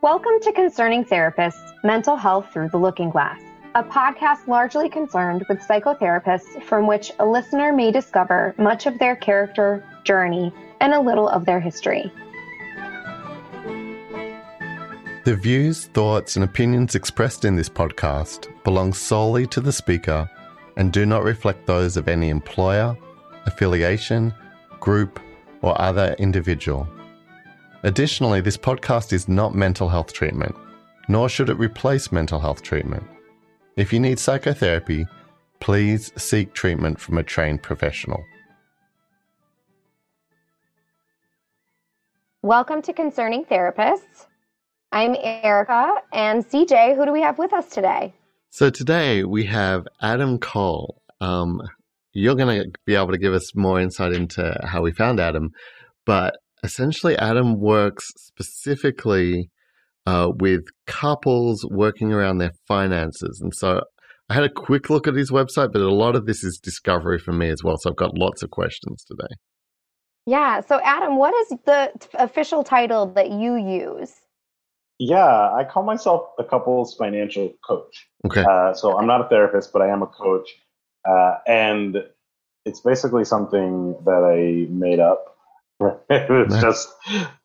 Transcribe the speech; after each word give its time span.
Welcome 0.00 0.38
to 0.42 0.52
Concerning 0.52 1.04
Therapists 1.04 1.74
Mental 1.82 2.14
Health 2.14 2.52
Through 2.52 2.68
the 2.68 2.78
Looking 2.78 3.10
Glass, 3.10 3.42
a 3.74 3.82
podcast 3.82 4.46
largely 4.46 4.88
concerned 4.88 5.44
with 5.48 5.58
psychotherapists 5.58 6.62
from 6.62 6.86
which 6.86 7.10
a 7.18 7.26
listener 7.26 7.72
may 7.72 7.90
discover 7.90 8.54
much 8.58 8.86
of 8.86 8.96
their 9.00 9.16
character, 9.16 9.84
journey, 10.04 10.54
and 10.80 10.94
a 10.94 11.00
little 11.00 11.28
of 11.28 11.46
their 11.46 11.58
history. 11.58 12.12
The 15.24 15.36
views, 15.36 15.86
thoughts, 15.86 16.36
and 16.36 16.44
opinions 16.44 16.94
expressed 16.94 17.44
in 17.44 17.56
this 17.56 17.68
podcast 17.68 18.46
belong 18.62 18.92
solely 18.92 19.48
to 19.48 19.60
the 19.60 19.72
speaker 19.72 20.30
and 20.76 20.92
do 20.92 21.06
not 21.06 21.24
reflect 21.24 21.66
those 21.66 21.96
of 21.96 22.06
any 22.06 22.28
employer, 22.28 22.96
affiliation, 23.46 24.32
group, 24.78 25.18
or 25.60 25.78
other 25.80 26.14
individual. 26.20 26.86
Additionally, 27.84 28.40
this 28.40 28.56
podcast 28.56 29.12
is 29.12 29.28
not 29.28 29.54
mental 29.54 29.88
health 29.88 30.12
treatment, 30.12 30.52
nor 31.08 31.28
should 31.28 31.48
it 31.48 31.58
replace 31.58 32.10
mental 32.10 32.40
health 32.40 32.60
treatment. 32.60 33.04
If 33.76 33.92
you 33.92 34.00
need 34.00 34.18
psychotherapy, 34.18 35.06
please 35.60 36.10
seek 36.16 36.52
treatment 36.54 36.98
from 36.98 37.18
a 37.18 37.22
trained 37.22 37.62
professional. 37.62 38.24
Welcome 42.42 42.82
to 42.82 42.92
Concerning 42.92 43.44
Therapists. 43.44 44.26
I'm 44.90 45.14
Erica 45.14 45.94
and 46.12 46.44
CJ. 46.44 46.96
Who 46.96 47.06
do 47.06 47.12
we 47.12 47.20
have 47.20 47.38
with 47.38 47.52
us 47.52 47.68
today? 47.68 48.12
So 48.50 48.70
today 48.70 49.22
we 49.22 49.44
have 49.44 49.86
Adam 50.02 50.38
Cole. 50.38 51.00
Um, 51.20 51.62
you're 52.12 52.34
going 52.34 52.60
to 52.60 52.72
be 52.86 52.96
able 52.96 53.12
to 53.12 53.18
give 53.18 53.34
us 53.34 53.54
more 53.54 53.78
insight 53.80 54.14
into 54.14 54.58
how 54.64 54.82
we 54.82 54.90
found 54.90 55.20
Adam, 55.20 55.52
but 56.04 56.34
essentially, 56.62 57.16
Adam 57.18 57.58
works 57.58 58.04
specifically 58.16 59.50
uh, 60.06 60.30
with 60.38 60.62
couples 60.86 61.64
working 61.70 62.12
around 62.12 62.38
their 62.38 62.52
finances. 62.66 63.40
And 63.42 63.54
so 63.54 63.82
I 64.30 64.34
had 64.34 64.44
a 64.44 64.50
quick 64.50 64.90
look 64.90 65.06
at 65.06 65.14
his 65.14 65.30
website, 65.30 65.72
but 65.72 65.82
a 65.82 65.92
lot 65.92 66.16
of 66.16 66.26
this 66.26 66.44
is 66.44 66.58
discovery 66.62 67.18
for 67.18 67.32
me 67.32 67.50
as 67.50 67.62
well. 67.62 67.76
So 67.78 67.90
I've 67.90 67.96
got 67.96 68.16
lots 68.16 68.42
of 68.42 68.50
questions 68.50 69.04
today. 69.04 69.34
Yeah. 70.26 70.60
So, 70.60 70.80
Adam, 70.84 71.16
what 71.16 71.34
is 71.34 71.58
the 71.64 71.92
official 72.14 72.62
title 72.62 73.06
that 73.14 73.30
you 73.30 73.56
use? 73.56 74.12
Yeah, 74.98 75.52
I 75.54 75.64
call 75.64 75.84
myself 75.84 76.28
a 76.38 76.44
couples 76.44 76.94
financial 76.98 77.54
coach. 77.66 78.08
Okay. 78.26 78.44
Uh, 78.44 78.74
so 78.74 78.98
I'm 78.98 79.06
not 79.06 79.24
a 79.24 79.28
therapist, 79.28 79.72
but 79.72 79.80
I 79.80 79.88
am 79.88 80.02
a 80.02 80.06
coach. 80.06 80.48
Uh, 81.08 81.36
and 81.46 82.04
it's 82.66 82.80
basically 82.80 83.24
something 83.24 83.94
that 84.04 84.22
I 84.24 84.70
made 84.70 85.00
up 85.00 85.37
it's 86.10 86.60
just 86.60 86.88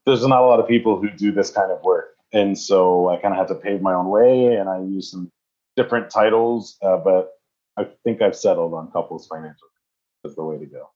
there's 0.06 0.26
not 0.26 0.42
a 0.42 0.45
lot 0.45 0.59
of 0.59 0.67
people 0.67 1.00
who 1.00 1.09
do 1.12 1.31
this 1.31 1.52
kind 1.52 1.72
of 1.72 1.84
work, 1.84 2.16
and 2.31 2.58
so 2.58 3.09
I 3.09 3.17
kind 3.17 3.34
of 3.34 3.38
had 3.38 3.48
to 3.50 3.56
pave 3.56 3.81
my 3.81 3.94
own 3.94 4.09
way, 4.09 4.56
and 4.56 4.70
I 4.70 4.80
use 4.81 5.12
some 5.12 5.31
different 5.75 6.09
titles, 6.09 6.78
uh, 6.81 6.98
but 6.98 7.30
I 7.78 7.88
think 8.03 8.22
I've 8.22 8.36
settled 8.36 8.73
on 8.73 8.92
couples 8.92 9.28
financial 9.28 9.67
as 10.25 10.36
the 10.36 10.44
way 10.44 10.58
to 10.58 10.66
go. 10.66 10.90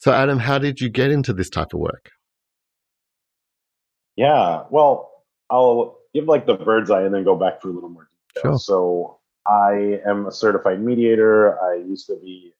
So, 0.00 0.12
Adam, 0.12 0.38
how 0.38 0.58
did 0.58 0.80
you 0.80 0.88
get 0.88 1.10
into 1.10 1.32
this 1.32 1.50
type 1.50 1.74
of 1.74 1.80
work? 1.80 2.10
Yeah, 4.16 4.64
well, 4.70 5.10
I'll 5.50 5.98
give 6.14 6.24
like 6.24 6.46
the 6.46 6.54
bird's 6.54 6.90
eye 6.90 7.02
and 7.02 7.14
then 7.14 7.24
go 7.24 7.36
back 7.36 7.60
for 7.60 7.68
a 7.68 7.72
little 7.72 7.88
more 7.88 8.08
detail. 8.34 8.52
Sure. 8.52 8.58
So, 8.58 9.18
I 9.46 10.00
am 10.06 10.26
a 10.26 10.32
certified 10.32 10.80
mediator. 10.80 11.60
I 11.60 11.76
used 11.76 12.06
to 12.06 12.16
be 12.16 12.52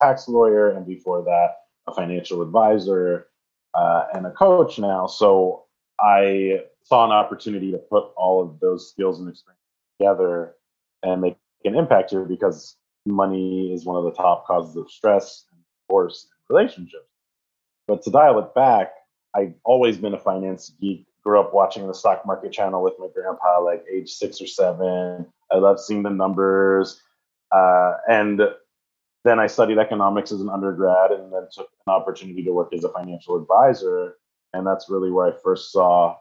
a 0.00 0.06
tax 0.06 0.28
lawyer, 0.28 0.70
and 0.70 0.86
before 0.86 1.22
that, 1.24 1.56
a 1.86 1.94
financial 1.94 2.42
advisor 2.42 3.26
uh, 3.74 4.06
and 4.14 4.26
a 4.26 4.30
coach 4.30 4.78
now. 4.78 5.06
So 5.06 5.64
I 6.00 6.62
saw 6.82 7.04
an 7.04 7.12
opportunity 7.12 7.70
to 7.72 7.78
put 7.78 8.04
all 8.16 8.42
of 8.42 8.60
those 8.60 8.90
skills 8.90 9.20
and 9.20 9.28
experience 9.28 9.60
together 9.98 10.54
and 11.02 11.20
make 11.20 11.36
an 11.64 11.74
impact 11.74 12.10
here 12.10 12.24
because 12.24 12.76
money 13.06 13.72
is 13.72 13.84
one 13.84 13.96
of 13.96 14.04
the 14.04 14.12
top 14.12 14.46
causes 14.46 14.76
of 14.76 14.90
stress 14.90 15.44
and 15.52 15.60
divorce 15.88 16.28
and 16.30 16.56
relationships. 16.56 17.06
But 17.86 18.02
to 18.02 18.10
dial 18.10 18.38
it 18.38 18.54
back, 18.54 18.92
I've 19.34 19.54
always 19.64 19.96
been 19.96 20.14
a 20.14 20.18
finance 20.18 20.72
geek. 20.80 21.06
Grew 21.24 21.40
up 21.40 21.52
watching 21.52 21.86
the 21.86 21.94
stock 21.94 22.24
market 22.24 22.52
channel 22.52 22.82
with 22.82 22.94
my 22.98 23.08
grandpa, 23.14 23.60
like 23.60 23.84
age 23.92 24.10
six 24.10 24.40
or 24.40 24.46
seven. 24.46 25.26
I 25.50 25.56
love 25.56 25.80
seeing 25.80 26.02
the 26.02 26.10
numbers. 26.10 27.02
Uh, 27.50 27.94
and 28.08 28.40
then 29.24 29.38
I 29.38 29.46
studied 29.46 29.78
economics 29.78 30.32
as 30.32 30.40
an 30.40 30.48
undergrad 30.48 31.10
and 31.10 31.32
then 31.32 31.46
took 31.52 31.68
an 31.86 31.92
opportunity 31.92 32.42
to 32.44 32.52
work 32.52 32.72
as 32.72 32.84
a 32.84 32.88
financial 32.90 33.36
advisor. 33.36 34.16
And 34.54 34.66
that's 34.66 34.88
really 34.88 35.10
where 35.10 35.26
I 35.26 35.32
first 35.42 35.72
saw 35.72 36.16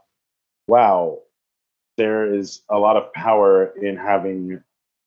wow, 0.67 1.19
there 1.97 2.33
is 2.33 2.61
a 2.69 2.77
lot 2.77 2.97
of 2.97 3.11
power 3.13 3.73
in 3.81 3.97
having 3.97 4.61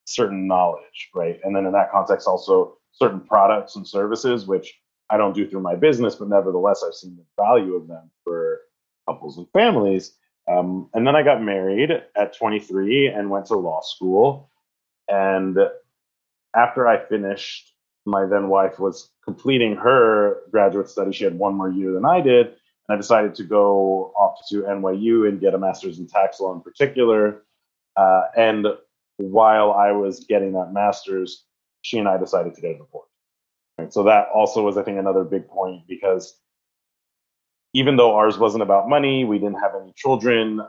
certain 0.04 0.46
knowledge, 0.46 1.10
right? 1.14 1.38
And 1.44 1.54
then 1.54 1.66
in 1.66 1.72
that 1.72 1.92
context, 1.92 2.26
also 2.26 2.78
certain 2.92 3.20
products 3.20 3.76
and 3.76 3.86
services, 3.86 4.46
which 4.46 4.80
I 5.10 5.16
don't 5.16 5.34
do 5.34 5.48
through 5.48 5.60
my 5.60 5.76
business, 5.76 6.16
but 6.16 6.28
nevertheless, 6.28 6.82
I've 6.86 6.94
seen 6.94 7.16
the 7.16 7.24
value 7.42 7.74
of 7.74 7.86
them 7.86 8.10
for 8.24 8.60
couples 9.08 9.38
and 9.38 9.46
families. 9.52 10.16
Um, 10.50 10.88
and 10.94 11.06
then 11.06 11.14
I 11.14 11.22
got 11.22 11.42
married 11.42 11.90
at 12.16 12.36
23 12.36 13.08
and 13.08 13.30
went 13.30 13.46
to 13.46 13.56
law 13.56 13.82
school. 13.82 14.50
And 15.08 15.58
after 16.56 16.88
I 16.88 17.04
finished 17.06 17.69
my 18.06 18.26
then 18.26 18.48
wife 18.48 18.78
was 18.78 19.10
completing 19.24 19.76
her 19.76 20.38
graduate 20.50 20.88
study. 20.88 21.12
She 21.12 21.24
had 21.24 21.38
one 21.38 21.54
more 21.54 21.70
year 21.70 21.92
than 21.92 22.04
I 22.04 22.20
did. 22.20 22.46
And 22.46 22.94
I 22.94 22.96
decided 22.96 23.34
to 23.36 23.44
go 23.44 24.12
off 24.18 24.38
to 24.50 24.62
NYU 24.62 25.28
and 25.28 25.40
get 25.40 25.54
a 25.54 25.58
master's 25.58 25.98
in 25.98 26.06
tax 26.06 26.40
law 26.40 26.54
in 26.54 26.60
particular. 26.60 27.44
Uh, 27.96 28.22
and 28.36 28.66
while 29.18 29.72
I 29.72 29.92
was 29.92 30.24
getting 30.24 30.52
that 30.52 30.72
master's, 30.72 31.44
she 31.82 31.98
and 31.98 32.08
I 32.08 32.16
decided 32.16 32.54
to 32.54 32.60
get 32.60 32.72
a 32.72 32.78
divorce. 32.78 33.08
Right? 33.78 33.92
So 33.92 34.02
that 34.04 34.28
also 34.34 34.62
was, 34.62 34.76
I 34.76 34.82
think, 34.82 34.98
another 34.98 35.24
big 35.24 35.48
point 35.48 35.82
because 35.86 36.36
even 37.74 37.96
though 37.96 38.16
ours 38.16 38.38
wasn't 38.38 38.62
about 38.62 38.88
money, 38.88 39.24
we 39.24 39.38
didn't 39.38 39.60
have 39.60 39.72
any 39.80 39.92
children, 39.96 40.60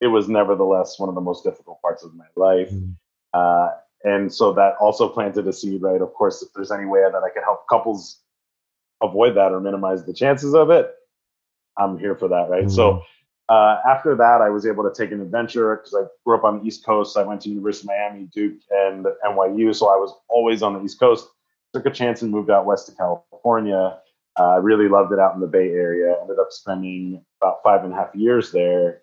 it 0.00 0.08
was 0.08 0.28
nevertheless 0.28 0.98
one 0.98 1.08
of 1.08 1.14
the 1.14 1.20
most 1.20 1.44
difficult 1.44 1.80
parts 1.82 2.04
of 2.04 2.14
my 2.14 2.26
life. 2.36 2.70
Mm. 2.70 2.96
Uh, 3.32 3.70
and 4.04 4.32
so 4.32 4.52
that 4.52 4.74
also 4.80 5.08
planted 5.08 5.46
a 5.46 5.52
seed, 5.52 5.82
right? 5.82 6.00
Of 6.00 6.14
course, 6.14 6.42
if 6.42 6.52
there's 6.54 6.70
any 6.70 6.86
way 6.86 7.00
that 7.00 7.22
I 7.22 7.30
could 7.30 7.42
help 7.42 7.68
couples 7.68 8.20
avoid 9.02 9.36
that 9.36 9.52
or 9.52 9.60
minimize 9.60 10.04
the 10.04 10.14
chances 10.14 10.54
of 10.54 10.70
it, 10.70 10.90
I'm 11.76 11.98
here 11.98 12.14
for 12.14 12.28
that, 12.28 12.48
right? 12.48 12.64
Mm-hmm. 12.64 12.74
So 12.74 13.02
uh, 13.50 13.80
after 13.86 14.14
that, 14.14 14.40
I 14.40 14.48
was 14.48 14.64
able 14.64 14.84
to 14.84 14.94
take 14.94 15.12
an 15.12 15.20
adventure 15.20 15.76
because 15.76 15.94
I 15.94 16.06
grew 16.24 16.36
up 16.36 16.44
on 16.44 16.60
the 16.60 16.66
East 16.66 16.84
Coast. 16.84 17.16
I 17.16 17.22
went 17.22 17.40
to 17.42 17.48
University 17.48 17.88
of 17.88 17.88
Miami, 17.88 18.28
Duke, 18.32 18.60
and 18.70 19.06
NYU, 19.26 19.74
so 19.74 19.88
I 19.88 19.96
was 19.96 20.14
always 20.28 20.62
on 20.62 20.74
the 20.74 20.82
East 20.82 21.00
Coast. 21.00 21.28
Took 21.74 21.86
a 21.86 21.90
chance 21.90 22.22
and 22.22 22.30
moved 22.30 22.50
out 22.50 22.64
west 22.64 22.86
to 22.86 22.94
California. 22.94 23.98
Uh, 24.38 24.42
I 24.42 24.56
uh, 24.56 24.60
really 24.60 24.88
loved 24.88 25.12
it 25.12 25.18
out 25.18 25.34
in 25.34 25.40
the 25.40 25.46
Bay 25.46 25.70
Area. 25.70 26.14
Ended 26.22 26.38
up 26.38 26.48
spending 26.50 27.24
about 27.40 27.58
five 27.64 27.84
and 27.84 27.92
a 27.92 27.96
half 27.96 28.14
years 28.14 28.52
there, 28.52 29.02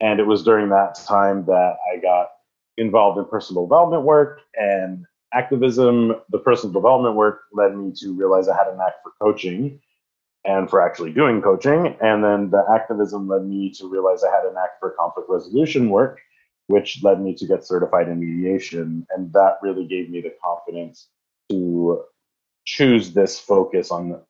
and 0.00 0.18
it 0.18 0.26
was 0.26 0.42
during 0.42 0.70
that 0.70 0.94
time 1.06 1.44
that 1.44 1.76
I 1.92 1.98
got 1.98 2.31
involved 2.78 3.18
in 3.18 3.24
personal 3.26 3.66
development 3.66 4.02
work 4.02 4.40
and 4.54 5.04
activism. 5.34 6.14
The 6.30 6.38
personal 6.38 6.72
development 6.72 7.16
work 7.16 7.42
led 7.52 7.76
me 7.76 7.92
to 8.00 8.12
realize 8.12 8.48
I 8.48 8.56
had 8.56 8.72
a 8.72 8.76
knack 8.76 8.94
for 9.02 9.12
coaching 9.20 9.80
and 10.44 10.68
for 10.68 10.80
actually 10.80 11.12
doing 11.12 11.40
coaching. 11.40 11.96
And 12.00 12.24
then 12.24 12.50
the 12.50 12.64
activism 12.72 13.28
led 13.28 13.44
me 13.44 13.70
to 13.78 13.88
realize 13.88 14.24
I 14.24 14.30
had 14.30 14.44
a 14.44 14.52
knack 14.52 14.80
for 14.80 14.90
conflict 14.98 15.28
resolution 15.28 15.88
work, 15.88 16.20
which 16.66 17.02
led 17.02 17.20
me 17.20 17.34
to 17.36 17.46
get 17.46 17.64
certified 17.64 18.08
in 18.08 18.20
mediation. 18.20 19.06
And 19.14 19.32
that 19.32 19.58
really 19.62 19.86
gave 19.86 20.10
me 20.10 20.20
the 20.20 20.34
confidence 20.42 21.08
to 21.50 22.02
choose 22.64 23.12
this 23.12 23.38
focus 23.38 23.90
on 23.90 24.20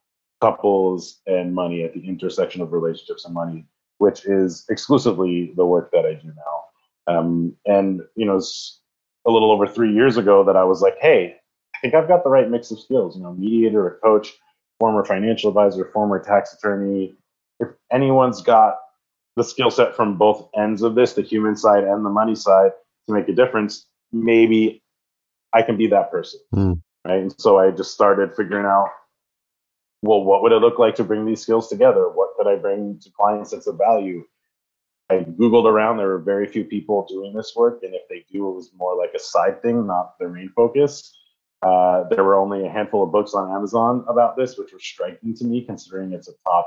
couples 0.41 1.21
and 1.27 1.55
money 1.55 1.85
at 1.85 1.95
the 1.95 2.07
intersection 2.07 2.61
of 2.63 2.73
relationships 2.73 3.25
and 3.25 3.35
money, 3.35 3.65
which 3.99 4.27
is 4.27 4.65
exclusively 4.69 5.53
the 5.57 5.65
work 5.65 5.91
that 5.93 6.05
I 6.05 6.15
do 6.15 6.29
now. 6.29 6.65
Um, 7.07 7.55
and 7.67 8.01
you 8.17 8.27
know, 8.27 8.37
it's 8.37 8.81
a 9.27 9.31
little 9.31 9.51
over 9.51 9.67
three 9.67 9.93
years 9.93 10.17
ago 10.17 10.45
that 10.45 10.57
I 10.57 10.65
was 10.65 10.81
like, 10.81 10.97
hey, 11.01 11.37
I 11.75 11.79
think 11.79 11.95
I've 11.95 12.09
got 12.09 12.25
the 12.25 12.31
right 12.31 12.51
mix 12.51 12.71
of 12.71 12.81
skills. 12.81 13.17
You 13.17 13.23
know, 13.23 13.33
mediator, 13.33 13.87
a 13.89 13.99
coach, 14.01 14.33
former 14.79 15.05
financial 15.05 15.49
advisor, 15.49 15.91
former 15.93 16.23
tax 16.23 16.55
attorney. 16.55 17.15
If 17.61 17.69
anyone's 17.93 18.43
got 18.43 18.77
the 19.37 19.45
skill 19.45 19.71
set 19.71 19.95
from 19.95 20.19
both 20.19 20.49
ends 20.57 20.83
of 20.83 20.95
this, 20.95 21.15
the 21.15 21.23
human 21.23 21.57
side 21.57 21.85
and 21.85 22.05
the 22.05 22.11
money 22.11 22.35
side, 22.35 22.73
to 23.07 23.15
make 23.15 23.29
a 23.29 23.33
difference, 23.33 23.87
maybe 24.13 24.83
I 25.53 25.63
can 25.63 25.77
be 25.77 25.87
that 25.89 26.11
person. 26.11 26.41
Mm. 26.55 26.81
Right. 27.05 27.19
And 27.23 27.35
so 27.41 27.59
I 27.59 27.71
just 27.71 27.93
started 27.93 28.35
figuring 28.37 28.67
out, 28.67 28.89
well, 30.03 30.23
what 30.25 30.43
would 30.43 30.53
it 30.53 30.57
look 30.57 30.79
like 30.79 30.95
to 30.97 31.05
bring 31.05 31.25
these 31.25 31.41
skills 31.41 31.69
together? 31.69 32.09
What 32.09 32.31
could 32.37 32.47
I 32.47 32.57
bring 32.57 32.99
to 33.01 33.11
clients 33.11 33.51
that's 33.51 33.67
of 33.67 33.79
value? 33.79 34.25
I 35.13 35.25
Googled 35.25 35.67
around, 35.67 35.97
there 35.97 36.09
were 36.09 36.19
very 36.19 36.47
few 36.47 36.65
people 36.65 37.07
doing 37.09 37.33
this 37.35 37.53
work. 37.55 37.83
And 37.83 37.95
if 37.95 38.09
they 38.09 38.25
do, 38.33 38.49
it 38.49 38.55
was 38.55 38.71
more 38.77 38.97
like 38.97 39.13
a 39.15 39.19
side 39.19 39.63
thing, 39.63 39.87
not 39.87 40.19
their 40.19 40.29
main 40.29 40.51
focus. 40.55 41.17
Uh, 41.63 42.05
there 42.11 42.25
were 42.25 42.35
only 42.35 42.67
a 42.67 42.71
handful 42.71 43.05
of 43.05 43.13
books 43.13 43.35
on 43.35 43.51
Amazon 43.51 44.05
about 44.09 44.37
this, 44.37 44.59
which 44.59 44.73
was 44.73 44.85
striking 44.85 45.35
to 45.37 45.45
me 45.45 45.65
considering 45.65 46.13
it's 46.13 46.29
a 46.29 46.33
top. 46.45 46.67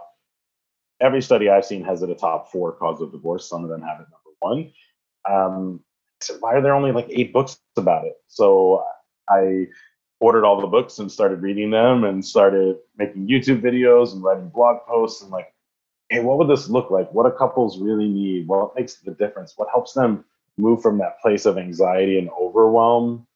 Every 1.02 1.22
study 1.22 1.50
I've 1.50 1.66
seen 1.66 1.84
has 1.84 2.02
it 2.04 2.10
a 2.10 2.16
top 2.16 2.52
four 2.52 2.72
cause 2.72 3.02
of 3.02 3.12
divorce. 3.12 3.50
Some 3.50 3.64
of 3.64 3.70
them 3.70 3.82
have 3.82 4.00
it 4.00 4.08
number 4.10 4.34
one. 4.40 4.72
um, 5.30 5.82
said, 6.22 6.38
why 6.40 6.54
are 6.54 6.62
there 6.62 6.74
only 6.74 6.92
like 6.92 7.08
eight 7.10 7.34
books 7.34 7.60
about 7.78 8.06
it? 8.06 8.14
So 8.28 8.84
I 9.30 9.68
ordered 10.20 10.46
all 10.46 10.62
the 10.62 10.68
books 10.68 11.00
and 11.00 11.12
started 11.12 11.42
reading 11.42 11.72
them 11.72 12.04
and 12.04 12.26
started 12.26 12.78
making 12.98 13.28
YouTube 13.28 13.62
videos 13.62 14.14
and 14.14 14.24
writing 14.24 14.50
blog 14.50 14.86
posts 14.88 15.22
and 15.22 15.32
like, 15.32 15.54
hey, 16.10 16.22
what 16.22 16.38
would 16.38 16.50
this 16.50 16.70
look 16.70 16.92
like? 16.92 17.12
What 17.12 17.26
do 17.26 17.38
couples 17.38 17.80
really 17.80 18.08
need? 18.08 18.48
What 18.48 18.76
makes 18.76 18.96
the 18.96 19.12
difference? 19.12 19.54
What 19.56 19.70
helps 19.72 19.94
them 19.94 20.24
move 20.58 20.82
from 20.82 20.98
that 21.00 21.20
place 21.22 21.46
of 21.46 21.58
anxiety 21.58 22.18
and 22.18 22.30
overwhelm 22.40 23.28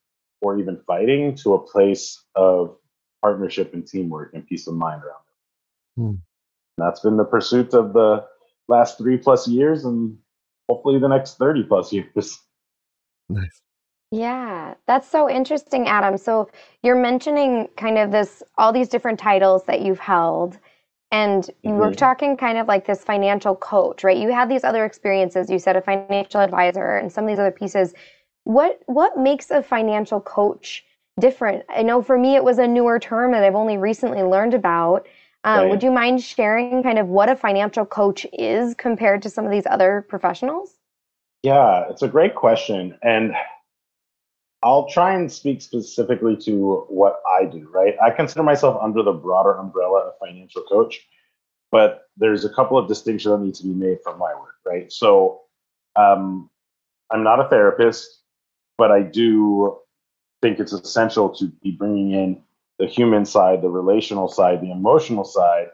or 0.41 0.57
even 0.57 0.79
fighting 0.87 1.35
to 1.35 1.53
a 1.53 1.59
place 1.59 2.23
of 2.35 2.77
partnership 3.21 3.73
and 3.73 3.85
teamwork 3.85 4.33
and 4.33 4.47
peace 4.47 4.67
of 4.67 4.73
mind 4.75 5.01
around 5.03 5.21
it. 5.27 6.01
Hmm. 6.01 6.15
That's 6.77 7.01
been 7.01 7.17
the 7.17 7.25
pursuit 7.25 7.73
of 7.73 7.93
the 7.93 8.25
last 8.69 8.97
three 8.97 9.17
plus 9.17 9.47
years 9.47 9.83
and 9.83 10.17
hopefully 10.69 10.99
the 10.99 11.09
next 11.09 11.37
30 11.37 11.63
plus 11.63 11.91
years. 11.93 12.39
Nice. 13.27 13.61
Yeah, 14.11 14.73
that's 14.87 15.07
so 15.07 15.29
interesting, 15.29 15.87
Adam. 15.87 16.17
So 16.17 16.49
you're 16.81 16.95
mentioning 16.95 17.67
kind 17.77 17.99
of 17.99 18.11
this, 18.11 18.41
all 18.57 18.73
these 18.73 18.89
different 18.89 19.19
titles 19.19 19.65
that 19.65 19.81
you've 19.81 19.99
held. 19.99 20.57
And 21.11 21.49
you 21.63 21.71
mm-hmm. 21.71 21.79
were 21.79 21.93
talking 21.93 22.37
kind 22.37 22.57
of 22.57 22.67
like 22.67 22.85
this 22.85 23.03
financial 23.03 23.55
coach, 23.55 24.03
right? 24.03 24.17
You 24.17 24.31
had 24.31 24.49
these 24.49 24.63
other 24.63 24.85
experiences. 24.85 25.49
You 25.49 25.57
said 25.57 25.75
a 25.75 25.81
financial 25.81 26.39
advisor 26.39 26.97
and 26.97 27.11
some 27.11 27.23
of 27.23 27.29
these 27.29 27.39
other 27.39 27.51
pieces. 27.51 27.93
What 28.43 28.79
what 28.85 29.17
makes 29.17 29.49
a 29.49 29.63
financial 29.63 30.21
coach 30.21 30.85
different? 31.19 31.63
I 31.69 31.81
know 31.81 32.01
for 32.01 32.17
me 32.17 32.35
it 32.35 32.43
was 32.43 32.59
a 32.59 32.67
newer 32.67 32.99
term 32.99 33.31
that 33.31 33.43
I've 33.43 33.55
only 33.55 33.77
recently 33.77 34.21
learned 34.21 34.53
about. 34.53 35.07
Um, 35.43 35.59
right. 35.59 35.69
Would 35.69 35.83
you 35.83 35.91
mind 35.91 36.21
sharing 36.21 36.83
kind 36.83 36.99
of 36.99 37.07
what 37.07 37.29
a 37.29 37.35
financial 37.35 37.85
coach 37.85 38.25
is 38.33 38.75
compared 38.75 39.21
to 39.23 39.29
some 39.29 39.45
of 39.45 39.51
these 39.51 39.65
other 39.65 40.05
professionals? 40.09 40.75
Yeah, 41.43 41.85
it's 41.89 42.01
a 42.01 42.07
great 42.07 42.35
question. 42.35 42.97
And 43.01 43.33
I'll 44.61 44.89
try 44.89 45.13
and 45.13 45.31
speak 45.31 45.61
specifically 45.61 46.35
to 46.37 46.85
what 46.89 47.21
I 47.39 47.45
do, 47.45 47.69
right? 47.73 47.95
I 48.03 48.11
consider 48.11 48.43
myself 48.43 48.77
under 48.81 49.03
the 49.03 49.13
broader 49.13 49.53
umbrella 49.53 50.07
of 50.07 50.13
financial 50.19 50.63
coach, 50.63 50.99
but 51.71 52.03
there's 52.17 52.43
a 52.43 52.53
couple 52.53 52.77
of 52.77 52.87
distinctions 52.87 53.31
that 53.31 53.41
need 53.41 53.55
to 53.55 53.63
be 53.63 53.73
made 53.73 53.99
from 54.03 54.19
my 54.19 54.33
work, 54.35 54.55
right? 54.65 54.91
So 54.91 55.41
um, 55.95 56.49
I'm 57.09 57.23
not 57.23 57.39
a 57.39 57.47
therapist, 57.47 58.21
but 58.77 58.91
I 58.91 59.01
do 59.01 59.77
think 60.41 60.59
it's 60.59 60.73
essential 60.73 61.29
to 61.35 61.47
be 61.63 61.71
bringing 61.71 62.11
in 62.11 62.41
the 62.79 62.87
human 62.87 63.25
side, 63.25 63.61
the 63.61 63.69
relational 63.69 64.27
side, 64.27 64.61
the 64.61 64.71
emotional 64.71 65.23
side, 65.23 65.67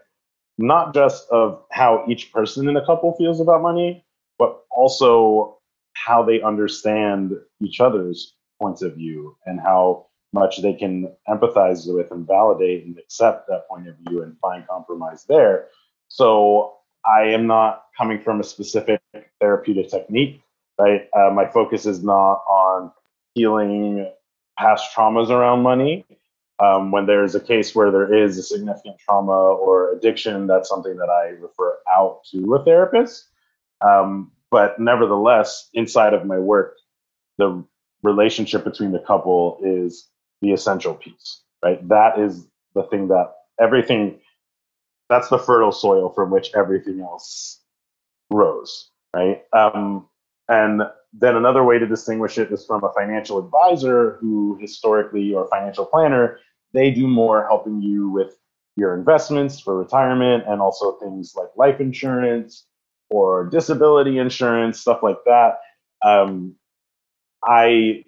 not 0.58 0.94
just 0.94 1.28
of 1.30 1.64
how 1.72 2.06
each 2.08 2.32
person 2.32 2.70
in 2.70 2.78
a 2.78 2.86
couple 2.86 3.14
feels 3.16 3.40
about 3.40 3.62
money, 3.62 4.06
but 4.38 4.62
also 4.72 5.58
how 5.94 6.24
they 6.24 6.42
understand 6.42 7.34
each 7.62 7.80
other's 7.80 8.35
points 8.60 8.82
of 8.82 8.96
view 8.96 9.36
and 9.46 9.60
how 9.60 10.08
much 10.34 10.62
they 10.62 10.74
can 10.74 11.10
empathize 11.30 11.92
with 11.92 12.12
and 12.12 12.28
validate 12.28 12.86
and 12.86 12.98
accept 13.00 13.48
that 13.48 13.68
point 13.70 13.88
of 13.88 13.96
view 14.08 14.22
and 14.22 14.38
find 14.40 14.68
compromise 14.68 15.26
there. 15.28 15.68
So 16.10 16.74
I 17.06 17.24
am 17.24 17.48
not 17.48 17.86
coming 17.98 18.20
from 18.20 18.40
a 18.40 18.44
specific 18.44 19.02
therapeutic 19.40 19.90
technique, 19.90 20.42
right? 20.80 21.08
Uh, 21.18 21.32
my 21.32 21.48
focus 21.48 21.86
is 21.86 22.04
not 22.04 22.44
on 22.50 22.92
healing 23.34 24.12
past 24.58 24.94
traumas 24.96 25.30
around 25.30 25.62
money. 25.62 26.06
Um, 26.60 26.92
when 26.92 27.06
there 27.06 27.24
is 27.24 27.36
a 27.36 27.40
case 27.40 27.76
where 27.76 27.92
there 27.92 28.14
is 28.14 28.38
a 28.38 28.44
significant 28.44 28.98
trauma 29.00 29.32
or 29.32 29.92
addiction, 29.92 30.48
that's 30.48 30.70
something 30.70 30.96
that 30.98 31.10
I 31.10 31.30
refer 31.42 31.78
out 31.94 32.22
to 32.32 32.56
a 32.56 32.64
therapist. 32.64 33.28
Um, 33.86 34.32
but 34.52 34.80
nevertheless, 34.80 35.70
inside 35.74 36.14
of 36.14 36.26
my 36.26 36.40
work, 36.40 36.78
the 37.38 37.64
relationship 38.06 38.64
between 38.64 38.92
the 38.92 39.00
couple 39.00 39.60
is 39.64 40.08
the 40.42 40.52
essential 40.52 40.94
piece, 40.94 41.42
right? 41.64 41.86
That 41.88 42.20
is 42.20 42.48
the 42.74 42.84
thing 42.84 43.08
that 43.10 43.34
everything, 43.60 44.20
that's 45.10 45.30
the 45.30 45.40
fertile 45.40 45.72
soil 45.72 46.10
from 46.10 46.32
which 46.32 46.52
everything 46.56 47.02
else 47.02 47.62
grows, 48.32 48.90
right? 49.16 49.44
Um, 49.54 50.08
and 50.48 50.84
then 51.14 51.36
another 51.36 51.64
way 51.64 51.80
to 51.80 51.88
distinguish 51.88 52.38
it 52.38 52.52
is 52.52 52.66
from 52.66 52.84
a 52.84 52.94
financial 52.94 53.40
advisor 53.40 54.18
who 54.20 54.58
historically 54.60 55.34
or 55.34 55.48
financial 55.48 55.86
planner, 55.86 56.40
they 56.74 56.92
do 56.92 57.08
more 57.08 57.46
helping 57.48 57.82
you 57.82 58.10
with 58.10 58.38
your 58.76 58.94
investments 58.94 59.60
for 59.60 59.78
retirement 59.78 60.44
and 60.48 60.62
also 60.62 60.98
things 61.00 61.34
like 61.36 61.48
life 61.56 61.80
insurance 61.80 62.66
or 63.10 63.46
disability 63.46 64.18
insurance, 64.18 64.80
stuff 64.80 65.02
like 65.02 65.20
that. 65.26 65.60
Um, 66.04 66.56
I 67.46 68.04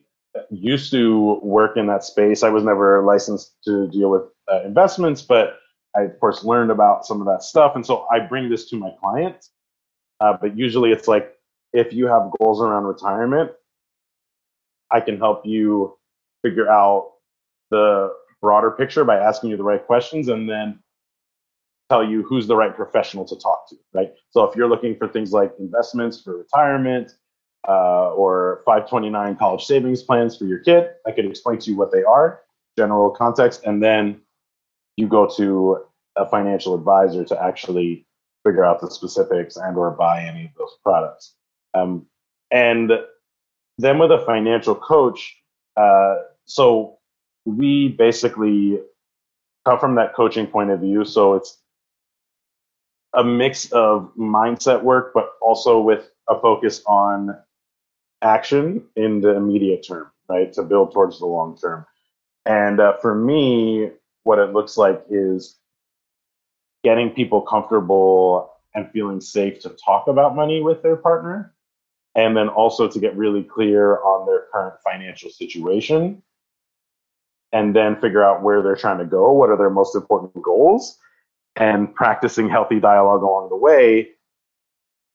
used 0.50 0.92
to 0.92 1.40
work 1.44 1.78
in 1.78 1.88
that 1.88 2.04
space. 2.04 2.44
I 2.44 2.50
was 2.50 2.64
never 2.64 3.04
licensed 3.04 3.56
to 3.66 3.88
deal 3.90 4.10
with 4.10 4.24
uh, 4.52 4.64
investments, 4.64 5.22
but 5.22 5.60
I, 5.96 6.04
of 6.04 6.20
course, 6.20 6.44
learned 6.44 6.72
about 6.72 7.06
some 7.06 7.22
of 7.22 7.28
that 7.28 7.44
stuff. 7.44 7.76
And 7.76 7.86
so 7.86 8.06
I 8.12 8.20
bring 8.20 8.50
this 8.50 8.70
to 8.70 8.78
my 8.78 8.92
clients. 9.00 9.52
Uh, 10.20 10.38
but 10.40 10.58
usually 10.58 10.92
it's 10.92 11.08
like 11.08 11.34
if 11.74 11.94
you 11.94 12.08
have 12.08 12.32
goals 12.40 12.62
around 12.62 12.86
retirement, 12.86 13.52
I 14.92 15.00
can 15.02 15.18
help 15.18 15.46
you 15.46 15.98
figure 16.44 16.70
out 16.70 17.14
the 17.72 18.14
broader 18.42 18.72
picture 18.72 19.04
by 19.04 19.18
asking 19.18 19.50
you 19.52 19.58
the 19.58 19.64
right 19.64 19.86
questions 19.86 20.28
and 20.30 20.50
then 20.50 20.80
tell 21.90 22.04
you 22.04 22.24
who's 22.24 22.48
the 22.48 22.56
right 22.56 22.76
professional 22.76 23.26
to 23.26 23.36
talk 23.38 23.68
to, 23.70 23.76
right? 23.94 24.12
So 24.32 24.44
if 24.44 24.56
you're 24.56 24.70
looking 24.70 24.96
for 24.96 25.08
things 25.08 25.32
like 25.32 25.54
investments 25.60 26.22
for 26.22 26.38
retirement 26.38 27.12
uh, 27.68 28.12
or 28.12 28.62
529 28.66 29.36
college 29.36 29.66
savings 29.66 30.04
plans 30.04 30.38
for 30.38 30.46
your 30.46 30.60
kid, 30.60 30.90
I 31.06 31.12
could 31.12 31.26
explain 31.26 31.60
to 31.60 31.72
you 31.72 31.78
what 31.78 31.92
they 31.92 32.04
are, 32.04 32.42
general 32.78 33.12
context, 33.12 33.64
and 33.66 33.82
then 33.82 34.22
you 34.96 35.08
go 35.08 35.28
to 35.38 35.86
a 36.16 36.28
financial 36.28 36.74
advisor 36.76 37.24
to 37.26 37.42
actually 37.42 38.06
figure 38.46 38.66
out 38.66 38.82
the 38.82 38.90
specifics 38.90 39.56
and 39.56 39.78
or 39.78 39.92
buy 39.92 40.24
any 40.24 40.46
of 40.46 40.52
those 40.58 40.76
products. 40.84 41.36
Um, 41.74 42.06
and 42.52 42.92
then 43.78 44.00
with 44.00 44.12
a 44.12 44.24
financial 44.26 44.74
coach, 44.74 45.38
uh, 45.76 46.16
so 46.46 46.98
we 47.46 47.90
basically 47.90 48.80
come 49.66 49.80
from 49.80 49.96
that 49.96 50.16
coaching 50.16 50.48
point 50.48 50.72
of 50.72 50.80
view. 50.80 51.06
So 51.06 51.36
it's 51.36 51.60
a 53.14 53.24
mix 53.24 53.72
of 53.72 54.12
mindset 54.18 54.82
work, 54.82 55.12
but 55.14 55.32
also 55.42 55.80
with 55.80 56.10
a 56.30 56.40
focus 56.40 56.82
on 56.88 57.38
action 58.22 58.84
in 58.96 59.22
the 59.22 59.36
immediate 59.36 59.86
term, 59.88 60.12
right? 60.30 60.52
To 60.54 60.64
build 60.64 60.94
towards 60.94 61.20
the 61.20 61.26
long 61.26 61.58
term. 61.58 61.86
And 62.46 62.80
uh, 62.80 62.94
for 63.02 63.14
me, 63.14 63.92
what 64.24 64.40
it 64.40 64.54
looks 64.54 64.78
like 64.78 65.04
is 65.10 65.58
getting 66.84 67.10
people 67.10 67.42
comfortable 67.42 68.52
and 68.74 68.90
feeling 68.92 69.20
safe 69.20 69.60
to 69.62 69.70
talk 69.84 70.08
about 70.08 70.36
money 70.36 70.62
with 70.62 70.82
their 70.84 70.96
partner 70.96 71.54
and 72.16 72.36
then 72.36 72.48
also 72.50 72.88
to 72.88 73.00
get 73.00 73.16
really 73.16 73.44
clear 73.44 74.02
on 74.04 74.26
their 74.26 74.46
current 74.52 74.76
financial 74.84 75.30
situation 75.30 76.22
and 77.54 77.76
then 77.76 78.00
figure 78.00 78.24
out 78.24 78.44
where 78.44 78.62
they're 78.62 78.76
trying 78.76 79.00
to 79.00 79.06
go 79.06 79.32
what 79.32 79.50
are 79.50 79.58
their 79.58 79.70
most 79.70 79.96
important 79.96 80.34
goals 80.42 80.98
and 81.56 81.94
practicing 81.96 82.50
healthy 82.50 82.80
dialogue 82.80 83.24
along 83.24 83.50
the 83.50 83.56
way 83.56 84.10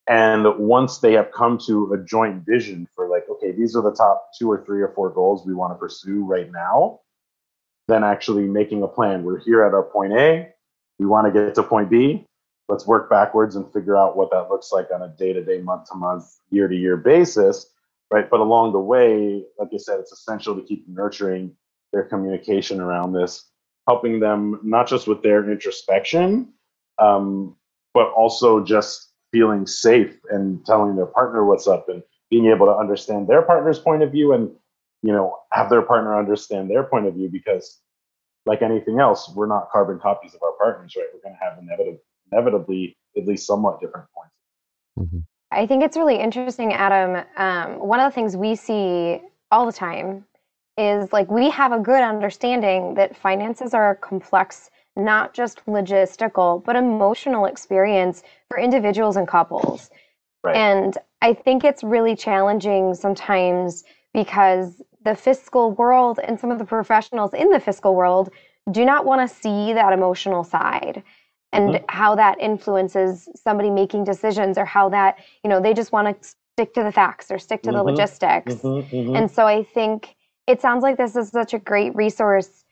and 0.07 0.45
once 0.57 0.99
they 0.99 1.13
have 1.13 1.31
come 1.31 1.57
to 1.57 1.93
a 1.93 1.97
joint 1.97 2.45
vision 2.45 2.87
for 2.93 3.07
like 3.07 3.23
okay 3.29 3.51
these 3.51 3.75
are 3.75 3.81
the 3.81 3.93
top 3.93 4.29
two 4.37 4.51
or 4.51 4.63
three 4.65 4.81
or 4.81 4.89
four 4.89 5.09
goals 5.09 5.45
we 5.45 5.53
want 5.53 5.71
to 5.71 5.77
pursue 5.77 6.25
right 6.25 6.51
now 6.51 6.99
then 7.87 8.03
actually 8.03 8.47
making 8.47 8.83
a 8.83 8.87
plan. 8.87 9.23
We're 9.23 9.39
here 9.39 9.63
at 9.63 9.73
our 9.73 9.83
point 9.83 10.13
a. 10.13 10.49
We 10.99 11.05
want 11.05 11.27
to 11.27 11.33
get 11.33 11.55
to 11.55 11.63
point 11.63 11.89
b. 11.89 12.25
Let's 12.69 12.87
work 12.87 13.09
backwards 13.09 13.55
and 13.55 13.71
figure 13.73 13.97
out 13.97 14.15
what 14.15 14.31
that 14.31 14.49
looks 14.49 14.71
like 14.71 14.87
on 14.93 15.01
a 15.01 15.09
day 15.09 15.33
to 15.33 15.43
day, 15.43 15.59
month 15.59 15.89
to 15.89 15.95
month, 15.95 16.25
year 16.49 16.67
to 16.67 16.75
year 16.75 16.95
basis, 16.95 17.67
right? 18.09 18.29
But 18.29 18.39
along 18.39 18.71
the 18.71 18.79
way, 18.79 19.43
like 19.59 19.69
I 19.73 19.77
said, 19.77 19.99
it's 19.99 20.13
essential 20.13 20.55
to 20.55 20.61
keep 20.61 20.87
nurturing 20.87 21.55
their 21.91 22.03
communication 22.03 22.79
around 22.79 23.11
this, 23.11 23.49
helping 23.87 24.19
them 24.19 24.61
not 24.63 24.87
just 24.87 25.07
with 25.07 25.21
their 25.21 25.49
introspection, 25.51 26.53
um, 26.99 27.57
but 27.93 28.07
also 28.13 28.63
just 28.63 29.09
feeling 29.33 29.67
safe 29.67 30.15
and 30.29 30.65
telling 30.65 30.95
their 30.95 31.05
partner 31.07 31.43
what's 31.43 31.67
up 31.67 31.89
and 31.89 32.01
being 32.29 32.45
able 32.45 32.65
to 32.65 32.71
understand 32.71 33.27
their 33.27 33.41
partner's 33.41 33.79
point 33.79 34.01
of 34.01 34.11
view 34.11 34.31
and 34.31 34.49
you 35.01 35.11
know 35.11 35.35
have 35.51 35.69
their 35.69 35.81
partner 35.81 36.17
understand 36.17 36.69
their 36.69 36.83
point 36.83 37.05
of 37.05 37.13
view 37.13 37.27
because 37.29 37.81
like 38.45 38.61
anything 38.61 38.99
else 38.99 39.29
we're 39.35 39.47
not 39.47 39.69
carbon 39.71 39.99
copies 39.99 40.33
of 40.33 40.41
our 40.41 40.53
partners 40.53 40.93
right 40.95 41.07
we're 41.13 41.21
going 41.21 41.35
to 41.37 41.43
have 41.43 41.61
inevitable 41.61 41.99
inevitably 42.33 42.97
at 43.17 43.25
least 43.25 43.45
somewhat 43.45 43.79
different 43.79 44.07
points. 44.13 44.33
Mm-hmm. 44.99 45.19
I 45.51 45.67
think 45.67 45.83
it's 45.83 45.97
really 45.97 46.19
interesting, 46.19 46.73
Adam. 46.73 47.23
Um, 47.37 47.79
one 47.79 47.99
of 47.99 48.11
the 48.11 48.15
things 48.15 48.35
we 48.35 48.55
see 48.55 49.21
all 49.51 49.65
the 49.65 49.71
time 49.71 50.25
is 50.77 51.13
like 51.13 51.29
we 51.29 51.49
have 51.51 51.71
a 51.71 51.79
good 51.79 52.01
understanding 52.01 52.95
that 52.95 53.15
finances 53.15 53.73
are 53.73 53.91
a 53.91 53.95
complex, 53.95 54.71
not 54.95 55.33
just 55.33 55.65
logistical, 55.65 56.63
but 56.63 56.75
emotional 56.75 57.45
experience 57.45 58.23
for 58.49 58.59
individuals 58.59 59.15
and 59.15 59.27
couples. 59.27 59.89
Right. 60.43 60.55
And 60.55 60.97
I 61.21 61.33
think 61.33 61.63
it's 61.63 61.83
really 61.83 62.15
challenging 62.15 62.93
sometimes 62.93 63.83
because 64.13 64.81
the 65.03 65.15
fiscal 65.15 65.71
world 65.71 66.19
and 66.23 66.39
some 66.39 66.51
of 66.51 66.59
the 66.59 66.65
professionals 66.65 67.33
in 67.33 67.49
the 67.49 67.59
fiscal 67.59 67.95
world 67.95 68.29
do 68.71 68.85
not 68.85 69.05
want 69.05 69.27
to 69.27 69.35
see 69.35 69.73
that 69.73 69.93
emotional 69.93 70.43
side 70.43 71.03
and 71.51 71.75
mm-hmm. 71.75 71.85
how 71.89 72.15
that 72.15 72.39
influences 72.39 73.27
somebody 73.35 73.69
making 73.69 74.03
decisions 74.03 74.57
or 74.57 74.65
how 74.65 74.89
that, 74.89 75.17
you 75.43 75.49
know, 75.49 75.61
they 75.61 75.73
just 75.73 75.91
want 75.91 76.21
to 76.21 76.29
stick 76.53 76.73
to 76.73 76.83
the 76.83 76.91
facts 76.91 77.31
or 77.31 77.39
stick 77.39 77.61
to 77.63 77.69
mm-hmm. 77.69 77.77
the 77.77 77.83
logistics. 77.83 78.55
Mm-hmm. 78.55 78.95
mm-hmm. 78.95 79.15
And 79.15 79.31
so 79.31 79.45
I 79.45 79.63
think 79.63 80.15
it 80.47 80.61
sounds 80.61 80.83
like 80.83 80.97
this 80.97 81.15
is 81.15 81.29
such 81.29 81.53
a 81.53 81.59
great 81.59 81.95
resource 81.95 82.62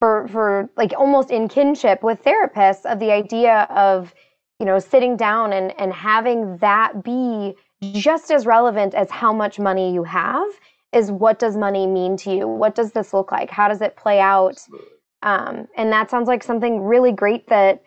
for 0.00 0.26
for 0.28 0.68
like 0.76 0.92
almost 0.96 1.30
in 1.30 1.48
kinship 1.48 2.02
with 2.02 2.22
therapists 2.24 2.84
of 2.90 2.98
the 2.98 3.12
idea 3.12 3.68
of 3.70 4.14
you 4.58 4.66
know 4.66 4.78
sitting 4.78 5.16
down 5.16 5.52
and 5.52 5.78
and 5.78 5.92
having 5.92 6.56
that 6.58 7.04
be 7.04 7.54
just 7.92 8.30
as 8.30 8.46
relevant 8.46 8.94
as 8.94 9.10
how 9.10 9.32
much 9.32 9.58
money 9.58 9.92
you 9.94 10.04
have 10.04 10.48
is 10.92 11.10
what 11.10 11.38
does 11.38 11.56
money 11.56 11.86
mean 11.86 12.16
to 12.16 12.34
you? 12.34 12.48
What 12.48 12.74
does 12.74 12.92
this 12.92 13.14
look 13.14 13.30
like? 13.30 13.50
How 13.50 13.68
does 13.68 13.80
it 13.80 13.96
play 13.96 14.20
out? 14.20 14.58
Um, 15.22 15.68
and 15.76 15.92
that 15.92 16.10
sounds 16.10 16.26
like 16.26 16.42
something 16.42 16.82
really 16.82 17.12
great 17.12 17.46
that 17.48 17.82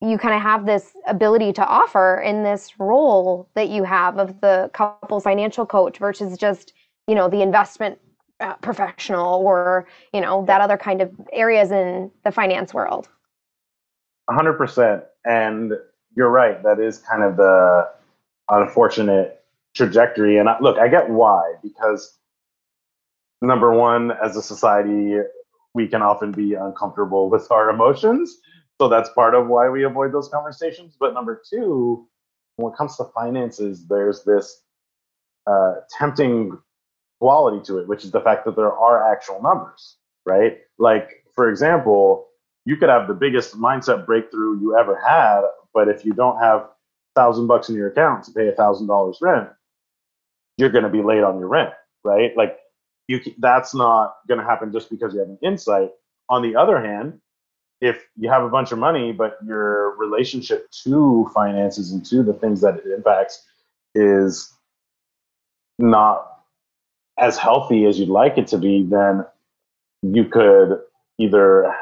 you 0.00 0.18
kind 0.18 0.34
of 0.34 0.40
have 0.42 0.66
this 0.66 0.92
ability 1.06 1.52
to 1.52 1.64
offer 1.64 2.20
in 2.20 2.42
this 2.42 2.72
role 2.80 3.48
that 3.54 3.68
you 3.68 3.84
have 3.84 4.18
of 4.18 4.40
the 4.40 4.70
couple 4.72 5.20
financial 5.20 5.66
coach 5.66 5.98
versus 5.98 6.38
just 6.38 6.72
you 7.06 7.14
know 7.14 7.28
the 7.28 7.42
investment 7.42 7.98
uh, 8.40 8.54
professional 8.56 9.40
or 9.40 9.86
you 10.12 10.20
know 10.20 10.44
that 10.46 10.60
other 10.60 10.76
kind 10.76 11.00
of 11.00 11.12
areas 11.32 11.70
in 11.70 12.10
the 12.24 12.32
finance 12.32 12.74
world. 12.74 13.08
100% 14.28 15.02
and 15.24 15.72
you're 16.16 16.30
right. 16.30 16.62
That 16.62 16.80
is 16.80 16.98
kind 16.98 17.22
of 17.22 17.36
the 17.36 17.88
unfortunate 18.48 19.42
trajectory. 19.74 20.38
And 20.38 20.48
I, 20.48 20.58
look 20.60 20.78
i 20.78 20.88
get 20.88 21.08
why 21.08 21.54
because 21.62 22.18
number 23.40 23.72
one 23.72 24.12
as 24.22 24.36
a 24.36 24.42
society 24.42 25.16
we 25.74 25.86
can 25.86 26.02
often 26.02 26.32
be 26.32 26.54
uncomfortable 26.54 27.30
with 27.30 27.50
our 27.50 27.70
emotions. 27.70 28.38
So 28.80 28.88
that's 28.88 29.10
part 29.10 29.34
of 29.34 29.46
why 29.46 29.68
we 29.68 29.84
avoid 29.84 30.12
those 30.12 30.28
conversations. 30.28 30.96
But 30.98 31.14
number 31.14 31.40
two 31.48 32.08
when 32.56 32.72
it 32.72 32.76
comes 32.76 32.96
to 32.96 33.04
finances 33.14 33.86
there's 33.88 34.24
this 34.24 34.62
uh, 35.46 35.74
tempting 35.98 36.58
quality 37.20 37.62
to 37.66 37.78
it, 37.78 37.86
which 37.86 38.04
is 38.04 38.10
the 38.10 38.20
fact 38.20 38.44
that 38.46 38.56
there 38.56 38.72
are 38.72 39.12
actual 39.12 39.40
numbers, 39.42 39.96
right? 40.26 40.58
Like, 40.78 41.24
for 41.34 41.50
example, 41.50 42.26
you 42.64 42.76
could 42.76 42.88
have 42.88 43.08
the 43.08 43.14
biggest 43.14 43.58
mindset 43.58 44.06
breakthrough 44.06 44.60
you 44.60 44.76
ever 44.78 44.96
had, 44.96 45.42
but 45.72 45.88
if 45.88 46.04
you 46.04 46.12
don't 46.12 46.38
have 46.40 46.68
thousand 47.14 47.46
bucks 47.46 47.68
in 47.68 47.74
your 47.74 47.88
account 47.88 48.24
to 48.24 48.32
pay 48.32 48.48
a 48.48 48.52
thousand 48.52 48.86
dollars 48.86 49.18
rent, 49.20 49.48
you're 50.56 50.70
going 50.70 50.84
to 50.84 50.90
be 50.90 51.02
late 51.02 51.22
on 51.22 51.38
your 51.38 51.48
rent, 51.48 51.70
right? 52.04 52.36
Like, 52.36 52.58
you 53.08 53.20
that's 53.38 53.74
not 53.74 54.16
going 54.28 54.38
to 54.38 54.46
happen 54.46 54.72
just 54.72 54.88
because 54.88 55.12
you 55.12 55.20
have 55.20 55.28
an 55.28 55.38
insight. 55.42 55.90
On 56.28 56.42
the 56.42 56.54
other 56.56 56.80
hand, 56.80 57.20
if 57.80 58.06
you 58.16 58.30
have 58.30 58.44
a 58.44 58.48
bunch 58.48 58.72
of 58.72 58.78
money, 58.78 59.12
but 59.12 59.36
your 59.44 59.96
relationship 59.96 60.70
to 60.84 61.28
finances 61.34 61.92
and 61.92 62.04
to 62.06 62.22
the 62.22 62.34
things 62.34 62.60
that 62.60 62.76
it 62.76 62.86
impacts 62.86 63.46
is 63.94 64.52
not 65.78 66.29
as 67.20 67.38
healthy 67.38 67.84
as 67.84 67.98
you'd 67.98 68.08
like 68.08 68.38
it 68.38 68.46
to 68.48 68.58
be, 68.58 68.86
then 68.88 69.24
you 70.02 70.24
could 70.24 70.78
either 71.18 71.72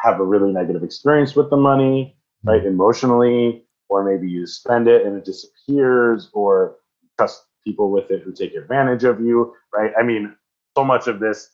have 0.00 0.18
a 0.18 0.24
really 0.24 0.52
negative 0.52 0.82
experience 0.82 1.36
with 1.36 1.48
the 1.50 1.56
money, 1.56 2.16
mm-hmm. 2.44 2.48
right, 2.50 2.66
emotionally, 2.66 3.64
or 3.88 4.04
maybe 4.04 4.30
you 4.30 4.46
spend 4.46 4.88
it 4.88 5.06
and 5.06 5.16
it 5.16 5.24
disappears, 5.24 6.28
or 6.32 6.76
trust 7.18 7.44
people 7.64 7.90
with 7.90 8.10
it 8.10 8.22
who 8.22 8.32
take 8.32 8.54
advantage 8.54 9.04
of 9.04 9.20
you, 9.20 9.54
right? 9.72 9.92
I 9.98 10.02
mean, 10.02 10.34
so 10.76 10.84
much 10.84 11.06
of 11.06 11.20
this, 11.20 11.50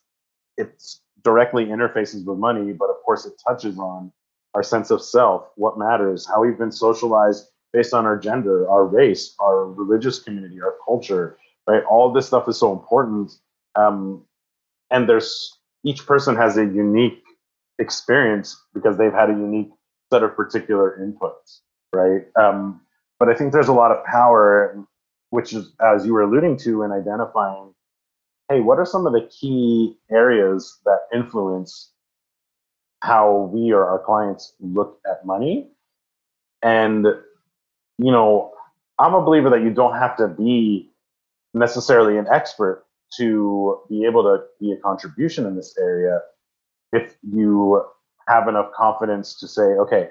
it's 0.56 1.00
directly 1.22 1.66
interfaces 1.66 2.24
with 2.24 2.38
money, 2.38 2.72
but 2.72 2.88
of 2.88 2.96
course 3.04 3.26
it 3.26 3.34
touches 3.46 3.78
on 3.78 4.12
our 4.54 4.62
sense 4.62 4.90
of 4.90 5.02
self, 5.02 5.50
what 5.56 5.78
matters, 5.78 6.26
how 6.26 6.40
we've 6.40 6.56
been 6.56 6.72
socialized 6.72 7.48
based 7.72 7.92
on 7.92 8.06
our 8.06 8.16
gender, 8.16 8.68
our 8.70 8.86
race, 8.86 9.34
our 9.40 9.66
religious 9.66 10.18
community, 10.18 10.62
our 10.62 10.76
culture, 10.84 11.36
right? 11.66 11.82
All 11.84 12.12
this 12.12 12.26
stuff 12.26 12.48
is 12.48 12.58
so 12.58 12.72
important. 12.72 13.32
Um, 13.74 14.24
and 14.90 15.08
there's 15.08 15.58
each 15.84 16.06
person 16.06 16.36
has 16.36 16.56
a 16.56 16.64
unique 16.64 17.22
experience 17.78 18.60
because 18.74 18.96
they've 18.96 19.12
had 19.12 19.30
a 19.30 19.34
unique 19.34 19.70
set 20.12 20.22
of 20.22 20.34
particular 20.36 20.98
inputs, 21.00 21.60
right? 21.92 22.22
Um, 22.40 22.80
but 23.18 23.28
I 23.28 23.34
think 23.34 23.52
there's 23.52 23.68
a 23.68 23.72
lot 23.72 23.90
of 23.90 24.04
power, 24.04 24.76
which 25.30 25.52
is, 25.52 25.72
as 25.80 26.06
you 26.06 26.12
were 26.12 26.22
alluding 26.22 26.56
to, 26.58 26.82
in 26.82 26.92
identifying, 26.92 27.74
hey, 28.48 28.60
what 28.60 28.78
are 28.78 28.86
some 28.86 29.06
of 29.06 29.12
the 29.12 29.28
key 29.28 29.96
areas 30.10 30.78
that 30.84 31.00
influence 31.12 31.90
how 33.00 33.50
we 33.52 33.72
or 33.72 33.84
our 33.84 33.98
clients 33.98 34.54
look 34.60 35.00
at 35.10 35.26
money? 35.26 35.68
And, 36.62 37.04
you 37.98 38.12
know, 38.12 38.52
I'm 38.98 39.14
a 39.14 39.22
believer 39.22 39.50
that 39.50 39.62
you 39.62 39.70
don't 39.70 39.94
have 39.94 40.16
to 40.16 40.28
be 40.28 40.90
necessarily 41.56 42.18
an 42.18 42.26
expert 42.32 42.84
to 43.18 43.80
be 43.88 44.04
able 44.04 44.22
to 44.24 44.38
be 44.60 44.72
a 44.72 44.76
contribution 44.82 45.46
in 45.46 45.56
this 45.56 45.74
area 45.78 46.18
if 46.92 47.16
you 47.22 47.82
have 48.28 48.48
enough 48.48 48.66
confidence 48.76 49.38
to 49.40 49.48
say, 49.48 49.62
okay, 49.62 50.08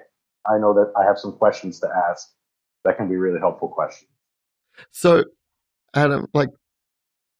I 0.48 0.58
know 0.58 0.74
that 0.74 0.92
I 1.00 1.06
have 1.06 1.18
some 1.18 1.34
questions 1.34 1.80
to 1.82 1.88
ask 2.10 2.28
that 2.84 2.98
can 2.98 3.10
be 3.10 3.16
really 3.16 3.40
helpful 3.40 3.70
questions. 3.70 4.10
So, 4.92 5.24
Adam, 5.96 6.28
like, 6.34 6.50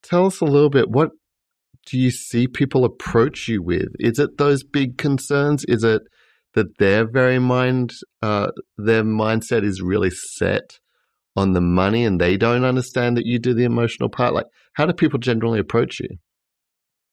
tell 0.02 0.26
us 0.26 0.40
a 0.40 0.44
little 0.44 0.70
bit 0.70 0.88
what 0.88 1.10
do 1.86 1.98
you 1.98 2.10
see 2.10 2.48
people 2.48 2.84
approach 2.84 3.48
you 3.48 3.62
with? 3.62 3.88
Is 4.00 4.18
it 4.18 4.38
those 4.38 4.64
big 4.64 4.98
concerns? 4.98 5.64
Is 5.68 5.84
it 5.84 6.02
that 6.54 6.78
their 6.78 7.06
very 7.08 7.38
mind, 7.38 7.90
uh, 8.22 8.48
their 8.76 9.04
mindset 9.04 9.62
is 9.62 9.80
really 9.80 10.10
set 10.10 10.78
on 11.36 11.52
the 11.52 11.60
money 11.60 12.04
and 12.04 12.20
they 12.20 12.36
don't 12.36 12.64
understand 12.64 13.16
that 13.16 13.26
you 13.26 13.38
do 13.38 13.54
the 13.54 13.64
emotional 13.64 14.08
part? 14.08 14.34
Like, 14.34 14.46
how 14.74 14.86
do 14.86 14.92
people 14.92 15.18
generally 15.18 15.58
approach 15.58 16.00
you? 16.00 16.08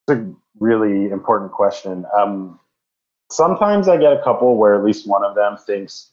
It's 0.08 0.20
a 0.20 0.34
really 0.60 1.12
important 1.12 1.52
question. 1.52 2.06
Um, 2.18 2.60
sometimes 3.32 3.88
I 3.88 3.98
get 3.98 4.14
a 4.14 4.22
couple 4.24 4.58
where 4.58 4.76
at 4.76 4.84
least 4.84 5.08
one 5.08 5.24
of 5.24 5.36
them 5.36 5.58
thinks, 5.58 6.12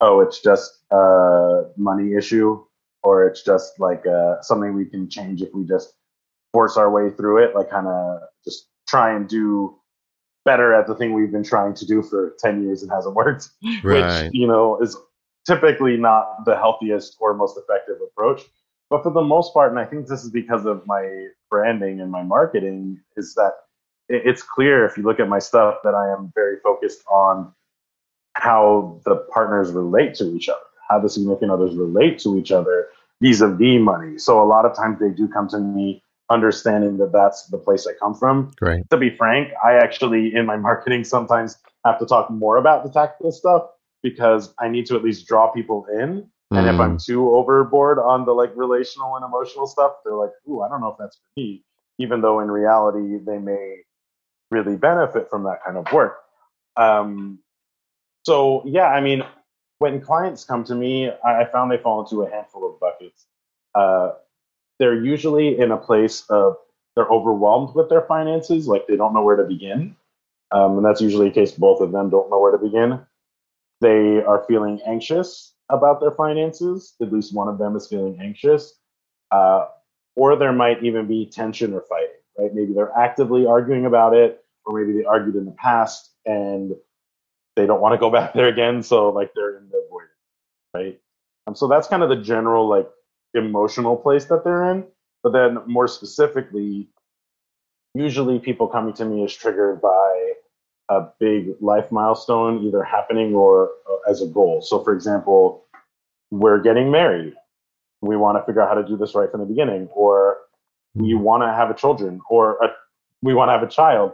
oh, 0.00 0.20
it's 0.20 0.40
just 0.40 0.70
a 0.90 1.64
money 1.76 2.14
issue 2.14 2.62
or 3.02 3.26
it's 3.26 3.42
just 3.42 3.78
like 3.78 4.04
uh, 4.06 4.40
something 4.42 4.74
we 4.74 4.84
can 4.84 5.08
change 5.08 5.40
if 5.40 5.48
we 5.54 5.64
just 5.64 5.94
force 6.52 6.76
our 6.76 6.90
way 6.90 7.10
through 7.10 7.44
it, 7.44 7.54
like 7.54 7.70
kind 7.70 7.86
of 7.86 8.20
just 8.44 8.68
try 8.88 9.14
and 9.14 9.28
do 9.28 9.76
better 10.44 10.74
at 10.74 10.86
the 10.86 10.94
thing 10.94 11.12
we've 11.12 11.30
been 11.30 11.44
trying 11.44 11.74
to 11.74 11.86
do 11.86 12.02
for 12.02 12.34
10 12.38 12.62
years 12.62 12.82
and 12.82 12.90
hasn't 12.90 13.14
worked, 13.14 13.48
right. 13.84 14.24
which, 14.24 14.34
you 14.34 14.46
know, 14.46 14.78
is 14.80 14.96
typically 15.46 15.96
not 15.96 16.44
the 16.44 16.56
healthiest 16.56 17.16
or 17.20 17.34
most 17.34 17.56
effective 17.56 17.96
approach. 18.02 18.42
But 18.90 19.02
for 19.02 19.10
the 19.10 19.22
most 19.22 19.52
part, 19.52 19.70
and 19.70 19.80
I 19.80 19.84
think 19.84 20.06
this 20.06 20.24
is 20.24 20.30
because 20.30 20.64
of 20.64 20.86
my 20.86 21.28
branding 21.50 22.00
and 22.00 22.10
my 22.10 22.22
marketing, 22.22 23.00
is 23.16 23.34
that 23.34 23.52
it's 24.08 24.42
clear 24.42 24.84
if 24.84 24.96
you 24.96 25.02
look 25.02 25.18
at 25.18 25.28
my 25.28 25.40
stuff 25.40 25.78
that 25.82 25.94
I 25.94 26.12
am 26.12 26.30
very 26.34 26.58
focused 26.62 27.02
on 27.10 27.52
how 28.34 29.00
the 29.04 29.16
partners 29.16 29.72
relate 29.72 30.14
to 30.16 30.24
each 30.36 30.48
other, 30.48 30.60
how 30.88 31.00
the 31.00 31.08
significant 31.08 31.50
others 31.50 31.74
relate 31.74 32.18
to 32.20 32.38
each 32.38 32.52
other 32.52 32.88
vis-a-vis 33.20 33.80
money. 33.80 34.18
So 34.18 34.42
a 34.42 34.46
lot 34.46 34.64
of 34.64 34.76
times 34.76 35.00
they 35.00 35.10
do 35.10 35.26
come 35.26 35.48
to 35.48 35.58
me 35.58 36.02
understanding 36.30 36.98
that 36.98 37.12
that's 37.12 37.46
the 37.46 37.58
place 37.58 37.86
I 37.86 37.92
come 37.98 38.14
from. 38.14 38.52
Great. 38.60 38.88
To 38.90 38.96
be 38.96 39.10
frank, 39.10 39.52
I 39.64 39.74
actually 39.74 40.34
in 40.34 40.46
my 40.46 40.56
marketing 40.68 41.02
sometimes 41.02 41.56
have 41.84 41.98
to 41.98 42.06
talk 42.06 42.30
more 42.30 42.58
about 42.58 42.84
the 42.84 42.90
tactical 42.90 43.32
stuff 43.32 43.62
because 44.06 44.54
I 44.60 44.68
need 44.68 44.86
to 44.86 44.94
at 44.94 45.02
least 45.02 45.26
draw 45.26 45.50
people 45.50 45.84
in. 45.92 46.30
And 46.52 46.66
mm. 46.66 46.72
if 46.72 46.78
I'm 46.78 46.96
mm. 46.96 47.04
too 47.04 47.34
overboard 47.34 47.98
on 47.98 48.24
the 48.24 48.30
like 48.30 48.52
relational 48.54 49.16
and 49.16 49.24
emotional 49.24 49.66
stuff, 49.66 49.94
they're 50.04 50.14
like, 50.14 50.30
"Ooh, 50.48 50.62
I 50.62 50.68
don't 50.68 50.80
know 50.80 50.88
if 50.88 50.96
that's 50.96 51.16
for 51.16 51.40
me." 51.40 51.64
Even 51.98 52.20
though 52.20 52.38
in 52.38 52.48
reality 52.48 53.18
they 53.26 53.38
may 53.38 53.78
really 54.52 54.76
benefit 54.76 55.28
from 55.28 55.42
that 55.42 55.58
kind 55.64 55.76
of 55.76 55.90
work. 55.92 56.18
Um, 56.76 57.40
so 58.24 58.62
yeah, 58.64 58.90
I 58.90 59.00
mean, 59.00 59.24
when 59.78 60.00
clients 60.00 60.44
come 60.44 60.62
to 60.64 60.74
me, 60.76 61.10
I, 61.24 61.42
I 61.42 61.44
found 61.50 61.72
they 61.72 61.78
fall 61.78 62.00
into 62.00 62.22
a 62.22 62.30
handful 62.30 62.70
of 62.70 62.78
buckets. 62.78 63.26
Uh, 63.74 64.12
they're 64.78 65.02
usually 65.02 65.58
in 65.58 65.72
a 65.72 65.76
place 65.76 66.22
of 66.28 66.54
they're 66.94 67.08
overwhelmed 67.08 67.74
with 67.74 67.88
their 67.88 68.02
finances, 68.02 68.68
like 68.68 68.86
they 68.86 68.96
don't 68.96 69.14
know 69.14 69.24
where 69.24 69.36
to 69.36 69.44
begin. 69.44 69.96
Um, 70.52 70.76
and 70.76 70.84
that's 70.84 71.00
usually 71.00 71.28
the 71.28 71.34
case. 71.34 71.50
Both 71.50 71.80
of 71.80 71.90
them 71.90 72.08
don't 72.08 72.30
know 72.30 72.38
where 72.38 72.52
to 72.52 72.58
begin 72.58 73.00
they 73.80 74.22
are 74.22 74.44
feeling 74.48 74.80
anxious 74.86 75.54
about 75.68 76.00
their 76.00 76.12
finances. 76.12 76.94
At 77.00 77.12
least 77.12 77.34
one 77.34 77.48
of 77.48 77.58
them 77.58 77.76
is 77.76 77.86
feeling 77.86 78.18
anxious. 78.20 78.74
Uh, 79.30 79.66
or 80.14 80.36
there 80.36 80.52
might 80.52 80.82
even 80.82 81.06
be 81.06 81.26
tension 81.26 81.74
or 81.74 81.82
fighting, 81.82 82.08
right? 82.38 82.54
Maybe 82.54 82.72
they're 82.72 82.96
actively 82.96 83.46
arguing 83.46 83.86
about 83.86 84.14
it, 84.14 84.42
or 84.64 84.78
maybe 84.78 84.98
they 84.98 85.04
argued 85.04 85.36
in 85.36 85.44
the 85.44 85.52
past 85.52 86.10
and 86.24 86.72
they 87.54 87.66
don't 87.66 87.80
want 87.80 87.92
to 87.94 87.98
go 87.98 88.10
back 88.16 88.34
there 88.34 88.48
again. 88.48 88.82
So, 88.82 89.10
like, 89.10 89.32
they're 89.34 89.58
in 89.58 89.68
the 89.68 89.86
void, 89.90 90.08
right? 90.74 91.00
Um, 91.46 91.54
so, 91.54 91.68
that's 91.68 91.88
kind 91.88 92.02
of 92.02 92.08
the 92.08 92.16
general, 92.16 92.68
like, 92.68 92.88
emotional 93.34 93.96
place 93.96 94.24
that 94.26 94.44
they're 94.44 94.70
in. 94.70 94.86
But 95.22 95.32
then 95.32 95.58
more 95.66 95.88
specifically, 95.88 96.88
usually 97.94 98.38
people 98.38 98.68
coming 98.68 98.94
to 98.94 99.04
me 99.04 99.24
is 99.24 99.34
triggered 99.34 99.80
by 99.80 100.25
a 100.88 101.06
big 101.18 101.54
life 101.60 101.90
milestone 101.90 102.64
either 102.64 102.82
happening 102.82 103.34
or 103.34 103.70
uh, 103.90 104.10
as 104.10 104.22
a 104.22 104.26
goal. 104.26 104.62
So, 104.62 104.82
for 104.82 104.92
example, 104.92 105.64
we're 106.30 106.60
getting 106.60 106.90
married. 106.90 107.34
We 108.02 108.16
want 108.16 108.38
to 108.38 108.44
figure 108.44 108.62
out 108.62 108.68
how 108.68 108.80
to 108.80 108.86
do 108.86 108.96
this 108.96 109.14
right 109.14 109.30
from 109.30 109.40
the 109.40 109.46
beginning, 109.46 109.88
or 109.92 110.38
we 110.94 111.14
want 111.14 111.42
to 111.42 111.48
have 111.48 111.70
a 111.70 111.74
children, 111.74 112.20
or 112.30 112.58
a, 112.62 112.68
we 113.22 113.34
want 113.34 113.48
to 113.48 113.52
have 113.52 113.62
a 113.62 113.68
child. 113.68 114.12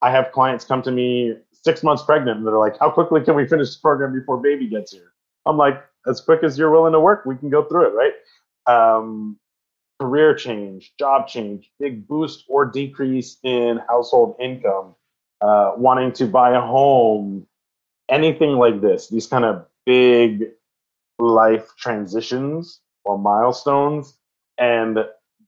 I 0.00 0.10
have 0.10 0.32
clients 0.32 0.64
come 0.64 0.82
to 0.82 0.90
me 0.90 1.36
six 1.52 1.82
months 1.82 2.02
pregnant 2.02 2.38
and 2.38 2.46
they're 2.46 2.58
like, 2.58 2.78
"How 2.78 2.90
quickly 2.90 3.20
can 3.22 3.36
we 3.36 3.46
finish 3.46 3.74
the 3.74 3.80
program 3.80 4.12
before 4.12 4.38
baby 4.38 4.66
gets 4.68 4.92
here?" 4.92 5.12
I'm 5.46 5.56
like, 5.56 5.82
"As 6.06 6.20
quick 6.20 6.42
as 6.42 6.58
you're 6.58 6.70
willing 6.70 6.92
to 6.92 7.00
work, 7.00 7.24
we 7.24 7.36
can 7.36 7.50
go 7.50 7.62
through 7.64 7.88
it, 7.88 7.94
right?" 7.94 8.14
Um, 8.66 9.38
career 10.00 10.34
change, 10.34 10.92
job 10.98 11.28
change, 11.28 11.70
big 11.78 12.08
boost 12.08 12.44
or 12.48 12.64
decrease 12.66 13.38
in 13.44 13.78
household 13.88 14.34
income, 14.40 14.96
uh, 15.42 15.72
wanting 15.76 16.12
to 16.12 16.26
buy 16.26 16.56
a 16.56 16.60
home, 16.60 17.46
anything 18.08 18.52
like 18.52 18.80
this, 18.80 19.08
these 19.08 19.26
kind 19.26 19.44
of 19.44 19.66
big 19.84 20.44
life 21.18 21.68
transitions 21.76 22.80
or 23.04 23.18
milestones, 23.18 24.16
and 24.58 24.98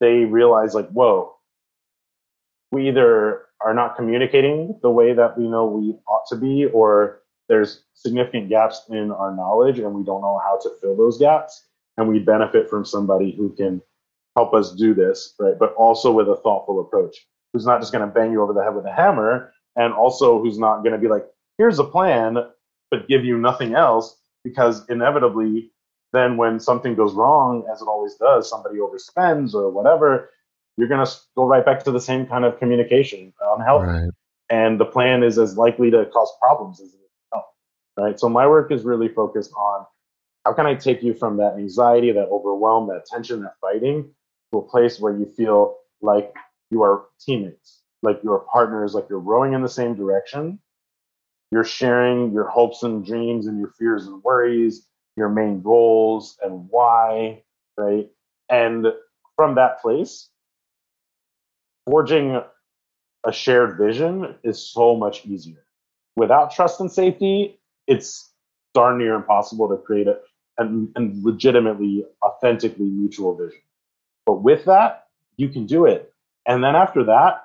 they 0.01 0.25
realize, 0.25 0.75
like, 0.75 0.89
whoa, 0.89 1.35
we 2.73 2.89
either 2.89 3.43
are 3.61 3.73
not 3.73 3.97
communicating 3.97 4.79
the 4.83 4.91
way 4.91 5.13
that 5.13 5.39
we 5.39 5.49
know 5.49 5.65
we 5.65 5.95
ought 6.07 6.27
to 6.29 6.37
be, 6.37 6.67
or 6.67 7.23
there's 7.49 7.85
significant 7.95 8.49
gaps 8.49 8.83
in 8.91 9.11
our 9.13 9.35
knowledge 9.35 9.79
and 9.79 9.95
we 9.95 10.03
don't 10.03 10.23
know 10.23 10.41
how 10.43 10.59
to 10.63 10.71
fill 10.81 10.97
those 10.97 11.19
gaps. 11.19 11.67
And 11.97 12.09
we 12.09 12.19
benefit 12.19 12.69
from 12.69 12.85
somebody 12.85 13.33
who 13.37 13.55
can 13.55 13.81
help 14.35 14.53
us 14.53 14.73
do 14.73 14.95
this, 14.95 15.35
right? 15.39 15.55
But 15.59 15.75
also 15.75 16.11
with 16.11 16.29
a 16.29 16.37
thoughtful 16.37 16.81
approach, 16.81 17.17
who's 17.53 17.67
not 17.67 17.81
just 17.81 17.93
going 17.93 18.07
to 18.07 18.13
bang 18.13 18.33
you 18.33 18.43
over 18.43 18.53
the 18.53 18.65
head 18.65 18.75
with 18.75 18.85
a 18.85 18.93
hammer, 18.93 19.53
and 19.77 19.93
also 19.93 20.41
who's 20.41 20.59
not 20.59 20.79
going 20.83 20.93
to 20.93 20.99
be 20.99 21.09
like, 21.09 21.27
here's 21.59 21.79
a 21.79 21.85
plan, 21.85 22.39
but 22.91 23.09
give 23.09 23.25
you 23.25 23.39
nothing 23.39 23.75
else, 23.75 24.17
because 24.45 24.89
inevitably, 24.89 25.71
then 26.13 26.37
when 26.37 26.61
something 26.61 26.95
goes 26.95 27.15
wrong, 27.15 27.65
as 27.73 27.83
it 27.83 27.87
always 27.87 28.15
does, 28.15 28.49
somebody 28.49 28.77
overspends 28.77 29.55
or 29.55 29.71
whatever, 29.71 30.31
you're 30.77 30.89
going 30.89 31.05
to 31.05 31.13
go 31.37 31.45
right 31.45 31.65
back 31.65 31.83
to 31.85 31.91
the 31.91 32.01
same 32.01 32.27
kind 32.27 32.45
of 32.45 32.59
communication 32.59 33.33
on 33.45 33.61
health. 33.61 33.85
Right. 33.85 34.11
And 34.51 34.79
the 34.79 34.85
plan 34.85 35.23
is 35.23 35.39
as 35.39 35.57
likely 35.57 35.91
to 35.91 36.05
cause 36.07 36.31
problems 36.41 36.81
as 36.81 36.89
it 36.89 36.99
is 36.99 37.11
help, 37.33 37.47
right? 37.97 38.21
So 38.21 38.29
my 38.29 38.47
work 38.47 38.71
is 38.71 38.83
really 38.83 39.09
focused 39.09 39.53
on 39.57 39.87
how 40.45 40.53
can 40.53 40.67
I 40.67 40.75
take 40.75 41.03
you 41.03 41.15
from 41.15 41.39
that 41.39 41.55
anxiety, 41.57 42.13
that 42.13 42.29
overwhelm, 42.29 42.89
that 42.89 43.07
tension, 43.07 43.43
that 43.43 43.55
fighting 43.61 44.11
to 44.53 44.59
a 44.59 44.63
place 44.63 45.01
where 45.01 45.17
you 45.17 45.27
feel 45.37 45.77
like 46.03 46.35
you 46.71 46.83
are 46.83 47.05
teammates, 47.19 47.81
like 48.05 48.21
you're 48.23 48.45
partners, 48.53 48.95
like 48.95 49.07
you're 49.09 49.19
rowing 49.19 49.53
in 49.53 49.63
the 49.63 49.69
same 49.69 49.95
direction. 49.95 50.59
You're 51.51 51.65
sharing 51.65 52.33
your 52.33 52.49
hopes 52.49 52.83
and 52.83 53.05
dreams 53.05 53.47
and 53.47 53.59
your 53.59 53.73
fears 53.79 54.07
and 54.07 54.23
worries, 54.23 54.87
your 55.17 55.29
main 55.29 55.63
goals 55.63 56.37
and 56.43 56.69
why, 56.71 57.43
right? 57.77 58.09
And 58.49 58.87
from 59.37 59.55
that 59.57 59.81
place, 59.81 60.29
forging 61.87 62.41
a 63.27 63.33
shared 63.33 63.79
vision 63.79 64.35
is 64.45 64.59
so 64.61 64.95
much 64.97 65.25
easier. 65.27 65.65
Without 66.17 66.53
trust 66.53 66.81
and 66.81 66.91
safety, 66.91 67.59
it's 67.87 68.33
darn 68.75 68.99
near 68.99 69.15
impossible 69.15 69.69
to 69.69 69.77
create 69.77 70.07
a 70.09 70.19
and, 70.59 70.89
and 70.95 71.25
legitimately, 71.25 72.05
authentically 72.23 72.87
mutual 72.87 73.37
vision. 73.37 73.61
But 74.27 74.43
with 74.43 74.65
that, 74.67 75.07
you 75.37 75.49
can 75.49 75.67
do 75.67 75.87
it. 75.87 76.13
And 76.47 76.63
then 76.63 76.77
after 76.77 77.05
that, 77.05 77.43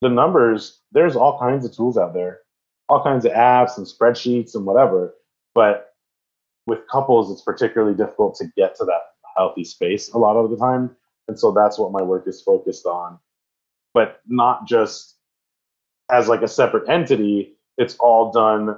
the 0.00 0.08
numbers, 0.08 0.80
there's 0.92 1.16
all 1.16 1.38
kinds 1.38 1.64
of 1.64 1.74
tools 1.74 1.98
out 1.98 2.14
there, 2.14 2.40
all 2.88 3.02
kinds 3.02 3.24
of 3.24 3.32
apps 3.32 3.76
and 3.76 3.86
spreadsheets 3.86 4.54
and 4.54 4.64
whatever. 4.64 5.14
But 5.54 5.94
with 6.66 6.86
couples, 6.90 7.30
it's 7.30 7.42
particularly 7.42 7.94
difficult 7.94 8.36
to 8.36 8.46
get 8.56 8.76
to 8.76 8.84
that 8.86 9.02
healthy 9.36 9.64
space 9.64 10.10
a 10.10 10.18
lot 10.18 10.36
of 10.36 10.50
the 10.50 10.56
time. 10.56 10.96
And 11.28 11.38
so 11.38 11.52
that's 11.52 11.78
what 11.78 11.92
my 11.92 12.02
work 12.02 12.26
is 12.26 12.42
focused 12.42 12.86
on. 12.86 13.18
But 13.94 14.20
not 14.26 14.66
just 14.66 15.16
as 16.10 16.28
like 16.28 16.42
a 16.42 16.48
separate 16.48 16.88
entity, 16.88 17.54
it's 17.78 17.96
all 17.96 18.32
done 18.32 18.76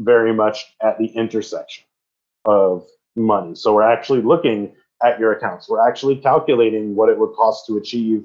very 0.00 0.32
much 0.32 0.64
at 0.82 0.98
the 0.98 1.06
intersection 1.06 1.84
of 2.44 2.86
money. 3.16 3.54
So 3.54 3.74
we're 3.74 3.90
actually 3.90 4.22
looking 4.22 4.72
at 5.02 5.18
your 5.18 5.32
accounts. 5.32 5.68
We're 5.68 5.86
actually 5.86 6.16
calculating 6.16 6.94
what 6.94 7.08
it 7.08 7.18
would 7.18 7.34
cost 7.34 7.66
to 7.66 7.76
achieve 7.76 8.24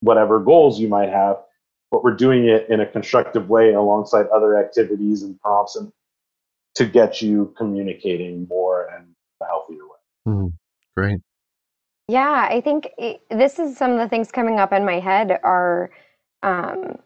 whatever 0.00 0.38
goals 0.40 0.78
you 0.78 0.88
might 0.88 1.08
have, 1.08 1.38
but 1.96 2.04
we're 2.04 2.14
doing 2.14 2.46
it 2.46 2.66
in 2.68 2.80
a 2.80 2.86
constructive 2.86 3.48
way 3.48 3.72
alongside 3.72 4.26
other 4.26 4.58
activities 4.58 5.22
and 5.22 5.40
prompts 5.40 5.76
and 5.76 5.90
to 6.74 6.84
get 6.84 7.22
you 7.22 7.54
communicating 7.56 8.46
more 8.50 8.86
and 8.94 9.06
a 9.42 9.46
healthier 9.46 9.78
way. 9.78 10.28
Mm, 10.28 10.52
great. 10.94 11.20
Yeah, 12.06 12.48
I 12.50 12.60
think 12.60 12.90
it, 12.98 13.22
this 13.30 13.58
is 13.58 13.78
some 13.78 13.92
of 13.92 13.98
the 13.98 14.10
things 14.10 14.30
coming 14.30 14.60
up 14.60 14.74
in 14.74 14.84
my 14.84 14.98
head 15.00 15.38
are 15.42 15.88
um, 16.42 16.98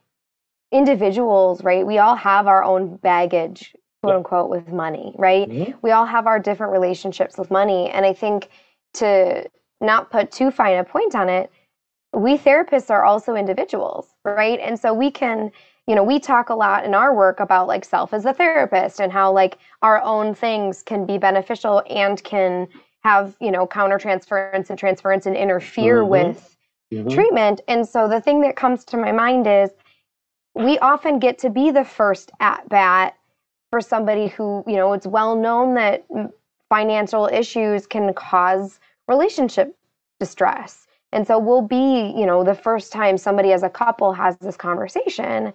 individuals, 0.72 1.62
right? 1.62 1.86
We 1.86 1.98
all 1.98 2.16
have 2.16 2.48
our 2.48 2.64
own 2.64 2.96
baggage, 2.96 3.76
quote 4.02 4.16
unquote, 4.16 4.50
with 4.50 4.72
money, 4.72 5.14
right? 5.16 5.48
Mm-hmm. 5.48 5.78
We 5.82 5.92
all 5.92 6.06
have 6.06 6.26
our 6.26 6.40
different 6.40 6.72
relationships 6.72 7.38
with 7.38 7.48
money. 7.52 7.88
And 7.90 8.04
I 8.04 8.12
think 8.12 8.48
to 8.94 9.48
not 9.80 10.10
put 10.10 10.32
too 10.32 10.50
fine 10.50 10.78
a 10.78 10.84
point 10.84 11.14
on 11.14 11.28
it, 11.28 11.48
we 12.12 12.36
therapists 12.36 12.90
are 12.90 13.04
also 13.04 13.34
individuals, 13.34 14.14
right? 14.24 14.58
And 14.60 14.78
so 14.78 14.92
we 14.92 15.10
can, 15.10 15.50
you 15.86 15.94
know, 15.94 16.02
we 16.02 16.18
talk 16.18 16.48
a 16.48 16.54
lot 16.54 16.84
in 16.84 16.94
our 16.94 17.14
work 17.14 17.40
about 17.40 17.68
like 17.68 17.84
self 17.84 18.12
as 18.12 18.24
a 18.24 18.34
therapist 18.34 19.00
and 19.00 19.12
how 19.12 19.32
like 19.32 19.58
our 19.82 20.02
own 20.02 20.34
things 20.34 20.82
can 20.82 21.06
be 21.06 21.18
beneficial 21.18 21.82
and 21.88 22.22
can 22.24 22.68
have, 23.02 23.36
you 23.40 23.50
know, 23.50 23.66
countertransference 23.66 24.70
and 24.70 24.78
transference 24.78 25.26
and 25.26 25.36
interfere 25.36 26.00
mm-hmm. 26.00 26.10
with 26.10 26.56
mm-hmm. 26.92 27.08
treatment. 27.08 27.60
And 27.68 27.88
so 27.88 28.08
the 28.08 28.20
thing 28.20 28.40
that 28.42 28.56
comes 28.56 28.84
to 28.86 28.96
my 28.96 29.12
mind 29.12 29.46
is 29.46 29.70
we 30.54 30.78
often 30.80 31.18
get 31.18 31.38
to 31.38 31.50
be 31.50 31.70
the 31.70 31.84
first 31.84 32.32
at 32.40 32.68
bat 32.68 33.16
for 33.70 33.80
somebody 33.80 34.26
who, 34.26 34.64
you 34.66 34.76
know, 34.76 34.92
it's 34.92 35.06
well 35.06 35.36
known 35.36 35.74
that 35.74 36.04
financial 36.68 37.28
issues 37.32 37.86
can 37.86 38.12
cause 38.14 38.80
relationship 39.06 39.76
distress. 40.18 40.86
And 41.12 41.26
so 41.26 41.38
we'll 41.38 41.62
be, 41.62 42.14
you 42.16 42.26
know, 42.26 42.44
the 42.44 42.54
first 42.54 42.92
time 42.92 43.18
somebody 43.18 43.52
as 43.52 43.62
a 43.62 43.68
couple 43.68 44.12
has 44.12 44.36
this 44.38 44.56
conversation. 44.56 45.52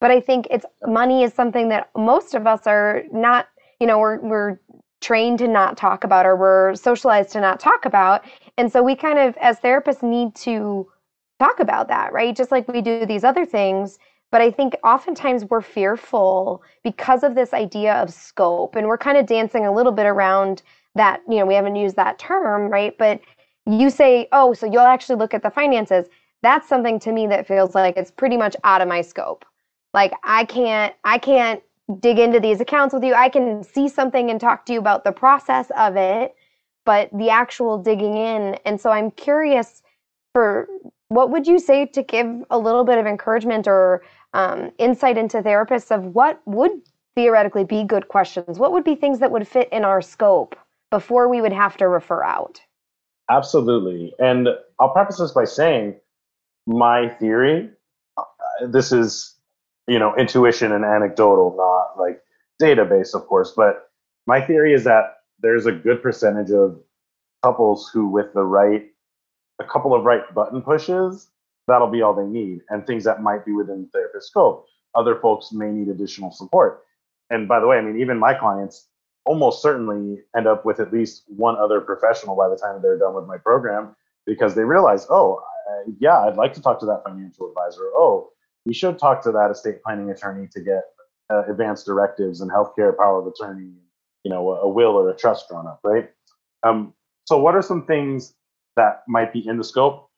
But 0.00 0.10
I 0.10 0.20
think 0.20 0.46
it's 0.50 0.66
money 0.86 1.22
is 1.22 1.32
something 1.32 1.68
that 1.68 1.90
most 1.96 2.34
of 2.34 2.46
us 2.46 2.66
are 2.66 3.02
not, 3.12 3.48
you 3.80 3.86
know, 3.86 3.98
we're 3.98 4.20
we're 4.20 4.60
trained 5.00 5.38
to 5.38 5.48
not 5.48 5.76
talk 5.76 6.04
about 6.04 6.24
or 6.24 6.34
we're 6.34 6.74
socialized 6.74 7.30
to 7.32 7.40
not 7.40 7.60
talk 7.60 7.84
about. 7.84 8.24
And 8.56 8.72
so 8.72 8.82
we 8.82 8.96
kind 8.96 9.18
of 9.18 9.36
as 9.36 9.60
therapists 9.60 10.02
need 10.02 10.34
to 10.36 10.90
talk 11.38 11.60
about 11.60 11.88
that, 11.88 12.12
right? 12.12 12.34
Just 12.34 12.50
like 12.50 12.66
we 12.68 12.80
do 12.80 13.04
these 13.04 13.24
other 13.24 13.44
things. 13.44 13.98
But 14.30 14.40
I 14.40 14.50
think 14.50 14.76
oftentimes 14.82 15.44
we're 15.44 15.60
fearful 15.60 16.62
because 16.82 17.22
of 17.22 17.34
this 17.34 17.52
idea 17.52 17.94
of 17.94 18.12
scope. 18.12 18.74
And 18.74 18.86
we're 18.88 18.98
kind 18.98 19.18
of 19.18 19.26
dancing 19.26 19.66
a 19.66 19.72
little 19.72 19.92
bit 19.92 20.06
around 20.06 20.62
that, 20.94 21.20
you 21.28 21.36
know, 21.36 21.46
we 21.46 21.54
haven't 21.54 21.76
used 21.76 21.96
that 21.96 22.18
term, 22.18 22.68
right? 22.70 22.96
But 22.98 23.20
you 23.66 23.90
say, 23.90 24.28
oh, 24.32 24.52
so 24.52 24.66
you'll 24.66 24.82
actually 24.82 25.16
look 25.16 25.34
at 25.34 25.42
the 25.42 25.50
finances. 25.50 26.06
That's 26.42 26.68
something 26.68 26.98
to 27.00 27.12
me 27.12 27.26
that 27.28 27.46
feels 27.46 27.74
like 27.74 27.96
it's 27.96 28.10
pretty 28.10 28.36
much 28.36 28.56
out 28.64 28.80
of 28.80 28.88
my 28.88 29.00
scope. 29.00 29.44
Like 29.94 30.12
I 30.24 30.44
can't, 30.44 30.94
I 31.04 31.18
can't 31.18 31.62
dig 32.00 32.18
into 32.18 32.40
these 32.40 32.60
accounts 32.60 32.94
with 32.94 33.04
you. 33.04 33.14
I 33.14 33.28
can 33.28 33.62
see 33.62 33.88
something 33.88 34.30
and 34.30 34.40
talk 34.40 34.66
to 34.66 34.72
you 34.72 34.78
about 34.78 35.04
the 35.04 35.12
process 35.12 35.70
of 35.76 35.96
it, 35.96 36.34
but 36.84 37.08
the 37.12 37.30
actual 37.30 37.78
digging 37.78 38.16
in. 38.16 38.54
And 38.64 38.80
so 38.80 38.90
I'm 38.90 39.10
curious 39.12 39.82
for 40.32 40.68
what 41.08 41.30
would 41.30 41.46
you 41.46 41.58
say 41.58 41.86
to 41.86 42.02
give 42.02 42.26
a 42.50 42.58
little 42.58 42.84
bit 42.84 42.98
of 42.98 43.06
encouragement 43.06 43.66
or 43.68 44.02
um, 44.32 44.72
insight 44.78 45.16
into 45.16 45.42
therapists 45.42 45.94
of 45.94 46.14
what 46.14 46.40
would 46.46 46.72
theoretically 47.14 47.64
be 47.64 47.84
good 47.84 48.08
questions? 48.08 48.58
What 48.58 48.72
would 48.72 48.84
be 48.84 48.94
things 48.94 49.20
that 49.20 49.30
would 49.30 49.46
fit 49.46 49.68
in 49.72 49.84
our 49.84 50.02
scope 50.02 50.56
before 50.90 51.28
we 51.28 51.40
would 51.40 51.52
have 51.52 51.76
to 51.76 51.88
refer 51.88 52.22
out? 52.24 52.60
Absolutely. 53.30 54.14
And 54.18 54.48
I'll 54.78 54.90
preface 54.90 55.18
this 55.18 55.32
by 55.32 55.44
saying 55.44 55.96
my 56.66 57.08
theory, 57.08 57.70
uh, 58.18 58.66
this 58.66 58.92
is, 58.92 59.34
you 59.86 59.98
know, 59.98 60.14
intuition 60.16 60.72
and 60.72 60.84
anecdotal, 60.84 61.54
not 61.56 62.00
like 62.02 62.20
database, 62.60 63.14
of 63.14 63.26
course, 63.26 63.52
but 63.56 63.90
my 64.26 64.40
theory 64.40 64.72
is 64.74 64.84
that 64.84 65.16
there's 65.40 65.66
a 65.66 65.72
good 65.72 66.02
percentage 66.02 66.50
of 66.50 66.78
couples 67.42 67.90
who, 67.92 68.08
with 68.08 68.32
the 68.34 68.42
right, 68.42 68.86
a 69.60 69.64
couple 69.64 69.94
of 69.94 70.04
right 70.04 70.22
button 70.34 70.62
pushes, 70.62 71.28
that'll 71.66 71.90
be 71.90 72.02
all 72.02 72.14
they 72.14 72.26
need, 72.26 72.60
and 72.70 72.86
things 72.86 73.04
that 73.04 73.22
might 73.22 73.44
be 73.44 73.52
within 73.52 73.82
the 73.82 73.88
therapist 73.88 74.28
scope. 74.28 74.66
Other 74.94 75.16
folks 75.16 75.52
may 75.52 75.70
need 75.70 75.88
additional 75.88 76.30
support. 76.30 76.82
And 77.30 77.48
by 77.48 77.60
the 77.60 77.66
way, 77.66 77.78
I 77.78 77.80
mean, 77.80 78.00
even 78.00 78.18
my 78.18 78.34
clients, 78.34 78.88
almost 79.24 79.62
certainly 79.62 80.20
end 80.36 80.46
up 80.46 80.64
with 80.64 80.80
at 80.80 80.92
least 80.92 81.24
one 81.26 81.56
other 81.56 81.80
professional 81.80 82.36
by 82.36 82.48
the 82.48 82.56
time 82.56 82.80
they're 82.82 82.98
done 82.98 83.14
with 83.14 83.26
my 83.26 83.38
program 83.38 83.94
because 84.26 84.54
they 84.54 84.64
realize, 84.64 85.06
oh, 85.10 85.42
uh, 85.70 85.90
yeah, 85.98 86.20
I'd 86.20 86.36
like 86.36 86.52
to 86.54 86.62
talk 86.62 86.78
to 86.80 86.86
that 86.86 87.02
financial 87.04 87.48
advisor. 87.48 87.82
Oh, 87.94 88.30
we 88.66 88.74
should 88.74 88.98
talk 88.98 89.22
to 89.24 89.32
that 89.32 89.50
estate 89.50 89.82
planning 89.82 90.10
attorney 90.10 90.48
to 90.52 90.60
get 90.60 90.82
uh, 91.30 91.42
advanced 91.50 91.86
directives 91.86 92.40
and 92.40 92.50
healthcare 92.50 92.96
power 92.96 93.20
of 93.20 93.26
attorney, 93.26 93.72
you 94.24 94.30
know, 94.30 94.50
a, 94.50 94.60
a 94.60 94.68
will 94.68 94.92
or 94.92 95.08
a 95.10 95.16
trust 95.16 95.48
drawn 95.48 95.66
up, 95.66 95.80
right? 95.84 96.10
Um, 96.62 96.94
so, 97.26 97.38
what 97.38 97.54
are 97.54 97.62
some 97.62 97.86
things 97.86 98.34
that 98.76 99.02
might 99.08 99.32
be 99.32 99.46
in 99.46 99.56
the 99.56 99.64
scope? 99.64 100.10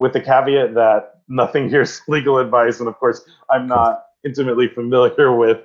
With 0.00 0.12
the 0.12 0.20
caveat 0.20 0.74
that 0.74 1.14
nothing 1.28 1.68
here 1.70 1.82
is 1.82 2.00
legal 2.08 2.38
advice, 2.38 2.80
and 2.80 2.88
of 2.88 2.98
course, 2.98 3.22
I'm 3.50 3.66
not 3.66 4.04
intimately 4.24 4.68
familiar 4.68 5.36
with 5.36 5.58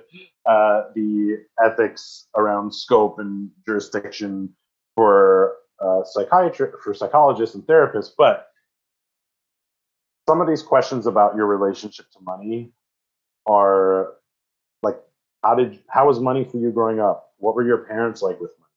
uh, 0.48 0.84
the 0.94 1.44
ethics 1.62 2.26
around 2.36 2.74
scope 2.74 3.18
and 3.18 3.50
jurisdiction 3.66 4.48
for 4.96 5.56
uh, 5.80 6.02
psychiatry 6.04 6.70
for 6.82 6.94
psychologists 6.94 7.54
and 7.54 7.64
therapists, 7.64 8.10
but 8.16 8.48
some 10.28 10.40
of 10.40 10.48
these 10.48 10.62
questions 10.62 11.06
about 11.06 11.36
your 11.36 11.46
relationship 11.46 12.10
to 12.12 12.18
money 12.22 12.72
are 13.46 14.14
like 14.82 14.98
how 15.42 15.54
did 15.54 15.80
how 15.88 16.06
was 16.06 16.18
money 16.18 16.44
for 16.44 16.56
you 16.58 16.70
growing 16.70 17.00
up? 17.00 17.30
What 17.38 17.54
were 17.54 17.64
your 17.64 17.78
parents 17.78 18.22
like 18.22 18.40
with 18.40 18.50
money? 18.58 18.72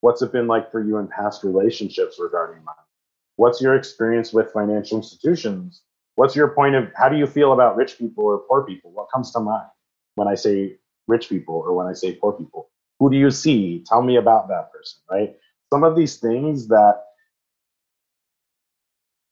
What's 0.00 0.22
it 0.22 0.32
been 0.32 0.46
like 0.46 0.72
for 0.72 0.82
you 0.82 0.98
in 0.98 1.06
past 1.06 1.44
relationships 1.44 2.18
regarding 2.18 2.64
money? 2.64 2.76
What's 3.36 3.60
your 3.60 3.76
experience 3.76 4.32
with 4.32 4.52
financial 4.52 4.98
institutions? 4.98 5.82
What's 6.16 6.34
your 6.34 6.48
point 6.48 6.74
of 6.74 6.90
how 6.96 7.08
do 7.08 7.16
you 7.16 7.26
feel 7.26 7.52
about 7.52 7.76
rich 7.76 7.98
people 7.98 8.24
or 8.24 8.38
poor 8.38 8.64
people? 8.64 8.90
What 8.90 9.08
comes 9.12 9.32
to 9.32 9.40
mind 9.40 9.68
when 10.16 10.28
i 10.28 10.34
say 10.34 10.76
rich 11.06 11.28
people 11.28 11.62
or 11.66 11.74
when 11.74 11.86
i 11.86 11.92
say 11.92 12.12
poor 12.12 12.32
people 12.32 12.68
who 12.98 13.10
do 13.10 13.16
you 13.16 13.30
see 13.30 13.84
tell 13.86 14.02
me 14.02 14.16
about 14.16 14.48
that 14.48 14.70
person 14.72 15.00
right 15.10 15.36
some 15.72 15.84
of 15.84 15.96
these 15.96 16.16
things 16.16 16.68
that 16.68 17.04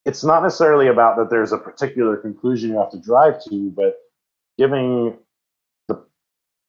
it's 0.09 0.25
not 0.25 0.43
necessarily 0.43 0.89
about 0.89 1.19
that 1.19 1.29
there's 1.29 1.53
a 1.53 1.59
particular 1.59 2.17
conclusion 2.17 2.71
you 2.71 2.79
have 2.79 2.91
to 2.91 2.99
drive 2.99 3.45
to, 3.45 3.71
but 3.77 3.99
giving 4.57 5.19
the 5.89 6.03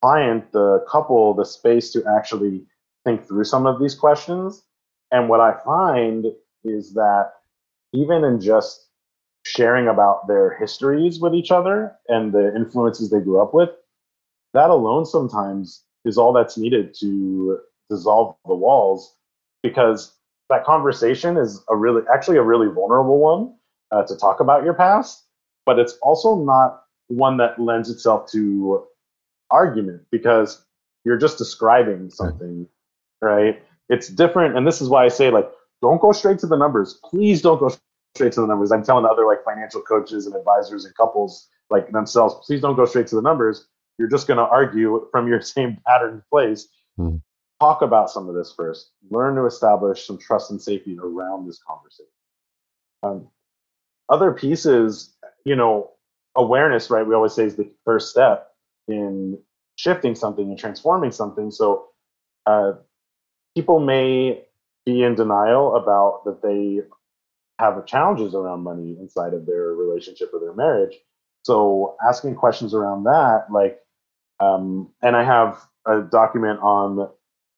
client, 0.01 0.51
the 0.51 0.85
couple, 0.91 1.33
the 1.33 1.45
space 1.45 1.89
to 1.91 2.03
actually 2.17 2.65
think 3.05 3.25
through 3.25 3.45
some 3.45 3.65
of 3.65 3.79
these 3.79 3.95
questions. 3.95 4.63
And 5.11 5.29
what 5.29 5.39
I 5.39 5.53
find 5.63 6.25
is 6.65 6.93
that 6.95 7.31
even 7.93 8.25
in 8.25 8.41
just 8.41 8.89
sharing 9.45 9.87
about 9.87 10.27
their 10.27 10.57
histories 10.57 11.21
with 11.21 11.33
each 11.33 11.49
other 11.49 11.95
and 12.09 12.33
the 12.33 12.53
influences 12.53 13.09
they 13.09 13.21
grew 13.21 13.41
up 13.41 13.53
with, 13.53 13.69
that 14.53 14.69
alone 14.69 15.05
sometimes 15.05 15.83
is 16.05 16.17
all 16.17 16.33
that's 16.33 16.57
needed 16.57 16.95
to 16.99 17.59
dissolve 17.89 18.35
the 18.47 18.55
walls 18.55 19.15
because 19.63 20.13
that 20.49 20.63
conversation 20.65 21.37
is 21.37 21.63
a 21.69 21.75
really 21.75 22.01
actually 22.13 22.37
a 22.37 22.43
really 22.43 22.67
vulnerable 22.67 23.19
one 23.19 23.53
uh, 23.91 24.03
to 24.03 24.15
talk 24.15 24.39
about 24.39 24.63
your 24.63 24.73
past 24.73 25.25
but 25.65 25.79
it's 25.79 25.93
also 26.01 26.35
not 26.43 26.83
one 27.07 27.37
that 27.37 27.59
lends 27.59 27.89
itself 27.89 28.29
to 28.31 28.85
argument 29.51 30.01
because 30.11 30.65
you're 31.05 31.17
just 31.17 31.37
describing 31.37 32.09
something 32.09 32.67
right? 33.21 33.61
It's 33.89 34.07
different 34.07 34.57
and 34.57 34.67
this 34.67 34.81
is 34.81 34.89
why 34.89 35.05
i 35.05 35.09
say 35.09 35.31
like 35.31 35.49
don't 35.81 36.01
go 36.01 36.11
straight 36.11 36.39
to 36.39 36.47
the 36.47 36.57
numbers. 36.57 36.99
Please 37.05 37.41
don't 37.41 37.59
go 37.59 37.69
straight 38.15 38.33
to 38.33 38.41
the 38.41 38.47
numbers. 38.47 38.71
I'm 38.71 38.83
telling 38.83 39.05
other 39.05 39.25
like 39.25 39.43
financial 39.45 39.81
coaches 39.81 40.27
and 40.27 40.35
advisors 40.35 40.85
and 40.85 40.95
couples 40.95 41.47
like 41.69 41.91
themselves 41.91 42.35
please 42.45 42.61
don't 42.61 42.75
go 42.75 42.85
straight 42.85 43.07
to 43.07 43.15
the 43.15 43.21
numbers 43.21 43.67
you're 43.99 44.09
just 44.09 44.27
going 44.27 44.37
to 44.37 44.43
argue 44.43 45.07
from 45.11 45.27
your 45.27 45.41
same 45.55 45.77
pattern 45.85 46.23
place 46.31 46.67
mm 46.99 47.21
talk 47.59 47.81
about 47.81 48.09
some 48.09 48.29
of 48.29 48.35
this 48.35 48.53
first. 48.55 48.91
Learn 49.11 49.35
to 49.35 49.45
establish 49.45 50.05
some 50.05 50.17
trust 50.17 50.51
and 50.51 50.61
safety 50.61 50.97
around 50.97 51.47
this 51.47 51.59
conversation. 51.59 52.11
Um, 53.03 53.27
other 54.09 54.31
pieces, 54.31 55.15
you 55.45 55.55
know, 55.55 55.91
awareness, 56.35 56.89
right? 56.89 57.05
We 57.05 57.13
always 57.15 57.33
say 57.33 57.45
is 57.45 57.55
the 57.55 57.69
first 57.85 58.09
step 58.09 58.51
in 58.87 59.37
shifting 59.75 60.15
something 60.15 60.49
and 60.49 60.57
transforming 60.57 61.11
something. 61.11 61.51
So 61.51 61.87
uh, 62.45 62.73
people 63.55 63.79
may 63.79 64.43
be 64.85 65.03
in 65.03 65.15
denial 65.15 65.75
about 65.75 66.23
that 66.25 66.41
they 66.41 66.81
have 67.59 67.85
challenges 67.85 68.33
around 68.33 68.61
money 68.61 68.97
inside 68.99 69.33
of 69.33 69.45
their 69.45 69.73
relationship 69.73 70.31
or 70.33 70.39
their 70.39 70.53
marriage. 70.53 70.95
So 71.43 71.95
asking 72.05 72.35
questions 72.35 72.73
around 72.73 73.03
that, 73.03 73.47
like, 73.51 73.79
um, 74.39 74.89
and 75.01 75.15
I 75.15 75.23
have 75.23 75.59
a 75.85 76.01
document 76.01 76.59
on 76.61 77.09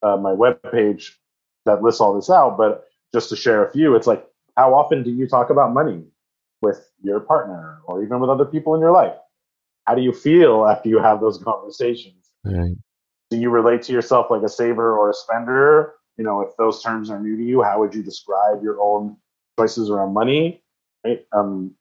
uh, 0.02 0.16
my 0.16 0.32
webpage 0.32 1.10
that 1.64 1.82
lists 1.82 2.00
all 2.00 2.14
this 2.14 2.30
out, 2.30 2.56
but 2.56 2.84
just 3.12 3.28
to 3.28 3.36
share 3.36 3.64
a 3.64 3.70
few, 3.70 3.94
it's 3.94 4.06
like, 4.06 4.26
how 4.56 4.74
often 4.74 5.02
do 5.02 5.10
you 5.10 5.26
talk 5.26 5.50
about 5.50 5.72
money 5.72 6.04
with 6.60 6.90
your 7.02 7.20
partner 7.20 7.80
or 7.86 8.02
even 8.02 8.20
with 8.20 8.30
other 8.30 8.44
people 8.44 8.74
in 8.74 8.80
your 8.80 8.90
life? 8.90 9.14
How 9.86 9.94
do 9.94 10.02
you 10.02 10.12
feel 10.12 10.66
after 10.66 10.88
you 10.88 10.98
have 10.98 11.20
those 11.20 11.38
conversations? 11.38 12.30
Right. 12.44 12.76
Do 13.30 13.36
you 13.38 13.50
relate 13.50 13.82
to 13.82 13.92
yourself 13.92 14.26
like 14.30 14.42
a 14.42 14.48
saver 14.48 14.96
or 14.96 15.10
a 15.10 15.14
spender? 15.14 15.94
You 16.16 16.24
know, 16.24 16.42
if 16.42 16.56
those 16.56 16.82
terms 16.82 17.10
are 17.10 17.20
new 17.20 17.36
to 17.36 17.42
you, 17.42 17.62
how 17.62 17.80
would 17.80 17.94
you 17.94 18.02
describe 18.02 18.62
your 18.62 18.80
own 18.80 19.16
choices 19.58 19.90
around 19.90 20.14
money? 20.14 20.62
Right? 21.04 21.24
Um, 21.32 21.74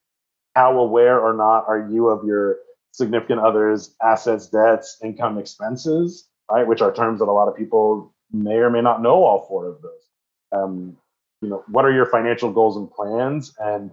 how 0.55 0.77
aware 0.79 1.19
or 1.19 1.33
not 1.33 1.65
are 1.67 1.87
you 1.89 2.07
of 2.07 2.25
your 2.25 2.57
significant 2.91 3.39
other's 3.39 3.95
assets, 4.01 4.47
debts, 4.47 4.99
income, 5.03 5.37
expenses? 5.37 6.29
right? 6.51 6.67
Which 6.67 6.81
are 6.81 6.93
terms 6.93 7.19
that 7.19 7.27
a 7.27 7.31
lot 7.31 7.47
of 7.47 7.55
people 7.55 8.13
may 8.31 8.55
or 8.55 8.69
may 8.69 8.81
not 8.81 9.01
know 9.01 9.23
all 9.23 9.45
four 9.47 9.67
of 9.67 9.81
those. 9.81 10.09
Um, 10.51 10.97
you 11.41 11.49
know, 11.49 11.63
what 11.67 11.85
are 11.85 11.93
your 11.93 12.05
financial 12.05 12.51
goals 12.51 12.77
and 12.77 12.91
plans, 12.91 13.55
and 13.59 13.89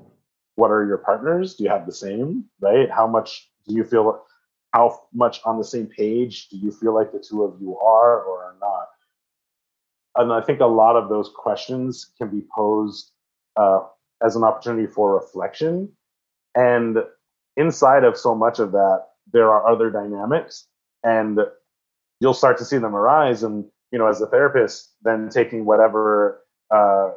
what 0.57 0.71
are 0.71 0.87
your 0.87 0.99
partners? 0.99 1.55
Do 1.55 1.65
you 1.65 1.71
have 1.71 1.87
the 1.87 1.93
same, 1.93 2.45
right? 2.61 2.91
How 2.91 3.07
much 3.07 3.51
do 3.67 3.75
you 3.75 3.85
feel? 3.85 4.25
How 4.75 5.01
much 5.15 5.41
on 5.47 5.57
the 5.57 5.65
same 5.65 5.87
page 5.87 6.49
do 6.49 6.59
you 6.59 6.71
feel 6.71 6.95
like 6.95 7.11
the 7.11 7.25
two 7.27 7.43
of 7.43 7.59
you 7.61 7.79
are 7.79 8.23
or 8.23 8.45
are 8.45 8.57
not? 8.61 8.89
And 10.17 10.33
I 10.33 10.43
think 10.43 10.61
a 10.61 10.67
lot 10.67 10.97
of 10.97 11.09
those 11.09 11.31
questions 11.35 12.11
can 12.19 12.29
be 12.29 12.43
posed 12.55 13.13
uh, 13.57 13.81
as 14.23 14.37
an 14.37 14.45
opportunity 14.45 14.87
for 14.87 15.15
reflection. 15.15 15.91
And 16.55 16.99
inside 17.59 18.05
of 18.05 18.17
so 18.17 18.35
much 18.35 18.59
of 18.59 18.73
that, 18.73 19.03
there 19.33 19.51
are 19.51 19.69
other 19.71 19.91
dynamics. 19.91 20.67
And 21.05 21.41
you'll 22.21 22.35
start 22.35 22.57
to 22.59 22.65
see 22.65 22.79
them 22.79 22.95
arise. 22.95 23.43
And 23.43 23.65
you 23.93 23.99
know, 23.99 24.07
as 24.07 24.21
a 24.21 24.27
therapist, 24.27 24.95
then 25.03 25.29
taking 25.29 25.65
whatever 25.65 26.43
uh, 26.71 27.11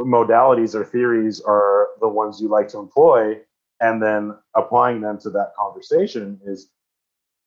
modalities 0.00 0.74
or 0.74 0.84
theories 0.84 1.40
are 1.40 1.88
the 2.00 2.08
ones 2.08 2.40
you 2.40 2.48
like 2.48 2.68
to 2.68 2.78
employ, 2.78 3.36
and 3.80 4.02
then 4.02 4.36
applying 4.56 5.00
them 5.00 5.18
to 5.20 5.30
that 5.30 5.52
conversation 5.58 6.40
is 6.46 6.68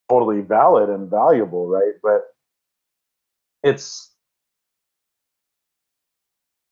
totally 0.09 0.41
valid 0.41 0.89
and 0.89 1.09
valuable, 1.09 1.67
right? 1.67 1.93
But 2.01 2.23
it's 3.63 4.11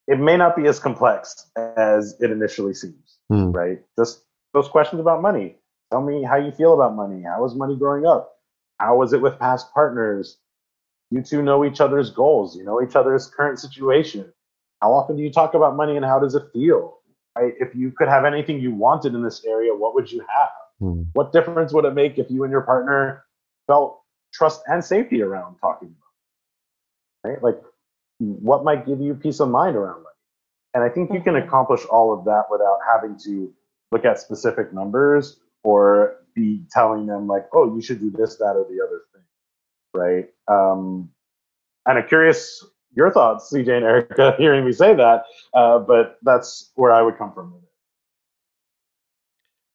it 0.08 0.20
may 0.20 0.38
not 0.38 0.56
be 0.56 0.68
as 0.68 0.80
complex 0.80 1.50
as 1.56 2.16
it 2.20 2.30
initially 2.30 2.74
seems, 2.74 3.18
mm. 3.32 3.54
right? 3.56 3.80
Just 3.98 4.25
those 4.56 4.70
questions 4.70 5.00
about 5.00 5.22
money. 5.22 5.58
Tell 5.92 6.02
me 6.02 6.24
how 6.24 6.38
you 6.38 6.52
feel 6.52 6.74
about 6.74 6.96
money. 6.96 7.22
How 7.22 7.42
was 7.42 7.54
money 7.54 7.76
growing 7.76 8.08
up? 8.08 8.38
How 8.80 8.96
was 8.98 9.14
it 9.14 9.22
with 9.22 9.38
past 9.38 9.72
partners? 9.74 10.38
You 11.12 11.22
two 11.22 11.44
know 11.44 11.64
each 11.64 11.82
other's 11.82 12.10
goals. 12.10 12.56
You 12.58 12.64
know 12.64 12.82
each 12.82 12.96
other's 12.96 13.28
current 13.28 13.60
situation. 13.60 14.34
How 14.82 14.94
often 14.94 15.18
do 15.18 15.24
you 15.24 15.32
talk 15.32 15.54
about 15.54 15.76
money 15.76 15.96
and 15.96 16.06
how 16.06 16.20
does 16.20 16.36
it 16.36 16.44
feel? 16.52 17.00
Right? 17.38 17.54
If 17.60 17.76
you 17.76 17.92
could 17.92 18.08
have 18.08 18.26
anything 18.26 18.60
you 18.60 18.74
wanted 18.74 19.14
in 19.14 19.24
this 19.24 19.44
area, 19.46 19.76
what 19.76 19.94
would 19.94 20.12
you 20.12 20.22
have? 20.22 20.50
Hmm. 20.80 21.04
What 21.14 21.32
difference 21.32 21.74
would 21.74 21.86
it 21.86 21.94
make 21.94 22.18
if 22.18 22.32
you 22.32 22.44
and 22.44 22.52
your 22.52 22.62
partner 22.62 23.26
felt 23.68 24.02
trust 24.34 24.62
and 24.68 24.84
safety 24.84 25.22
around 25.22 25.58
talking 25.60 25.90
about? 25.90 27.30
It? 27.30 27.34
Right? 27.34 27.44
Like, 27.44 27.62
what 28.20 28.64
might 28.64 28.86
give 28.86 29.02
you 29.02 29.16
peace 29.16 29.40
of 29.42 29.50
mind 29.50 29.76
around 29.76 30.04
money? 30.04 30.06
And 30.74 30.84
I 30.84 30.90
think 30.90 31.12
you 31.12 31.22
can 31.22 31.34
mm-hmm. 31.34 31.48
accomplish 31.48 31.86
all 31.86 32.18
of 32.18 32.26
that 32.26 32.46
without 32.50 32.80
having 32.92 33.18
to 33.26 33.54
look 33.92 34.06
at 34.06 34.20
specific 34.20 34.74
numbers 34.74 35.40
or 35.64 36.18
be 36.36 36.64
telling 36.72 37.06
them 37.06 37.28
like, 37.28 37.48
oh, 37.54 37.74
you 37.74 37.82
should 37.82 38.00
do 38.00 38.12
this, 38.12 38.38
that, 38.38 38.56
or 38.56 38.66
the 38.70 38.84
other 38.86 39.02
thing, 39.14 39.24
right? 39.94 40.26
Um, 40.48 41.10
and 41.86 42.00
I'm 42.00 42.08
curious 42.08 42.64
your 42.96 43.12
thoughts, 43.12 43.52
CJ 43.54 43.70
and 43.70 43.86
Erica, 43.86 44.36
hearing 44.38 44.66
me 44.66 44.72
say 44.72 44.96
that, 44.96 45.24
uh, 45.54 45.80
but 45.80 46.18
that's 46.24 46.72
where 46.76 46.94
I 46.94 47.02
would 47.02 47.18
come 47.18 47.34
from 47.34 47.54
with 47.54 47.64
it. 47.64 47.70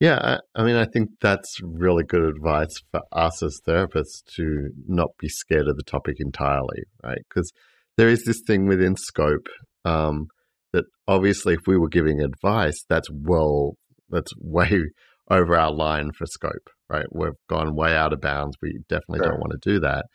Yeah, 0.01 0.19
I, 0.23 0.61
I 0.61 0.65
mean, 0.65 0.77
I 0.77 0.87
think 0.87 1.11
that's 1.21 1.59
really 1.63 2.05
good 2.05 2.25
advice 2.25 2.75
for 2.91 3.03
us 3.13 3.43
as 3.43 3.61
therapists 3.69 4.25
to 4.37 4.71
not 4.89 5.11
be 5.19 5.29
scared 5.29 5.69
of 5.69 5.77
the 5.77 5.83
topic 5.83 6.17
entirely, 6.19 6.85
right? 7.05 7.21
Because 7.29 7.53
there 7.99 8.09
is 8.09 8.25
this 8.25 8.41
thing 8.47 8.67
within 8.67 8.97
scope 8.97 9.47
um, 9.85 10.29
that 10.73 10.87
obviously, 11.07 11.53
if 11.53 11.61
we 11.67 11.77
were 11.77 11.91
giving 11.91 12.23
advice, 12.23 12.83
that's 12.89 13.09
well, 13.13 13.75
that's 14.11 14.33
way 14.39 14.83
over 15.31 15.57
our 15.57 15.73
line 15.73 16.11
for 16.17 16.27
scope, 16.27 16.71
right? 16.89 17.07
We've 17.13 17.33
gone 17.49 17.77
way 17.77 17.95
out 17.95 18.13
of 18.13 18.21
bounds. 18.21 18.57
We 18.61 18.81
definitely 18.89 19.21
sure. 19.21 19.33
don't 19.33 19.41
want 19.41 19.53
to 19.53 19.71
do 19.71 19.81
that. 19.81 20.07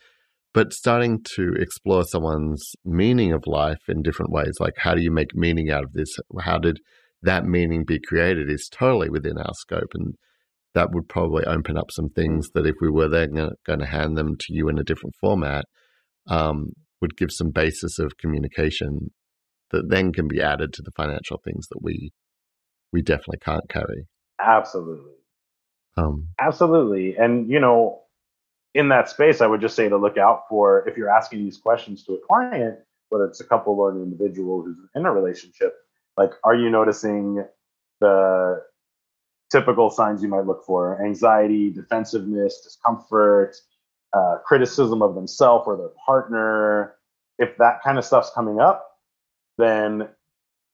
but 0.54 0.74
starting 0.74 1.22
to 1.36 1.54
explore 1.58 2.04
someone's 2.04 2.72
meaning 2.84 3.34
of 3.34 3.44
life 3.46 3.82
in 3.88 4.02
different 4.02 4.32
ways, 4.32 4.56
like 4.60 4.74
how 4.78 4.94
do 4.94 5.02
you 5.02 5.12
make 5.12 5.36
meaning 5.36 5.70
out 5.70 5.84
of 5.84 5.94
this? 5.94 6.16
How 6.42 6.58
did 6.58 6.80
that 7.26 7.46
meaning 7.46 7.84
be 7.84 8.00
created 8.00 8.50
is 8.50 8.70
totally 8.72 9.10
within 9.10 9.38
our 9.38 9.54
scope. 9.54 9.92
And 9.94 10.16
that 10.74 10.92
would 10.92 11.10
probably 11.10 11.44
open 11.46 11.78
up 11.78 11.92
some 11.92 12.10
things 12.10 12.50
that 12.54 12.66
if 12.66 12.76
we 12.82 12.90
were 12.90 13.10
then 13.10 13.50
going 13.66 13.80
to 13.80 13.86
hand 13.86 14.18
them 14.18 14.36
to 14.40 14.46
you 14.50 14.70
in 14.70 14.78
a 14.78 14.84
different 14.84 15.16
format, 15.20 15.66
um, 16.28 16.72
would 17.02 17.18
give 17.18 17.32
some 17.32 17.52
basis 17.52 18.00
of 18.00 18.18
communication 18.18 19.12
that 19.72 19.90
then 19.90 20.12
can 20.12 20.28
be 20.28 20.42
added 20.42 20.72
to 20.74 20.82
the 20.84 20.92
financial 20.96 21.40
things 21.44 21.68
that 21.70 21.80
we 21.82 22.12
we 22.96 23.02
definitely 23.02 23.40
can't 23.40 23.68
carry. 23.70 24.08
Absolutely. 24.40 25.12
Um, 25.98 26.30
Absolutely. 26.40 27.18
And 27.18 27.50
you 27.50 27.60
know, 27.60 28.02
in 28.74 28.88
that 28.88 29.10
space, 29.10 29.42
I 29.42 29.48
would 29.48 29.60
just 29.60 29.76
say 29.76 29.90
to 29.90 29.98
look 29.98 30.18
out 30.18 30.44
for 30.48 30.88
if 30.88 30.96
you're 30.96 31.10
asking 31.10 31.44
these 31.44 31.58
questions 31.58 32.06
to 32.06 32.14
a 32.14 32.20
client, 32.26 32.80
whether 33.10 33.26
it's 33.26 33.42
a 33.42 33.44
couple 33.44 33.74
or 33.74 33.92
an 33.92 34.02
individual 34.02 34.64
who's 34.64 34.78
in 34.96 35.06
a 35.06 35.12
relationship, 35.12 35.76
like 36.18 36.32
are 36.46 36.56
you 36.56 36.70
noticing 36.70 37.46
the 38.00 38.64
typical 39.52 39.90
signs 39.90 40.24
you 40.24 40.30
might 40.30 40.46
look 40.46 40.64
for 40.66 41.04
anxiety, 41.06 41.70
defensiveness, 41.70 42.62
discomfort, 42.62 43.58
uh, 44.14 44.38
criticism 44.46 45.02
of 45.02 45.16
themselves 45.16 45.66
or 45.68 45.76
their 45.76 45.92
partner. 46.06 46.96
If 47.40 47.58
that 47.58 47.84
kind 47.84 47.98
of 47.98 48.06
stuff's 48.06 48.32
coming 48.34 48.62
up, 48.62 48.90
then 49.58 50.08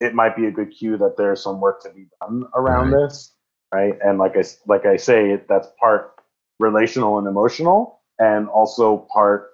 it 0.02 0.16
might 0.16 0.36
be 0.36 0.48
a 0.48 0.52
good 0.52 0.72
cue 0.72 0.98
that 0.98 1.16
there's 1.16 1.42
some 1.42 1.62
work 1.62 1.82
to 1.84 1.90
be 1.92 2.08
done 2.20 2.44
around 2.56 2.92
right. 2.92 3.08
this, 3.08 3.34
right? 3.74 3.94
And 4.04 4.18
like 4.18 4.36
I 4.36 4.44
like 4.68 4.86
I 4.86 4.98
say, 4.98 5.40
that's 5.48 5.68
part 5.80 6.16
relational 6.60 7.20
and 7.20 7.28
emotional, 7.28 8.02
and 8.20 8.50
also 8.50 9.08
part 9.14 9.52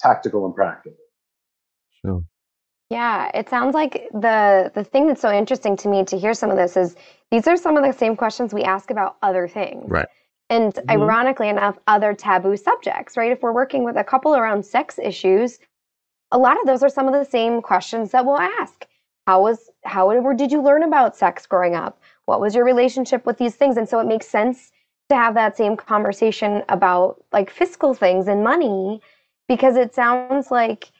tactical 0.00 0.46
and 0.46 0.54
practical. 0.54 0.96
Sure. 2.04 2.24
Yeah, 2.90 3.30
it 3.34 3.48
sounds 3.48 3.74
like 3.74 4.08
the 4.12 4.72
the 4.74 4.82
thing 4.82 5.06
that's 5.06 5.20
so 5.20 5.30
interesting 5.30 5.76
to 5.76 5.88
me 5.88 6.04
to 6.06 6.18
hear 6.18 6.34
some 6.34 6.50
of 6.50 6.56
this 6.56 6.76
is 6.76 6.96
these 7.30 7.46
are 7.46 7.56
some 7.56 7.76
of 7.76 7.84
the 7.84 7.92
same 7.92 8.16
questions 8.16 8.52
we 8.52 8.62
ask 8.62 8.90
about 8.90 9.16
other 9.22 9.46
things. 9.46 9.84
Right. 9.88 10.08
And 10.48 10.74
mm-hmm. 10.74 10.90
ironically 10.90 11.48
enough, 11.48 11.78
other 11.86 12.14
taboo 12.14 12.56
subjects, 12.56 13.16
right? 13.16 13.32
If 13.32 13.42
we're 13.42 13.52
working 13.52 13.84
with 13.84 13.96
a 13.96 14.04
couple 14.04 14.34
around 14.34 14.64
sex 14.64 14.98
issues, 15.02 15.58
a 16.30 16.38
lot 16.38 16.58
of 16.60 16.66
those 16.66 16.82
are 16.82 16.88
some 16.88 17.06
of 17.06 17.14
the 17.14 17.24
same 17.24 17.60
questions 17.60 18.10
that 18.12 18.24
we'll 18.24 18.38
ask. 18.38 18.86
How 19.26 19.42
was 19.42 19.70
how 19.84 20.10
did 20.34 20.50
you 20.50 20.62
learn 20.62 20.82
about 20.82 21.16
sex 21.16 21.46
growing 21.46 21.74
up? 21.74 22.00
What 22.26 22.40
was 22.40 22.54
your 22.54 22.64
relationship 22.64 23.26
with 23.26 23.38
these 23.38 23.54
things? 23.54 23.76
And 23.76 23.88
so 23.88 24.00
it 24.00 24.06
makes 24.06 24.26
sense 24.26 24.72
to 25.08 25.16
have 25.16 25.34
that 25.34 25.56
same 25.56 25.76
conversation 25.76 26.62
about 26.68 27.22
like 27.32 27.50
fiscal 27.50 27.94
things 27.94 28.28
and 28.28 28.42
money 28.42 29.00
because 29.48 29.76
it 29.76 29.94
sounds 29.94 30.50
like 30.50 30.90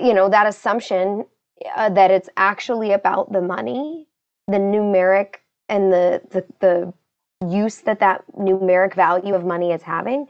you 0.00 0.12
know 0.12 0.28
that 0.28 0.46
assumption 0.46 1.24
uh, 1.76 1.88
that 1.88 2.10
it's 2.10 2.28
actually 2.36 2.92
about 2.92 3.32
the 3.32 3.40
money 3.40 4.06
the 4.46 4.58
numeric 4.58 5.36
and 5.68 5.92
the, 5.92 6.20
the 6.30 6.44
the 6.60 6.92
use 7.48 7.78
that 7.78 8.00
that 8.00 8.24
numeric 8.38 8.94
value 8.94 9.34
of 9.34 9.44
money 9.44 9.72
is 9.72 9.82
having 9.82 10.26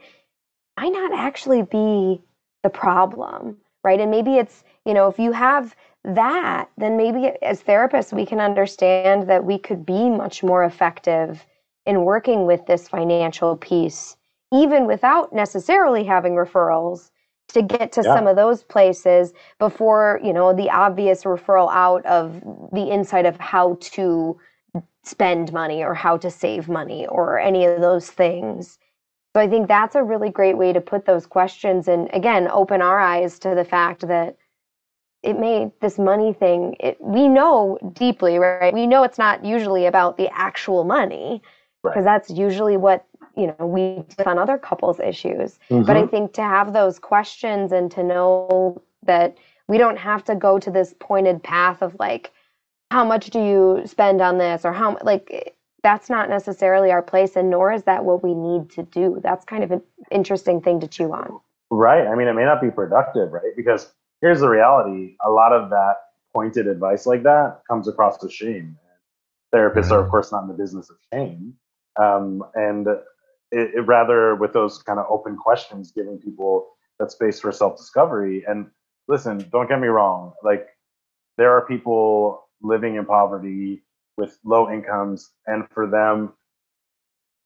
might 0.79 0.93
not 0.93 1.11
actually 1.13 1.63
be 1.63 2.21
the 2.63 2.69
problem 2.69 3.57
right 3.83 3.99
and 3.99 4.11
maybe 4.11 4.37
it's 4.37 4.63
you 4.85 4.93
know 4.93 5.07
if 5.07 5.19
you 5.19 5.31
have 5.31 5.75
that 6.03 6.69
then 6.77 6.95
maybe 6.95 7.31
as 7.41 7.61
therapists 7.61 8.13
we 8.13 8.25
can 8.25 8.39
understand 8.39 9.29
that 9.29 9.43
we 9.43 9.57
could 9.57 9.85
be 9.85 10.09
much 10.09 10.43
more 10.43 10.63
effective 10.63 11.45
in 11.85 12.05
working 12.05 12.45
with 12.45 12.65
this 12.67 12.87
financial 12.87 13.57
piece 13.57 14.15
even 14.53 14.87
without 14.87 15.33
necessarily 15.33 16.03
having 16.03 16.33
referrals 16.33 17.11
to 17.49 17.61
get 17.61 17.91
to 17.91 18.01
yeah. 18.03 18.15
some 18.15 18.27
of 18.27 18.35
those 18.35 18.63
places 18.63 19.33
before 19.57 20.19
you 20.23 20.31
know 20.31 20.53
the 20.53 20.69
obvious 20.69 21.23
referral 21.23 21.69
out 21.71 22.05
of 22.05 22.41
the 22.71 22.89
insight 22.89 23.25
of 23.25 23.37
how 23.39 23.77
to 23.81 24.39
spend 25.03 25.51
money 25.51 25.83
or 25.83 25.93
how 25.93 26.15
to 26.15 26.29
save 26.31 26.69
money 26.69 27.07
or 27.07 27.39
any 27.39 27.65
of 27.65 27.81
those 27.81 28.09
things 28.09 28.79
so 29.35 29.41
i 29.41 29.47
think 29.47 29.67
that's 29.67 29.95
a 29.95 30.03
really 30.03 30.29
great 30.29 30.57
way 30.57 30.71
to 30.71 30.79
put 30.79 31.05
those 31.05 31.25
questions 31.25 31.89
and 31.89 32.09
again 32.13 32.47
open 32.51 32.81
our 32.81 32.99
eyes 32.99 33.37
to 33.37 33.53
the 33.53 33.65
fact 33.65 34.07
that 34.07 34.37
it 35.23 35.37
may 35.37 35.71
this 35.81 35.97
money 35.99 36.33
thing 36.33 36.75
it, 36.79 36.97
we 37.01 37.27
know 37.27 37.77
deeply 37.93 38.37
right 38.37 38.73
we 38.73 38.87
know 38.87 39.03
it's 39.03 39.17
not 39.17 39.43
usually 39.43 39.85
about 39.85 40.17
the 40.17 40.29
actual 40.33 40.83
money 40.83 41.41
because 41.83 41.97
right. 41.97 42.05
that's 42.05 42.29
usually 42.29 42.77
what 42.77 43.05
you 43.35 43.47
know 43.47 43.65
we 43.65 44.03
do 44.17 44.23
on 44.25 44.39
other 44.39 44.57
couples 44.57 44.99
issues 44.99 45.59
mm-hmm. 45.69 45.83
but 45.83 45.95
i 45.95 46.01
mm-hmm. 46.01 46.09
think 46.09 46.33
to 46.33 46.41
have 46.41 46.73
those 46.73 46.99
questions 46.99 47.71
and 47.71 47.91
to 47.91 48.03
know 48.03 48.81
that 49.03 49.37
we 49.67 49.77
don't 49.77 49.97
have 49.97 50.23
to 50.23 50.35
go 50.35 50.57
to 50.59 50.71
this 50.71 50.93
pointed 50.99 51.41
path 51.43 51.81
of 51.81 51.95
like 51.99 52.31
how 52.91 53.05
much 53.05 53.29
do 53.29 53.39
you 53.39 53.81
spend 53.85 54.21
on 54.21 54.37
this 54.37 54.65
or 54.65 54.73
how 54.73 54.97
like 55.03 55.55
that's 55.83 56.09
not 56.09 56.29
necessarily 56.29 56.91
our 56.91 57.01
place 57.01 57.35
and 57.35 57.49
nor 57.49 57.71
is 57.71 57.83
that 57.83 58.03
what 58.03 58.23
we 58.23 58.33
need 58.33 58.69
to 58.69 58.83
do 58.83 59.19
that's 59.21 59.45
kind 59.45 59.63
of 59.63 59.71
an 59.71 59.81
interesting 60.11 60.61
thing 60.61 60.79
to 60.79 60.87
chew 60.87 61.11
on 61.13 61.39
right 61.69 62.07
i 62.07 62.15
mean 62.15 62.27
it 62.27 62.33
may 62.33 62.45
not 62.45 62.61
be 62.61 62.71
productive 62.71 63.31
right 63.31 63.55
because 63.55 63.91
here's 64.21 64.39
the 64.41 64.49
reality 64.49 65.15
a 65.25 65.29
lot 65.29 65.53
of 65.53 65.69
that 65.69 65.95
pointed 66.33 66.67
advice 66.67 67.05
like 67.05 67.23
that 67.23 67.61
comes 67.69 67.87
across 67.87 68.23
as 68.23 68.33
shame 68.33 68.77
therapists 69.53 69.91
are 69.91 69.99
of 69.99 70.09
course 70.09 70.31
not 70.31 70.43
in 70.43 70.47
the 70.47 70.53
business 70.53 70.89
of 70.89 70.97
shame 71.11 71.53
um, 71.99 72.43
and 72.55 72.87
it, 73.51 73.71
it 73.75 73.81
rather 73.81 74.35
with 74.35 74.53
those 74.53 74.81
kind 74.83 74.99
of 74.99 75.05
open 75.09 75.35
questions, 75.35 75.91
giving 75.91 76.17
people 76.17 76.69
that 76.99 77.11
space 77.11 77.39
for 77.39 77.51
self 77.51 77.77
discovery. 77.77 78.43
And 78.47 78.67
listen, 79.07 79.45
don't 79.51 79.67
get 79.67 79.79
me 79.79 79.87
wrong, 79.87 80.33
like 80.43 80.67
there 81.37 81.51
are 81.51 81.65
people 81.65 82.47
living 82.61 82.95
in 82.95 83.05
poverty 83.05 83.83
with 84.17 84.37
low 84.43 84.71
incomes, 84.71 85.31
and 85.47 85.67
for 85.73 85.87
them, 85.87 86.33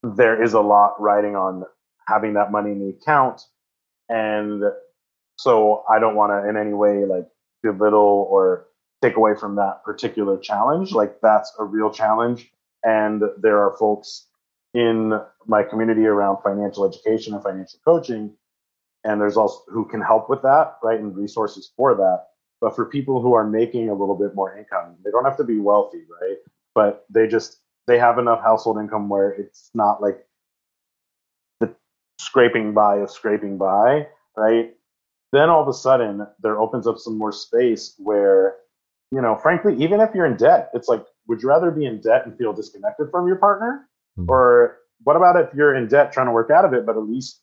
there 0.03 0.41
is 0.41 0.53
a 0.53 0.59
lot 0.59 0.99
riding 0.99 1.35
on 1.35 1.63
having 2.07 2.33
that 2.33 2.51
money 2.51 2.71
in 2.71 2.79
the 2.79 2.89
account. 2.89 3.41
And 4.09 4.63
so 5.37 5.83
I 5.89 5.99
don't 5.99 6.15
want 6.15 6.31
to 6.31 6.49
in 6.49 6.57
any 6.57 6.73
way 6.73 7.05
like 7.05 7.27
belittle 7.63 8.27
or 8.29 8.67
take 9.01 9.15
away 9.17 9.35
from 9.35 9.55
that 9.55 9.83
particular 9.83 10.37
challenge. 10.37 10.91
Like 10.91 11.19
that's 11.21 11.53
a 11.59 11.63
real 11.63 11.91
challenge. 11.91 12.51
And 12.83 13.23
there 13.37 13.59
are 13.59 13.75
folks 13.77 14.27
in 14.73 15.19
my 15.47 15.63
community 15.63 16.05
around 16.05 16.37
financial 16.43 16.87
education 16.87 17.33
and 17.33 17.43
financial 17.43 17.79
coaching. 17.85 18.33
And 19.03 19.19
there's 19.19 19.37
also 19.37 19.61
who 19.67 19.85
can 19.85 20.01
help 20.01 20.29
with 20.29 20.41
that, 20.43 20.77
right? 20.83 20.99
And 20.99 21.15
resources 21.15 21.71
for 21.75 21.95
that. 21.95 22.27
But 22.61 22.75
for 22.75 22.85
people 22.85 23.21
who 23.21 23.33
are 23.33 23.45
making 23.45 23.89
a 23.89 23.93
little 23.93 24.15
bit 24.15 24.35
more 24.35 24.57
income, 24.57 24.95
they 25.03 25.11
don't 25.11 25.25
have 25.25 25.37
to 25.37 25.43
be 25.43 25.59
wealthy, 25.59 26.03
right? 26.21 26.37
But 26.73 27.05
they 27.09 27.27
just 27.27 27.59
they 27.87 27.99
have 27.99 28.17
enough 28.17 28.41
household 28.41 28.79
income 28.79 29.09
where 29.09 29.31
it's 29.31 29.69
not 29.73 30.01
like 30.01 30.25
the 31.59 31.75
scraping 32.19 32.73
by 32.73 32.97
of 32.97 33.11
scraping 33.11 33.57
by, 33.57 34.07
right? 34.37 34.73
Then 35.33 35.49
all 35.49 35.63
of 35.63 35.67
a 35.67 35.73
sudden 35.73 36.27
there 36.41 36.59
opens 36.59 36.85
up 36.85 36.99
some 36.99 37.17
more 37.17 37.31
space 37.31 37.95
where, 37.97 38.55
you 39.11 39.19
know, 39.19 39.35
frankly, 39.35 39.75
even 39.83 39.99
if 39.99 40.11
you're 40.13 40.27
in 40.27 40.37
debt, 40.37 40.69
it's 40.75 40.87
like, 40.87 41.03
would 41.27 41.41
you 41.41 41.49
rather 41.49 41.71
be 41.71 41.87
in 41.87 41.99
debt 42.01 42.27
and 42.27 42.37
feel 42.37 42.53
disconnected 42.53 43.09
from 43.09 43.25
your 43.27 43.37
partner? 43.37 43.89
Mm-hmm. 44.17 44.29
Or 44.29 44.77
what 45.03 45.15
about 45.15 45.35
if 45.39 45.51
you're 45.55 45.75
in 45.75 45.87
debt 45.87 46.13
trying 46.13 46.27
to 46.27 46.31
work 46.31 46.51
out 46.51 46.65
of 46.65 46.73
it, 46.73 46.85
but 46.85 46.97
at 46.97 47.03
least 47.03 47.41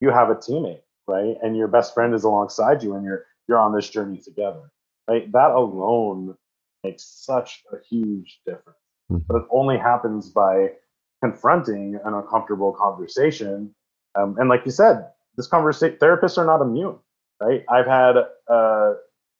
you 0.00 0.08
have 0.10 0.30
a 0.30 0.34
teammate, 0.34 0.80
right? 1.06 1.36
And 1.42 1.54
your 1.58 1.68
best 1.68 1.92
friend 1.92 2.14
is 2.14 2.24
alongside 2.24 2.82
you 2.82 2.94
and 2.94 3.04
you're 3.04 3.26
you're 3.48 3.58
on 3.58 3.74
this 3.74 3.90
journey 3.90 4.18
together. 4.18 4.72
Right? 5.06 5.30
That 5.32 5.50
alone 5.50 6.36
makes 6.84 7.04
such 7.04 7.62
a 7.70 7.76
huge 7.86 8.40
difference. 8.46 8.78
Mm-hmm. 9.12 9.24
But 9.28 9.36
it 9.42 9.48
only 9.50 9.76
happens 9.76 10.30
by 10.30 10.70
confronting 11.22 12.00
an 12.02 12.14
uncomfortable 12.14 12.72
conversation. 12.72 13.74
Um, 14.14 14.36
and 14.38 14.48
like 14.48 14.62
you 14.64 14.70
said, 14.70 15.10
this 15.36 15.46
conversation 15.46 15.98
therapists 15.98 16.38
are 16.38 16.46
not 16.46 16.62
immune, 16.62 16.96
right? 17.40 17.64
I've 17.68 17.86
had 17.86 18.16
uh, 18.48 18.94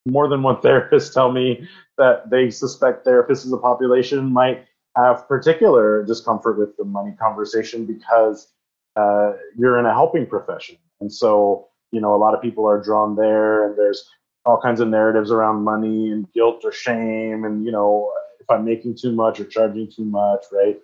more 0.07 0.29
than 0.29 0.43
one 0.43 0.61
therapist 0.63 1.13
tell 1.13 1.33
me 1.33 1.69
that 1.99 2.31
they 2.31 2.51
suspect 2.51 3.07
therapists 3.07 3.47
as 3.47 3.53
a 3.53 3.59
population 3.59 4.33
might 4.33 4.67
have 4.97 5.29
particular 5.29 6.05
discomfort 6.05 6.59
with 6.59 6.77
the 6.77 6.85
money 6.85 7.15
conversation 7.21 7.85
because 7.85 8.49
uh, 8.97 9.33
you're 9.57 9.79
in 9.79 9.87
a 9.87 9.93
helping 9.93 10.27
profession. 10.27 10.77
And 11.01 11.13
so, 11.13 11.69
you 11.93 12.01
know, 12.01 12.15
a 12.15 12.17
lot 12.17 12.35
of 12.35 12.41
people 12.41 12.67
are 12.67 12.83
drawn 12.83 13.15
there, 13.15 13.67
and 13.67 13.77
there's 13.79 14.09
all 14.47 14.61
kinds 14.61 14.81
of 14.81 14.89
narratives 14.89 15.31
around 15.31 15.65
money 15.65 16.11
and 16.11 16.31
guilt 16.33 16.63
or 16.65 16.73
shame, 16.73 17.45
and, 17.45 17.65
you 17.65 17.73
know, 17.73 18.11
if 18.41 18.47
I'm 18.49 18.65
making 18.65 18.97
too 18.97 19.13
much 19.13 19.41
or 19.41 19.45
charging 19.45 19.91
too 19.91 20.05
much, 20.05 20.45
right? 20.53 20.79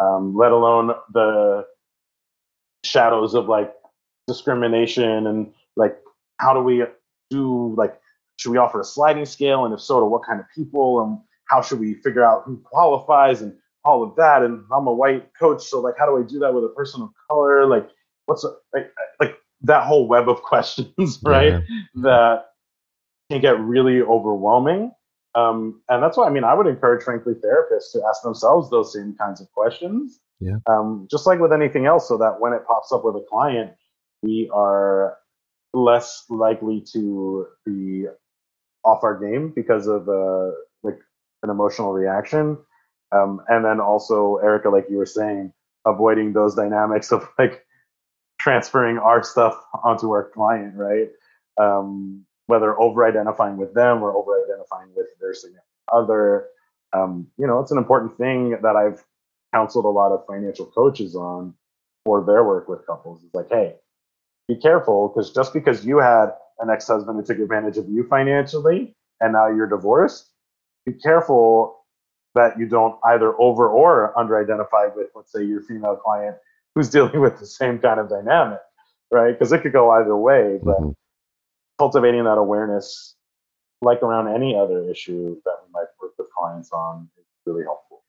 Um, 0.00 0.34
let 0.34 0.50
alone 0.50 0.92
the 1.12 1.66
shadows 2.84 3.34
of 3.34 3.48
like 3.48 3.72
discrimination 4.26 5.26
and 5.26 5.52
like 5.76 6.01
how 6.42 6.52
do 6.52 6.60
we 6.60 6.84
do 7.30 7.74
like 7.76 7.98
should 8.36 8.50
we 8.50 8.58
offer 8.58 8.80
a 8.80 8.84
sliding 8.84 9.24
scale 9.24 9.64
and 9.64 9.72
if 9.72 9.80
so 9.80 10.00
to 10.00 10.06
what 10.06 10.26
kind 10.26 10.40
of 10.40 10.46
people 10.54 11.00
and 11.02 11.18
how 11.46 11.62
should 11.62 11.78
we 11.78 11.94
figure 11.94 12.24
out 12.24 12.42
who 12.44 12.56
qualifies 12.58 13.40
and 13.40 13.54
all 13.84 14.02
of 14.02 14.14
that. 14.16 14.42
And 14.42 14.64
I'm 14.72 14.86
a 14.86 14.92
white 14.92 15.30
coach, 15.38 15.62
so 15.64 15.80
like, 15.80 15.94
how 15.98 16.06
do 16.06 16.18
I 16.18 16.26
do 16.26 16.38
that 16.40 16.54
with 16.54 16.64
a 16.64 16.68
person 16.68 17.02
of 17.02 17.10
color? 17.28 17.66
Like, 17.66 17.88
what's 18.26 18.44
a, 18.44 18.52
like, 18.72 18.92
like 19.20 19.36
that 19.62 19.84
whole 19.84 20.06
web 20.06 20.28
of 20.28 20.42
questions, 20.42 21.18
right? 21.22 21.62
That 21.96 22.46
can 23.30 23.40
get 23.40 23.58
really 23.60 24.02
overwhelming. 24.02 24.92
Um, 25.34 25.80
and 25.88 26.02
that's 26.02 26.18
why 26.18 26.26
I 26.26 26.30
mean 26.30 26.44
I 26.44 26.52
would 26.52 26.66
encourage, 26.66 27.04
frankly, 27.04 27.32
therapists 27.34 27.92
to 27.92 28.02
ask 28.06 28.22
themselves 28.22 28.68
those 28.70 28.92
same 28.92 29.14
kinds 29.18 29.40
of 29.40 29.50
questions. 29.52 30.20
Yeah. 30.40 30.56
Um, 30.66 31.08
just 31.10 31.26
like 31.26 31.40
with 31.40 31.52
anything 31.52 31.86
else, 31.86 32.06
so 32.08 32.18
that 32.18 32.40
when 32.40 32.52
it 32.52 32.66
pops 32.66 32.92
up 32.92 33.04
with 33.04 33.14
a 33.16 33.24
client, 33.30 33.72
we 34.22 34.50
are 34.52 35.16
less 35.74 36.24
likely 36.28 36.84
to 36.92 37.46
be 37.66 38.06
off 38.84 39.04
our 39.04 39.18
game 39.18 39.52
because 39.54 39.86
of 39.86 40.08
uh, 40.08 40.50
like 40.82 40.98
an 41.42 41.50
emotional 41.50 41.92
reaction. 41.92 42.58
Um, 43.12 43.42
and 43.48 43.64
then 43.64 43.80
also, 43.80 44.36
Erica, 44.36 44.70
like 44.70 44.86
you 44.90 44.96
were 44.96 45.06
saying, 45.06 45.52
avoiding 45.86 46.32
those 46.32 46.54
dynamics 46.54 47.12
of 47.12 47.28
like 47.38 47.64
transferring 48.40 48.98
our 48.98 49.22
stuff 49.22 49.56
onto 49.84 50.10
our 50.10 50.30
client, 50.30 50.74
right? 50.76 51.08
Um, 51.60 52.24
whether 52.46 52.78
over 52.80 53.06
identifying 53.06 53.56
with 53.56 53.74
them 53.74 54.02
or 54.02 54.14
over 54.16 54.42
identifying 54.44 54.90
with 54.96 55.06
their 55.20 55.34
significant 55.34 55.64
other. 55.92 56.46
Um, 56.92 57.28
you 57.38 57.46
know, 57.46 57.60
it's 57.60 57.72
an 57.72 57.78
important 57.78 58.16
thing 58.18 58.58
that 58.62 58.76
I've 58.76 59.04
counseled 59.54 59.84
a 59.84 59.88
lot 59.88 60.12
of 60.12 60.26
financial 60.26 60.66
coaches 60.66 61.14
on 61.16 61.54
for 62.04 62.24
their 62.24 62.44
work 62.44 62.68
with 62.68 62.86
couples. 62.86 63.22
It's 63.24 63.34
like, 63.34 63.48
hey, 63.50 63.76
be 64.48 64.56
careful 64.56 65.08
because 65.08 65.32
just 65.32 65.52
because 65.52 65.84
you 65.84 65.98
had 65.98 66.30
an 66.58 66.70
ex 66.70 66.86
husband 66.86 67.18
who 67.18 67.24
took 67.24 67.38
advantage 67.38 67.76
of 67.76 67.88
you 67.88 68.06
financially 68.08 68.94
and 69.20 69.32
now 69.32 69.48
you're 69.48 69.68
divorced, 69.68 70.30
be 70.86 70.92
careful 70.92 71.78
that 72.34 72.58
you 72.58 72.66
don't 72.66 72.98
either 73.04 73.34
over 73.40 73.68
or 73.68 74.18
under 74.18 74.40
identify 74.40 74.86
with, 74.94 75.08
let's 75.14 75.32
say, 75.32 75.44
your 75.44 75.62
female 75.62 75.96
client 75.96 76.36
who's 76.74 76.88
dealing 76.96 77.20
with 77.20 77.38
the 77.38 77.46
same 77.46 77.78
kind 77.78 78.00
of 78.00 78.08
dynamic, 78.08 78.60
right? 79.10 79.32
Because 79.32 79.52
it 79.52 79.62
could 79.62 79.72
go 79.72 79.90
either 79.90 80.16
way. 80.16 80.58
But 80.62 80.78
mm-hmm. 80.78 80.90
cultivating 81.78 82.24
that 82.24 82.38
awareness, 82.38 83.16
like 83.80 84.02
around 84.02 84.34
any 84.34 84.56
other 84.56 84.88
issue 84.88 85.36
that 85.44 85.56
we 85.64 85.72
might 85.72 85.86
work 86.00 86.12
with 86.18 86.28
clients 86.36 86.72
on, 86.72 87.08
is 87.18 87.24
really 87.46 87.64
helpful. 87.64 88.02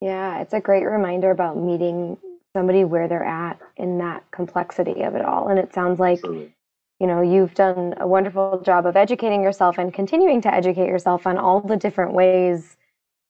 Yeah, 0.00 0.40
it's 0.40 0.52
a 0.52 0.60
great 0.60 0.84
reminder 0.84 1.30
about 1.30 1.56
meeting 1.56 2.16
somebody 2.54 2.84
where 2.84 3.08
they're 3.08 3.24
at 3.24 3.58
in 3.76 3.98
that 3.98 4.24
complexity 4.30 5.02
of 5.02 5.14
it 5.14 5.24
all. 5.24 5.48
And 5.48 5.58
it 5.58 5.72
sounds 5.72 5.98
like, 5.98 6.18
Absolutely. 6.18 6.54
you 7.00 7.06
know, 7.06 7.22
you've 7.22 7.54
done 7.54 7.94
a 7.98 8.06
wonderful 8.06 8.60
job 8.64 8.86
of 8.86 8.96
educating 8.96 9.42
yourself 9.42 9.78
and 9.78 9.92
continuing 9.92 10.40
to 10.42 10.54
educate 10.54 10.86
yourself 10.86 11.26
on 11.26 11.38
all 11.38 11.60
the 11.60 11.76
different 11.76 12.12
ways 12.12 12.76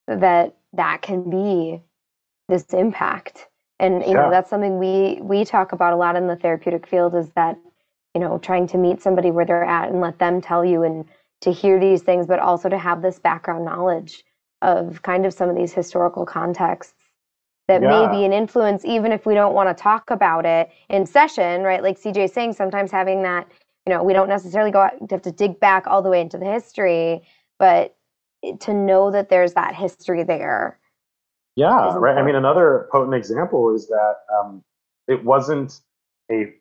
that 0.08 0.56
that 0.72 1.02
can 1.02 1.30
be 1.30 1.80
this 2.48 2.64
impact 2.74 3.48
and 3.78 4.02
you 4.06 4.14
know 4.14 4.30
that's 4.30 4.48
something 4.48 4.78
we 4.78 5.18
we 5.22 5.44
talk 5.44 5.72
about 5.72 5.92
a 5.92 5.96
lot 5.96 6.16
in 6.16 6.26
the 6.26 6.36
therapeutic 6.36 6.86
field 6.86 7.14
is 7.14 7.30
that 7.30 7.58
you 8.14 8.20
know 8.20 8.38
trying 8.38 8.66
to 8.66 8.78
meet 8.78 9.02
somebody 9.02 9.30
where 9.30 9.44
they're 9.44 9.64
at 9.64 9.90
and 9.90 10.00
let 10.00 10.18
them 10.18 10.40
tell 10.40 10.64
you 10.64 10.82
and 10.82 11.04
to 11.40 11.52
hear 11.52 11.78
these 11.78 12.02
things 12.02 12.26
but 12.26 12.38
also 12.38 12.68
to 12.68 12.78
have 12.78 13.02
this 13.02 13.18
background 13.18 13.64
knowledge 13.64 14.24
of 14.62 15.02
kind 15.02 15.26
of 15.26 15.34
some 15.34 15.48
of 15.48 15.56
these 15.56 15.72
historical 15.72 16.24
contexts 16.24 16.94
that 17.68 17.82
yeah. 17.82 17.88
may 17.88 18.18
be 18.18 18.24
an 18.24 18.32
influence 18.32 18.84
even 18.84 19.12
if 19.12 19.26
we 19.26 19.34
don't 19.34 19.54
want 19.54 19.68
to 19.68 19.80
talk 19.80 20.10
about 20.10 20.44
it 20.44 20.70
in 20.88 21.06
session 21.06 21.62
right 21.62 21.82
like 21.82 22.00
cj 22.00 22.16
is 22.16 22.32
saying 22.32 22.52
sometimes 22.52 22.90
having 22.90 23.22
that 23.22 23.46
you 23.86 23.92
know 23.92 24.02
we 24.02 24.12
don't 24.12 24.28
necessarily 24.28 24.70
go 24.70 24.80
out, 24.80 24.92
have 25.10 25.22
to 25.22 25.32
dig 25.32 25.58
back 25.60 25.86
all 25.86 26.02
the 26.02 26.10
way 26.10 26.20
into 26.20 26.38
the 26.38 26.46
history 26.46 27.22
but 27.58 27.96
to 28.60 28.74
know 28.74 29.10
that 29.10 29.28
there's 29.28 29.52
that 29.52 29.74
history 29.74 30.22
there 30.24 30.78
yeah, 31.56 31.94
right. 31.96 32.16
I 32.16 32.22
mean, 32.22 32.34
another 32.34 32.88
potent 32.90 33.14
example 33.14 33.74
is 33.74 33.86
that 33.88 34.16
um, 34.34 34.64
it 35.06 35.22
wasn't 35.22 35.80
a 36.30 36.54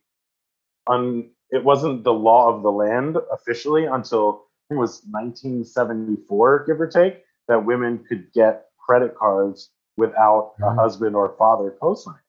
un, 0.88 1.30
it 1.50 1.64
wasn't 1.64 2.04
the 2.04 2.14
law 2.14 2.54
of 2.54 2.62
the 2.62 2.72
land 2.72 3.18
officially 3.32 3.86
until 3.86 4.48
I 4.70 4.74
think 4.74 4.78
it 4.78 4.82
was 4.82 5.02
1974, 5.10 6.66
give 6.66 6.82
or 6.82 6.88
take, 6.88 7.24
that 7.48 7.66
women 7.66 8.04
could 8.08 8.32
get 8.34 8.66
credit 8.86 9.16
cards 9.16 9.70
without 10.04 10.54
mm-hmm. 10.60 10.64
a 10.64 10.82
husband 10.82 11.16
or 11.16 11.36
father 11.38 11.70
co-signing. 11.80 12.20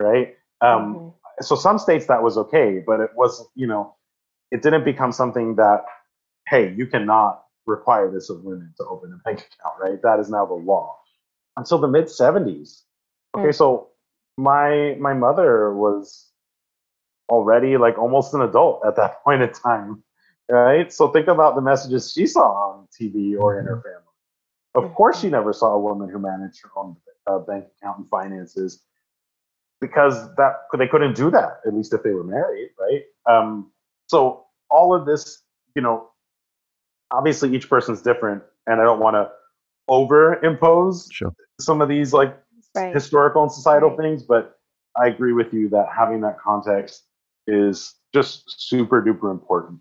Right. 0.00 0.28
Um, 0.60 0.80
mm-hmm. 0.80 1.08
So 1.40 1.54
some 1.56 1.78
states 1.78 2.06
that 2.06 2.22
was 2.22 2.38
okay, 2.44 2.82
but 2.86 3.00
it 3.00 3.10
wasn't. 3.16 3.48
You 3.54 3.66
know, 3.66 3.94
it 4.50 4.62
didn't 4.62 4.84
become 4.84 5.12
something 5.12 5.56
that 5.56 5.84
hey, 6.48 6.74
you 6.76 6.86
cannot 6.86 7.44
require 7.66 8.10
this 8.10 8.28
of 8.30 8.42
women 8.42 8.72
to 8.78 8.84
open 8.84 9.12
a 9.12 9.20
bank 9.24 9.38
account. 9.40 9.76
Right. 9.80 10.00
That 10.02 10.18
is 10.20 10.28
now 10.30 10.46
the 10.46 10.60
law 10.72 10.96
until 11.56 11.78
the 11.78 11.88
mid 11.88 12.06
70s. 12.06 12.82
Okay, 13.36 13.48
mm. 13.48 13.54
so 13.54 13.88
my 14.36 14.96
my 15.00 15.14
mother 15.14 15.74
was 15.74 16.30
already 17.28 17.76
like 17.76 17.98
almost 17.98 18.34
an 18.34 18.42
adult 18.42 18.82
at 18.86 18.96
that 18.96 19.12
point 19.24 19.42
in 19.42 19.52
time, 19.52 20.02
right? 20.48 20.92
So 20.92 21.08
think 21.08 21.28
about 21.28 21.54
the 21.54 21.62
messages 21.62 22.12
she 22.12 22.26
saw 22.26 22.48
on 22.70 22.88
TV 23.00 23.38
or 23.38 23.58
in 23.58 23.66
her 23.66 23.76
mm-hmm. 23.76 23.88
family. 23.88 24.01
Of 24.74 24.94
course, 24.94 25.20
she 25.20 25.28
never 25.28 25.52
saw 25.52 25.74
a 25.74 25.78
woman 25.78 26.08
who 26.08 26.18
managed 26.18 26.62
her 26.62 26.70
own 26.76 26.96
uh, 27.26 27.38
bank 27.38 27.66
account 27.76 27.98
and 27.98 28.08
finances 28.08 28.82
because 29.80 30.34
that 30.36 30.52
they 30.78 30.86
couldn't 30.86 31.14
do 31.14 31.30
that 31.30 31.60
at 31.66 31.74
least 31.74 31.92
if 31.92 32.02
they 32.02 32.10
were 32.10 32.24
married, 32.24 32.70
right? 32.78 33.02
Um, 33.28 33.70
so 34.06 34.46
all 34.70 34.94
of 34.94 35.04
this, 35.04 35.42
you 35.74 35.82
know, 35.82 36.08
obviously 37.10 37.54
each 37.54 37.68
person's 37.68 38.00
different, 38.00 38.42
and 38.66 38.80
I 38.80 38.84
don't 38.84 39.00
want 39.00 39.14
to 39.14 39.30
overimpose 39.90 41.12
sure. 41.12 41.34
some 41.60 41.82
of 41.82 41.88
these 41.88 42.12
like 42.12 42.34
right. 42.74 42.94
historical 42.94 43.42
and 43.42 43.52
societal 43.52 43.90
right. 43.90 43.98
things, 43.98 44.22
but 44.22 44.58
I 44.96 45.08
agree 45.08 45.32
with 45.32 45.52
you 45.52 45.68
that 45.70 45.88
having 45.94 46.20
that 46.22 46.38
context 46.38 47.04
is 47.46 47.94
just 48.14 48.68
super 48.68 49.02
duper 49.02 49.30
important. 49.30 49.80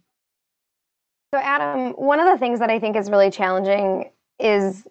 So, 1.34 1.39
Adam, 1.39 1.93
one 1.93 2.19
of 2.19 2.27
the 2.27 2.38
things 2.38 2.60
that 2.60 2.69
I 2.69 2.80
think 2.80 2.97
is 2.97 3.10
really 3.10 3.32
challenging 3.32 4.12
is 4.41 4.88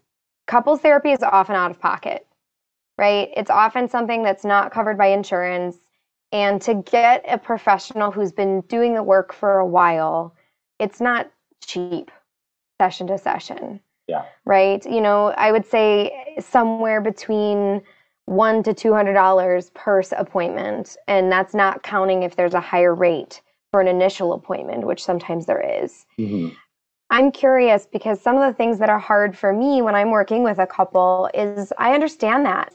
couples 0.47 0.81
therapy 0.81 1.13
is 1.13 1.23
often 1.23 1.57
out 1.57 1.71
of 1.71 1.81
pocket, 1.81 2.27
right? 2.99 3.29
It's 3.37 3.51
often 3.51 3.89
something 3.89 4.23
that's 4.23 4.45
not 4.45 4.73
covered 4.73 4.99
by 4.99 5.09
insurance. 5.09 5.79
And 6.33 6.63
to 6.63 6.75
get 6.75 7.25
a 7.29 7.39
professional 7.39 8.11
who's 8.11 8.33
been 8.33 8.61
doing 8.63 8.95
the 8.95 9.03
work 9.03 9.33
for 9.33 9.59
a 9.59 9.67
while, 9.67 10.35
it's 10.79 11.01
not 11.01 11.31
cheap 11.63 12.11
session 12.81 13.07
to 13.09 13.19
session. 13.19 13.81
Yeah. 14.07 14.25
Right. 14.45 14.85
You 14.85 15.01
know, 15.01 15.29
I 15.37 15.53
would 15.53 15.67
say 15.67 16.37
somewhere 16.41 17.01
between 17.01 17.83
one 18.27 18.63
to 18.63 18.73
two 18.75 18.93
hundred 18.93 19.15
dollars 19.15 19.71
per 19.71 20.03
appointment, 20.17 20.97
and 21.09 21.31
that's 21.31 21.55
not 21.55 21.83
counting 21.83 22.23
if 22.23 22.37
there's 22.37 22.55
a 22.55 22.61
higher 22.61 22.95
rate 22.95 23.41
for 23.71 23.81
an 23.81 23.89
initial 23.89 24.33
appointment, 24.33 24.87
which 24.87 25.03
sometimes 25.03 25.47
there 25.47 25.83
is. 25.83 26.07
Mm-hmm. 26.19 26.55
I'm 27.11 27.33
curious 27.33 27.87
because 27.87 28.21
some 28.21 28.37
of 28.37 28.43
the 28.43 28.57
things 28.57 28.79
that 28.79 28.89
are 28.89 28.99
hard 28.99 29.37
for 29.37 29.53
me 29.53 29.83
when 29.83 29.95
I'm 29.95 30.11
working 30.11 30.43
with 30.43 30.59
a 30.59 30.67
couple 30.67 31.29
is 31.35 31.73
I 31.77 31.93
understand 31.93 32.47
that. 32.47 32.75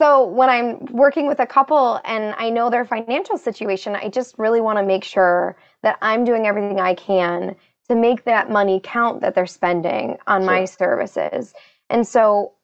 So 0.00 0.24
when 0.26 0.50
I'm 0.50 0.84
working 0.86 1.28
with 1.28 1.38
a 1.38 1.46
couple 1.46 2.00
and 2.04 2.34
I 2.36 2.50
know 2.50 2.70
their 2.70 2.84
financial 2.84 3.38
situation, 3.38 3.94
I 3.94 4.08
just 4.08 4.36
really 4.36 4.60
want 4.60 4.78
to 4.78 4.84
make 4.84 5.04
sure 5.04 5.56
that 5.82 5.96
I'm 6.02 6.24
doing 6.24 6.46
everything 6.46 6.80
I 6.80 6.94
can 6.94 7.54
to 7.88 7.94
make 7.94 8.24
that 8.24 8.50
money 8.50 8.80
count 8.82 9.20
that 9.20 9.34
they're 9.34 9.46
spending 9.46 10.16
on 10.26 10.42
sure. 10.42 10.50
my 10.50 10.64
services. 10.64 11.54
And 11.88 12.06
so 12.06 12.54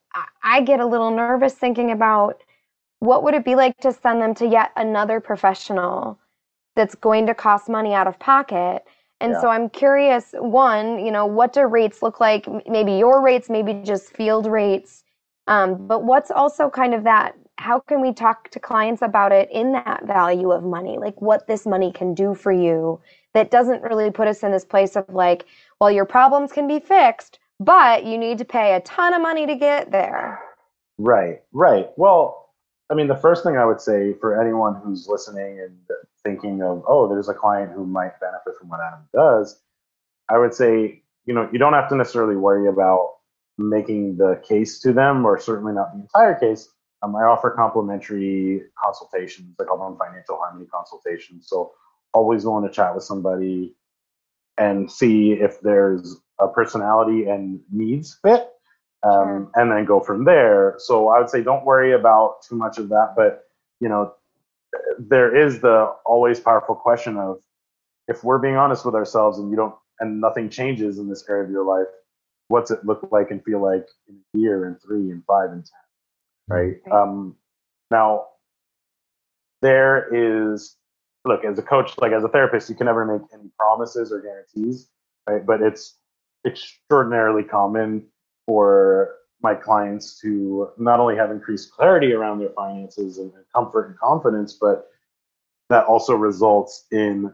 I 0.43 0.61
get 0.61 0.79
a 0.81 0.85
little 0.85 1.11
nervous 1.11 1.53
thinking 1.53 1.91
about 1.91 2.43
what 2.99 3.23
would 3.23 3.33
it 3.33 3.45
be 3.45 3.55
like 3.55 3.77
to 3.77 3.93
send 3.93 4.21
them 4.21 4.33
to 4.35 4.47
yet 4.47 4.71
another 4.75 5.21
professional 5.21 6.19
that's 6.75 6.95
going 6.95 7.27
to 7.27 7.33
cost 7.33 7.69
money 7.69 7.93
out 7.93 8.07
of 8.07 8.19
pocket. 8.19 8.85
And 9.21 9.33
yeah. 9.33 9.41
so 9.41 9.49
I'm 9.49 9.69
curious 9.69 10.33
one, 10.33 11.03
you 11.05 11.11
know, 11.11 11.25
what 11.25 11.53
do 11.53 11.65
rates 11.65 12.01
look 12.01 12.19
like? 12.19 12.47
Maybe 12.67 12.93
your 12.93 13.21
rates, 13.21 13.49
maybe 13.49 13.73
just 13.83 14.15
field 14.15 14.45
rates. 14.45 15.03
Um, 15.47 15.87
but 15.87 16.03
what's 16.03 16.31
also 16.31 16.69
kind 16.69 16.93
of 16.93 17.03
that 17.03 17.35
how 17.59 17.77
can 17.77 17.99
we 17.99 18.13
talk 18.13 18.49
to 18.49 18.59
clients 18.59 19.01
about 19.01 19.33
it 19.33 19.49
in 19.51 19.73
that 19.73 20.05
value 20.05 20.51
of 20.51 20.63
money 20.63 20.97
like 20.97 21.21
what 21.21 21.45
this 21.47 21.65
money 21.65 21.91
can 21.91 22.13
do 22.13 22.33
for 22.33 22.51
you 22.51 22.99
that 23.33 23.51
doesn't 23.51 23.83
really 23.83 24.09
put 24.09 24.27
us 24.27 24.43
in 24.43 24.51
this 24.51 24.63
place 24.63 24.95
of 24.95 25.05
like 25.09 25.45
well 25.79 25.91
your 25.91 26.05
problems 26.05 26.51
can 26.53 26.67
be 26.67 26.79
fixed 26.79 27.39
but 27.59 28.05
you 28.05 28.17
need 28.17 28.37
to 28.37 28.45
pay 28.45 28.75
a 28.75 28.79
ton 28.81 29.13
of 29.13 29.21
money 29.21 29.45
to 29.45 29.55
get 29.55 29.91
there 29.91 30.39
right 30.97 31.41
right 31.51 31.89
well 31.97 32.38
i 32.89 32.93
mean 32.93 33.07
the 33.07 33.15
first 33.15 33.43
thing 33.43 33.57
i 33.57 33.65
would 33.65 33.81
say 33.81 34.13
for 34.13 34.41
anyone 34.41 34.75
who's 34.83 35.07
listening 35.07 35.59
and 35.59 35.77
thinking 36.23 36.61
of 36.61 36.83
oh 36.87 37.07
there's 37.07 37.29
a 37.29 37.33
client 37.33 37.71
who 37.71 37.85
might 37.85 38.19
benefit 38.19 38.53
from 38.59 38.69
what 38.69 38.79
adam 38.81 38.99
does 39.13 39.61
i 40.29 40.37
would 40.37 40.53
say 40.53 41.01
you 41.25 41.33
know 41.33 41.49
you 41.51 41.59
don't 41.59 41.73
have 41.73 41.89
to 41.89 41.95
necessarily 41.95 42.35
worry 42.35 42.67
about 42.67 43.15
making 43.57 44.17
the 44.17 44.41
case 44.47 44.79
to 44.79 44.93
them 44.93 45.25
or 45.25 45.39
certainly 45.39 45.73
not 45.73 45.93
the 45.93 46.01
entire 46.01 46.35
case 46.35 46.69
um, 47.01 47.15
I 47.15 47.23
offer 47.23 47.51
complimentary 47.51 48.63
consultations. 48.81 49.55
I 49.59 49.63
call 49.63 49.77
them 49.77 49.97
financial 49.97 50.37
harmony 50.37 50.65
consultations. 50.67 51.47
So 51.47 51.71
always 52.13 52.45
willing 52.45 52.67
to 52.67 52.73
chat 52.73 52.93
with 52.93 53.03
somebody 53.03 53.75
and 54.57 54.91
see 54.91 55.33
if 55.33 55.61
there's 55.61 56.17
a 56.39 56.47
personality 56.47 57.25
and 57.29 57.61
needs 57.71 58.17
fit, 58.21 58.49
um, 59.03 59.51
and 59.55 59.71
then 59.71 59.85
go 59.85 59.99
from 59.99 60.25
there. 60.25 60.75
So 60.77 61.09
I 61.09 61.19
would 61.19 61.29
say 61.29 61.43
don't 61.43 61.65
worry 61.65 61.93
about 61.93 62.41
too 62.41 62.55
much 62.55 62.77
of 62.77 62.89
that, 62.89 63.13
but 63.15 63.45
you 63.79 63.89
know, 63.89 64.13
there 64.97 65.35
is 65.35 65.61
the 65.61 65.93
always 66.05 66.39
powerful 66.39 66.75
question 66.75 67.17
of 67.17 67.39
if 68.07 68.23
we're 68.23 68.39
being 68.39 68.55
honest 68.55 68.85
with 68.85 68.95
ourselves 68.95 69.39
and 69.39 69.49
you 69.49 69.55
don't 69.55 69.75
and 69.99 70.21
nothing 70.21 70.49
changes 70.49 70.97
in 70.97 71.09
this 71.09 71.25
area 71.29 71.43
of 71.43 71.51
your 71.51 71.65
life, 71.65 71.87
what's 72.47 72.71
it 72.71 72.85
look 72.85 73.07
like 73.11 73.31
and 73.31 73.43
feel 73.43 73.61
like 73.61 73.87
in 74.07 74.15
a 74.33 74.37
year 74.37 74.65
and 74.67 74.81
three 74.81 75.11
and 75.11 75.23
five 75.25 75.51
and 75.51 75.65
ten, 75.65 76.57
right? 76.57 76.75
right. 76.85 77.01
Um, 77.01 77.35
now, 77.91 78.27
there 79.61 80.07
is 80.13 80.77
look 81.25 81.43
as 81.43 81.59
a 81.59 81.61
coach, 81.61 81.91
like 81.99 82.11
as 82.11 82.23
a 82.23 82.29
therapist, 82.29 82.69
you 82.69 82.75
can 82.75 82.85
never 82.85 83.05
make 83.05 83.27
any 83.33 83.49
promises 83.57 84.11
or 84.11 84.21
guarantees, 84.21 84.87
right? 85.27 85.45
But 85.45 85.61
it's 85.61 85.97
extraordinarily 86.45 87.43
common 87.43 88.05
for 88.49 89.13
my 89.43 89.53
clients 89.53 90.19
to 90.19 90.69
not 90.79 90.99
only 90.99 91.15
have 91.15 91.29
increased 91.29 91.71
clarity 91.71 92.13
around 92.13 92.39
their 92.39 92.49
finances 92.49 93.19
and, 93.19 93.31
comfort 93.53 93.89
and 93.89 93.99
confidence, 93.99 94.57
but 94.59 94.87
that 95.69 95.85
also 95.85 96.15
results 96.15 96.87
in 96.91 97.31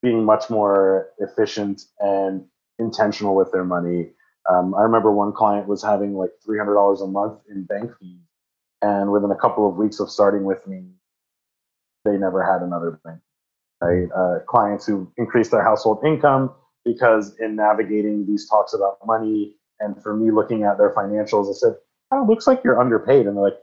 being 0.00 0.24
much 0.24 0.50
more 0.50 1.08
efficient 1.18 1.82
and 1.98 2.44
intentional 2.78 3.34
with 3.34 3.50
their 3.50 3.64
money. 3.64 4.10
Um, 4.48 4.72
I 4.72 4.82
remember 4.82 5.10
one 5.10 5.32
client 5.32 5.66
was 5.66 5.82
having 5.82 6.14
like 6.14 6.30
$300 6.48 7.02
a 7.02 7.06
month 7.08 7.40
in 7.50 7.64
bank 7.64 7.90
fees. 7.98 8.20
And 8.80 9.10
within 9.10 9.32
a 9.32 9.36
couple 9.36 9.68
of 9.68 9.74
weeks 9.74 9.98
of 9.98 10.08
starting 10.10 10.44
with 10.44 10.64
me, 10.68 10.84
they 12.04 12.16
never 12.16 12.44
had 12.44 12.62
another 12.62 13.00
bank. 13.04 13.18
Right? 13.82 14.06
Uh, 14.16 14.44
clients 14.46 14.86
who 14.86 15.12
increased 15.16 15.50
their 15.50 15.64
household 15.64 16.04
income 16.06 16.52
because 16.84 17.34
in 17.40 17.56
navigating 17.56 18.26
these 18.26 18.48
talks 18.48 18.74
about 18.74 19.04
money 19.04 19.57
and 19.80 20.00
for 20.02 20.16
me 20.16 20.30
looking 20.30 20.64
at 20.64 20.78
their 20.78 20.94
financials, 20.94 21.50
I 21.50 21.54
said, 21.54 21.76
oh, 22.10 22.22
it 22.22 22.28
looks 22.28 22.46
like 22.46 22.62
you're 22.64 22.80
underpaid. 22.80 23.26
And 23.26 23.36
they're 23.36 23.44
like, 23.44 23.58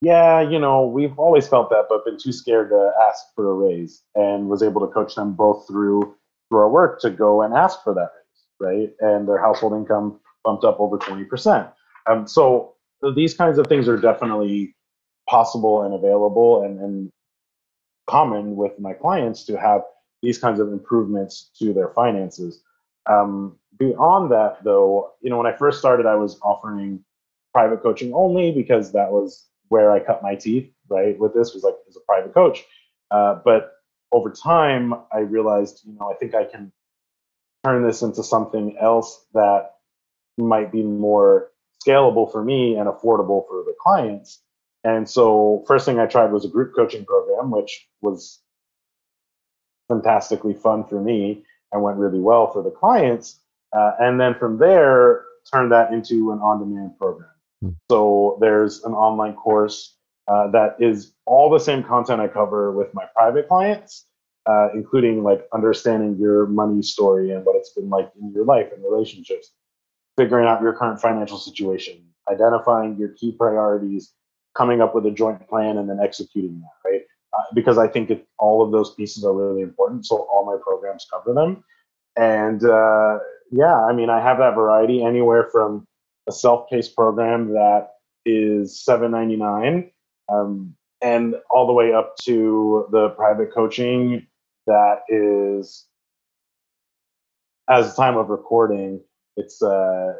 yeah, 0.00 0.40
you 0.40 0.58
know, 0.58 0.86
we've 0.86 1.18
always 1.18 1.48
felt 1.48 1.70
that, 1.70 1.86
but 1.88 2.04
been 2.04 2.18
too 2.18 2.32
scared 2.32 2.70
to 2.70 2.92
ask 3.08 3.24
for 3.34 3.50
a 3.50 3.54
raise 3.54 4.02
and 4.14 4.48
was 4.48 4.62
able 4.62 4.80
to 4.86 4.92
coach 4.92 5.14
them 5.14 5.34
both 5.34 5.66
through 5.66 6.14
through 6.48 6.60
our 6.60 6.68
work 6.68 7.00
to 7.00 7.10
go 7.10 7.42
and 7.42 7.54
ask 7.54 7.82
for 7.82 7.94
that 7.94 8.10
raise, 8.14 8.46
right? 8.60 8.90
And 9.00 9.28
their 9.28 9.38
household 9.38 9.74
income 9.74 10.20
bumped 10.44 10.64
up 10.64 10.80
over 10.80 10.96
20%. 10.96 11.70
Um, 12.10 12.26
so 12.26 12.74
these 13.14 13.34
kinds 13.34 13.58
of 13.58 13.66
things 13.66 13.88
are 13.88 13.98
definitely 13.98 14.74
possible 15.28 15.82
and 15.82 15.92
available 15.92 16.64
and, 16.64 16.80
and 16.80 17.10
common 18.08 18.56
with 18.56 18.78
my 18.78 18.94
clients 18.94 19.44
to 19.44 19.58
have 19.58 19.82
these 20.22 20.38
kinds 20.38 20.58
of 20.58 20.72
improvements 20.72 21.50
to 21.58 21.72
their 21.74 21.88
finances. 21.88 22.62
Um, 23.08 23.56
beyond 23.78 24.30
that, 24.32 24.62
though, 24.64 25.12
you 25.22 25.30
know, 25.30 25.38
when 25.38 25.46
I 25.46 25.56
first 25.56 25.78
started, 25.78 26.06
I 26.06 26.16
was 26.16 26.38
offering 26.42 27.04
private 27.52 27.82
coaching 27.82 28.12
only 28.14 28.52
because 28.52 28.92
that 28.92 29.10
was 29.10 29.46
where 29.68 29.92
I 29.92 30.00
cut 30.00 30.22
my 30.22 30.34
teeth, 30.34 30.70
right? 30.88 31.18
With 31.18 31.34
this 31.34 31.54
was 31.54 31.62
like 31.62 31.74
as 31.88 31.96
a 31.96 32.00
private 32.00 32.34
coach. 32.34 32.64
Uh, 33.10 33.36
but 33.44 33.72
over 34.12 34.30
time, 34.30 34.94
I 35.12 35.20
realized, 35.20 35.82
you 35.84 35.96
know, 35.98 36.10
I 36.10 36.14
think 36.14 36.34
I 36.34 36.44
can 36.44 36.72
turn 37.64 37.86
this 37.86 38.02
into 38.02 38.22
something 38.22 38.76
else 38.80 39.26
that 39.34 39.74
might 40.36 40.70
be 40.70 40.82
more 40.82 41.50
scalable 41.84 42.30
for 42.30 42.42
me 42.42 42.76
and 42.76 42.88
affordable 42.88 43.46
for 43.48 43.64
the 43.64 43.74
clients. 43.80 44.42
And 44.84 45.08
so, 45.08 45.64
first 45.66 45.84
thing 45.84 45.98
I 45.98 46.06
tried 46.06 46.32
was 46.32 46.44
a 46.44 46.48
group 46.48 46.74
coaching 46.74 47.04
program, 47.04 47.50
which 47.50 47.88
was 48.00 48.40
fantastically 49.88 50.54
fun 50.54 50.84
for 50.84 51.00
me 51.00 51.44
and 51.72 51.82
went 51.82 51.96
really 51.96 52.20
well 52.20 52.50
for 52.52 52.62
the 52.62 52.70
clients. 52.70 53.40
Uh, 53.76 53.92
and 54.00 54.20
then 54.20 54.34
from 54.34 54.58
there, 54.58 55.24
turned 55.52 55.72
that 55.72 55.92
into 55.92 56.32
an 56.32 56.38
on 56.38 56.58
demand 56.58 56.98
program. 56.98 57.30
Hmm. 57.62 57.70
So 57.90 58.38
there's 58.40 58.84
an 58.84 58.92
online 58.92 59.34
course 59.34 59.96
uh, 60.28 60.50
that 60.50 60.76
is 60.78 61.12
all 61.26 61.50
the 61.50 61.58
same 61.58 61.82
content 61.82 62.20
I 62.20 62.28
cover 62.28 62.72
with 62.72 62.92
my 62.94 63.04
private 63.14 63.48
clients, 63.48 64.06
uh, 64.46 64.68
including 64.74 65.22
like 65.22 65.46
understanding 65.54 66.16
your 66.18 66.46
money 66.46 66.82
story 66.82 67.30
and 67.30 67.44
what 67.44 67.56
it's 67.56 67.70
been 67.70 67.88
like 67.88 68.10
in 68.20 68.32
your 68.32 68.44
life 68.44 68.68
and 68.74 68.82
relationships, 68.84 69.52
figuring 70.16 70.46
out 70.46 70.60
your 70.60 70.74
current 70.74 71.00
financial 71.00 71.38
situation, 71.38 72.02
identifying 72.30 72.96
your 72.98 73.10
key 73.10 73.32
priorities, 73.32 74.12
coming 74.54 74.82
up 74.82 74.94
with 74.94 75.06
a 75.06 75.10
joint 75.10 75.48
plan, 75.48 75.78
and 75.78 75.88
then 75.88 75.98
executing 76.02 76.60
that, 76.60 76.88
right? 76.88 77.02
Uh, 77.36 77.42
because 77.54 77.76
I 77.76 77.88
think 77.88 78.10
it, 78.10 78.26
all 78.38 78.62
of 78.62 78.72
those 78.72 78.94
pieces 78.94 79.24
are 79.24 79.34
really 79.34 79.62
important. 79.62 80.06
So 80.06 80.26
all 80.32 80.46
my 80.46 80.56
programs 80.62 81.06
cover 81.12 81.34
them. 81.34 81.62
And 82.16 82.64
uh, 82.64 83.18
yeah, 83.50 83.84
I 83.84 83.92
mean, 83.92 84.10
I 84.10 84.20
have 84.20 84.38
that 84.38 84.54
variety 84.54 85.04
anywhere 85.04 85.48
from 85.52 85.86
a 86.28 86.32
self-paced 86.32 86.96
program 86.96 87.52
that 87.52 87.90
is 88.24 88.82
seven 88.84 89.10
ninety 89.10 89.36
nine, 89.36 89.90
um, 90.28 90.74
and 91.00 91.36
all 91.50 91.66
the 91.66 91.72
way 91.72 91.92
up 91.92 92.16
to 92.24 92.86
the 92.90 93.10
private 93.10 93.52
coaching 93.54 94.26
that 94.66 95.02
is, 95.08 95.86
as 97.70 97.94
the 97.94 98.02
time 98.02 98.16
of 98.16 98.28
recording, 98.28 99.00
it's 99.36 99.62
uh, 99.62 100.14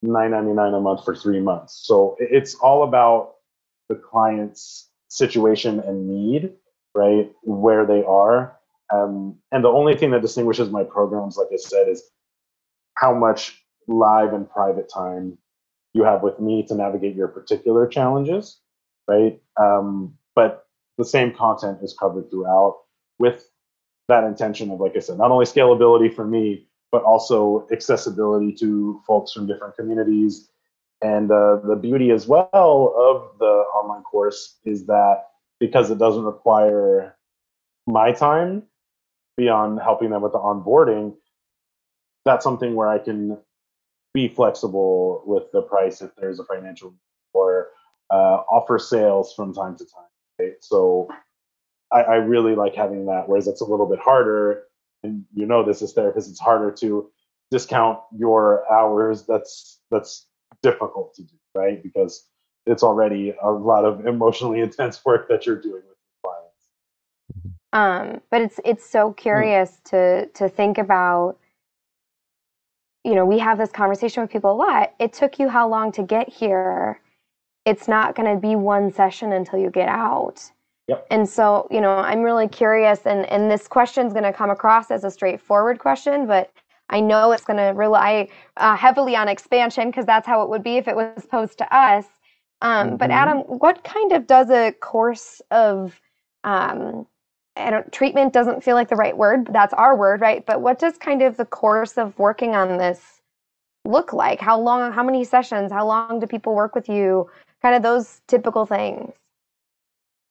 nine 0.00 0.30
ninety 0.30 0.52
nine 0.52 0.74
a 0.74 0.80
month 0.80 1.04
for 1.04 1.14
three 1.16 1.40
months. 1.40 1.80
So 1.84 2.16
it's 2.18 2.54
all 2.54 2.84
about 2.84 3.34
the 3.88 3.96
client's 3.96 4.88
situation 5.12 5.78
and 5.80 6.08
need, 6.08 6.54
right, 6.94 7.30
where 7.42 7.84
they 7.86 8.02
are. 8.04 8.56
Um, 8.92 9.36
and 9.52 9.62
the 9.62 9.68
only 9.68 9.94
thing 9.94 10.10
that 10.10 10.22
distinguishes 10.22 10.70
my 10.70 10.84
programs, 10.84 11.36
like 11.36 11.48
I 11.52 11.56
said, 11.56 11.88
is 11.88 12.02
how 12.94 13.14
much 13.14 13.62
live 13.88 14.32
and 14.32 14.48
private 14.48 14.90
time 14.92 15.36
you 15.92 16.02
have 16.04 16.22
with 16.22 16.40
me 16.40 16.62
to 16.66 16.74
navigate 16.74 17.14
your 17.14 17.28
particular 17.28 17.86
challenges, 17.86 18.60
right? 19.06 19.40
Um, 19.60 20.14
but 20.34 20.66
the 20.96 21.04
same 21.04 21.32
content 21.32 21.78
is 21.82 21.94
covered 21.98 22.30
throughout 22.30 22.80
with 23.18 23.50
that 24.08 24.24
intention 24.24 24.70
of, 24.70 24.80
like 24.80 24.96
I 24.96 25.00
said, 25.00 25.18
not 25.18 25.30
only 25.30 25.44
scalability 25.44 26.12
for 26.12 26.26
me, 26.26 26.66
but 26.90 27.02
also 27.02 27.66
accessibility 27.70 28.52
to 28.60 29.00
folks 29.06 29.32
from 29.32 29.46
different 29.46 29.76
communities. 29.76 30.48
And 31.02 31.30
uh, 31.30 31.56
the 31.64 31.76
beauty 31.76 32.10
as 32.12 32.28
well 32.28 32.48
of 32.54 33.38
the 33.38 33.64
online 33.74 34.02
course 34.02 34.58
is 34.64 34.86
that 34.86 35.24
because 35.58 35.90
it 35.90 35.98
doesn't 35.98 36.24
require 36.24 37.16
my 37.86 38.12
time 38.12 38.62
beyond 39.36 39.80
helping 39.80 40.10
them 40.10 40.22
with 40.22 40.32
the 40.32 40.38
onboarding, 40.38 41.14
that's 42.24 42.44
something 42.44 42.76
where 42.76 42.88
I 42.88 42.98
can 42.98 43.36
be 44.14 44.28
flexible 44.28 45.22
with 45.26 45.50
the 45.52 45.62
price 45.62 46.02
if 46.02 46.14
there's 46.16 46.38
a 46.38 46.44
financial 46.44 46.94
or 47.32 47.68
uh, 48.10 48.42
offer 48.50 48.78
sales 48.78 49.34
from 49.34 49.52
time 49.52 49.76
to 49.76 49.84
time. 49.84 50.04
Right? 50.38 50.54
So 50.60 51.08
I, 51.90 52.02
I, 52.02 52.14
really 52.16 52.54
like 52.54 52.74
having 52.74 53.06
that, 53.06 53.28
whereas 53.28 53.48
it's 53.48 53.60
a 53.60 53.64
little 53.64 53.86
bit 53.86 53.98
harder. 53.98 54.64
And 55.02 55.24
you 55.34 55.46
know 55.46 55.64
this 55.64 55.82
as 55.82 55.94
therapists, 55.94 56.28
it's 56.28 56.38
harder 56.38 56.70
to 56.72 57.10
discount 57.50 58.00
your 58.16 58.70
hours. 58.70 59.24
That's 59.26 59.80
that's 59.90 60.26
difficult 60.62 61.14
to 61.14 61.22
do, 61.22 61.34
right? 61.54 61.82
Because 61.82 62.28
it's 62.66 62.82
already 62.82 63.34
a 63.42 63.50
lot 63.50 63.84
of 63.84 64.06
emotionally 64.06 64.60
intense 64.66 65.04
work 65.04 65.28
that 65.28 65.46
you're 65.46 65.60
doing 65.60 65.82
with 65.88 65.96
your 65.98 66.22
clients. 66.24 66.68
Um, 67.72 68.20
but 68.30 68.42
it's 68.42 68.60
it's 68.64 68.88
so 68.88 69.08
hmm. 69.08 69.14
curious 69.14 69.70
mm. 69.70 69.90
to 69.90 70.26
to 70.26 70.48
think 70.48 70.78
about 70.78 71.38
you 73.04 73.14
know, 73.14 73.24
we 73.24 73.38
have 73.38 73.58
this 73.58 73.70
conversation 73.70 74.22
with 74.22 74.30
people 74.30 74.52
a 74.52 74.54
lot. 74.54 74.94
It 74.98 75.12
took 75.12 75.38
you 75.38 75.48
how 75.48 75.68
long 75.68 75.90
to 75.92 76.02
get 76.02 76.28
here? 76.28 77.00
It's 77.64 77.88
not 77.88 78.14
going 78.14 78.32
to 78.32 78.40
be 78.40 78.56
one 78.56 78.92
session 78.92 79.32
until 79.32 79.58
you 79.58 79.70
get 79.70 79.88
out. 79.88 80.50
Yep. 80.88 81.06
And 81.10 81.28
so, 81.28 81.66
you 81.70 81.80
know, 81.80 81.96
I'm 81.96 82.22
really 82.22 82.48
curious, 82.48 83.06
and, 83.06 83.24
and 83.26 83.50
this 83.50 83.68
question 83.68 84.06
is 84.06 84.12
going 84.12 84.24
to 84.24 84.32
come 84.32 84.50
across 84.50 84.90
as 84.90 85.04
a 85.04 85.10
straightforward 85.10 85.78
question, 85.78 86.26
but 86.26 86.52
I 86.92 87.00
know 87.00 87.32
it's 87.32 87.44
going 87.44 87.56
to 87.56 87.72
rely 87.74 88.28
uh, 88.58 88.76
heavily 88.76 89.16
on 89.16 89.28
expansion 89.28 89.90
because 89.90 90.06
that's 90.06 90.26
how 90.26 90.42
it 90.42 90.48
would 90.48 90.62
be 90.62 90.76
if 90.76 90.86
it 90.86 90.94
was 90.94 91.26
posed 91.30 91.58
to 91.58 91.76
us. 91.76 92.04
Um, 92.60 92.86
mm-hmm. 92.86 92.96
But 92.96 93.10
Adam, 93.10 93.38
what 93.38 93.82
kind 93.82 94.12
of 94.12 94.26
does 94.26 94.50
a 94.50 94.72
course 94.72 95.42
of 95.50 96.00
um, 96.44 97.06
I 97.56 97.70
don't 97.70 97.90
treatment 97.92 98.32
doesn't 98.32 98.64
feel 98.64 98.74
like 98.74 98.88
the 98.88 98.96
right 98.96 99.16
word, 99.16 99.44
but 99.44 99.52
that's 99.52 99.74
our 99.74 99.96
word, 99.96 100.20
right? 100.20 100.44
But 100.44 100.62
what 100.62 100.78
does 100.78 100.96
kind 100.96 101.22
of 101.22 101.36
the 101.36 101.44
course 101.44 101.98
of 101.98 102.18
working 102.18 102.54
on 102.54 102.78
this 102.78 103.20
look 103.84 104.12
like? 104.12 104.40
How 104.40 104.58
long, 104.58 104.92
how 104.92 105.02
many 105.02 105.24
sessions, 105.24 105.72
how 105.72 105.86
long 105.86 106.20
do 106.20 106.26
people 106.26 106.54
work 106.54 106.74
with 106.74 106.88
you? 106.88 107.28
Kind 107.60 107.74
of 107.74 107.82
those 107.82 108.22
typical 108.26 108.64
things. 108.64 109.12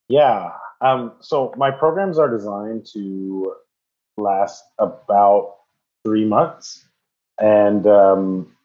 Yeah. 0.09 0.51
Um, 0.81 1.13
so 1.19 1.53
my 1.57 1.69
programs 1.69 2.17
are 2.17 2.29
designed 2.29 2.87
to 2.93 3.53
last 4.17 4.63
about 4.79 5.57
three 6.03 6.25
months. 6.25 6.85
And 7.39 7.87
um, 7.87 8.55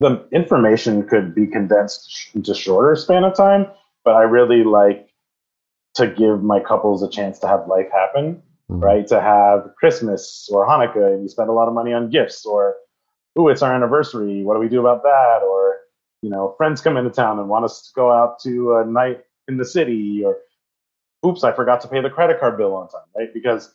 the 0.00 0.26
information 0.32 1.06
could 1.06 1.34
be 1.34 1.46
condensed 1.46 2.30
into 2.34 2.54
shorter 2.54 2.96
span 2.96 3.24
of 3.24 3.34
time, 3.34 3.66
but 4.04 4.14
I 4.14 4.22
really 4.22 4.64
like 4.64 5.08
to 5.94 6.06
give 6.06 6.42
my 6.42 6.60
couples 6.60 7.02
a 7.02 7.08
chance 7.08 7.38
to 7.40 7.48
have 7.48 7.68
life 7.68 7.88
happen, 7.92 8.42
mm-hmm. 8.70 8.80
right? 8.80 9.06
To 9.08 9.20
have 9.20 9.74
Christmas 9.76 10.48
or 10.50 10.66
Hanukkah 10.66 11.14
and 11.14 11.22
you 11.22 11.28
spend 11.28 11.50
a 11.50 11.52
lot 11.52 11.68
of 11.68 11.74
money 11.74 11.92
on 11.92 12.10
gifts 12.10 12.46
or, 12.46 12.76
ooh, 13.38 13.48
it's 13.48 13.62
our 13.62 13.74
anniversary. 13.74 14.42
What 14.42 14.54
do 14.54 14.60
we 14.60 14.68
do 14.68 14.80
about 14.80 15.02
that? 15.02 15.40
Or, 15.42 15.76
you 16.22 16.30
know, 16.30 16.54
friends 16.56 16.80
come 16.80 16.96
into 16.96 17.10
town 17.10 17.38
and 17.38 17.48
want 17.48 17.64
us 17.66 17.82
to 17.82 17.90
go 17.94 18.10
out 18.10 18.40
to 18.40 18.76
a 18.76 18.86
night 18.86 19.20
in 19.48 19.58
the 19.58 19.64
city 19.64 20.22
or 20.24 20.38
oops, 21.26 21.44
I 21.44 21.52
forgot 21.52 21.80
to 21.82 21.88
pay 21.88 22.00
the 22.00 22.10
credit 22.10 22.40
card 22.40 22.56
bill 22.56 22.74
on 22.74 22.88
time, 22.88 23.02
right? 23.16 23.32
Because 23.32 23.72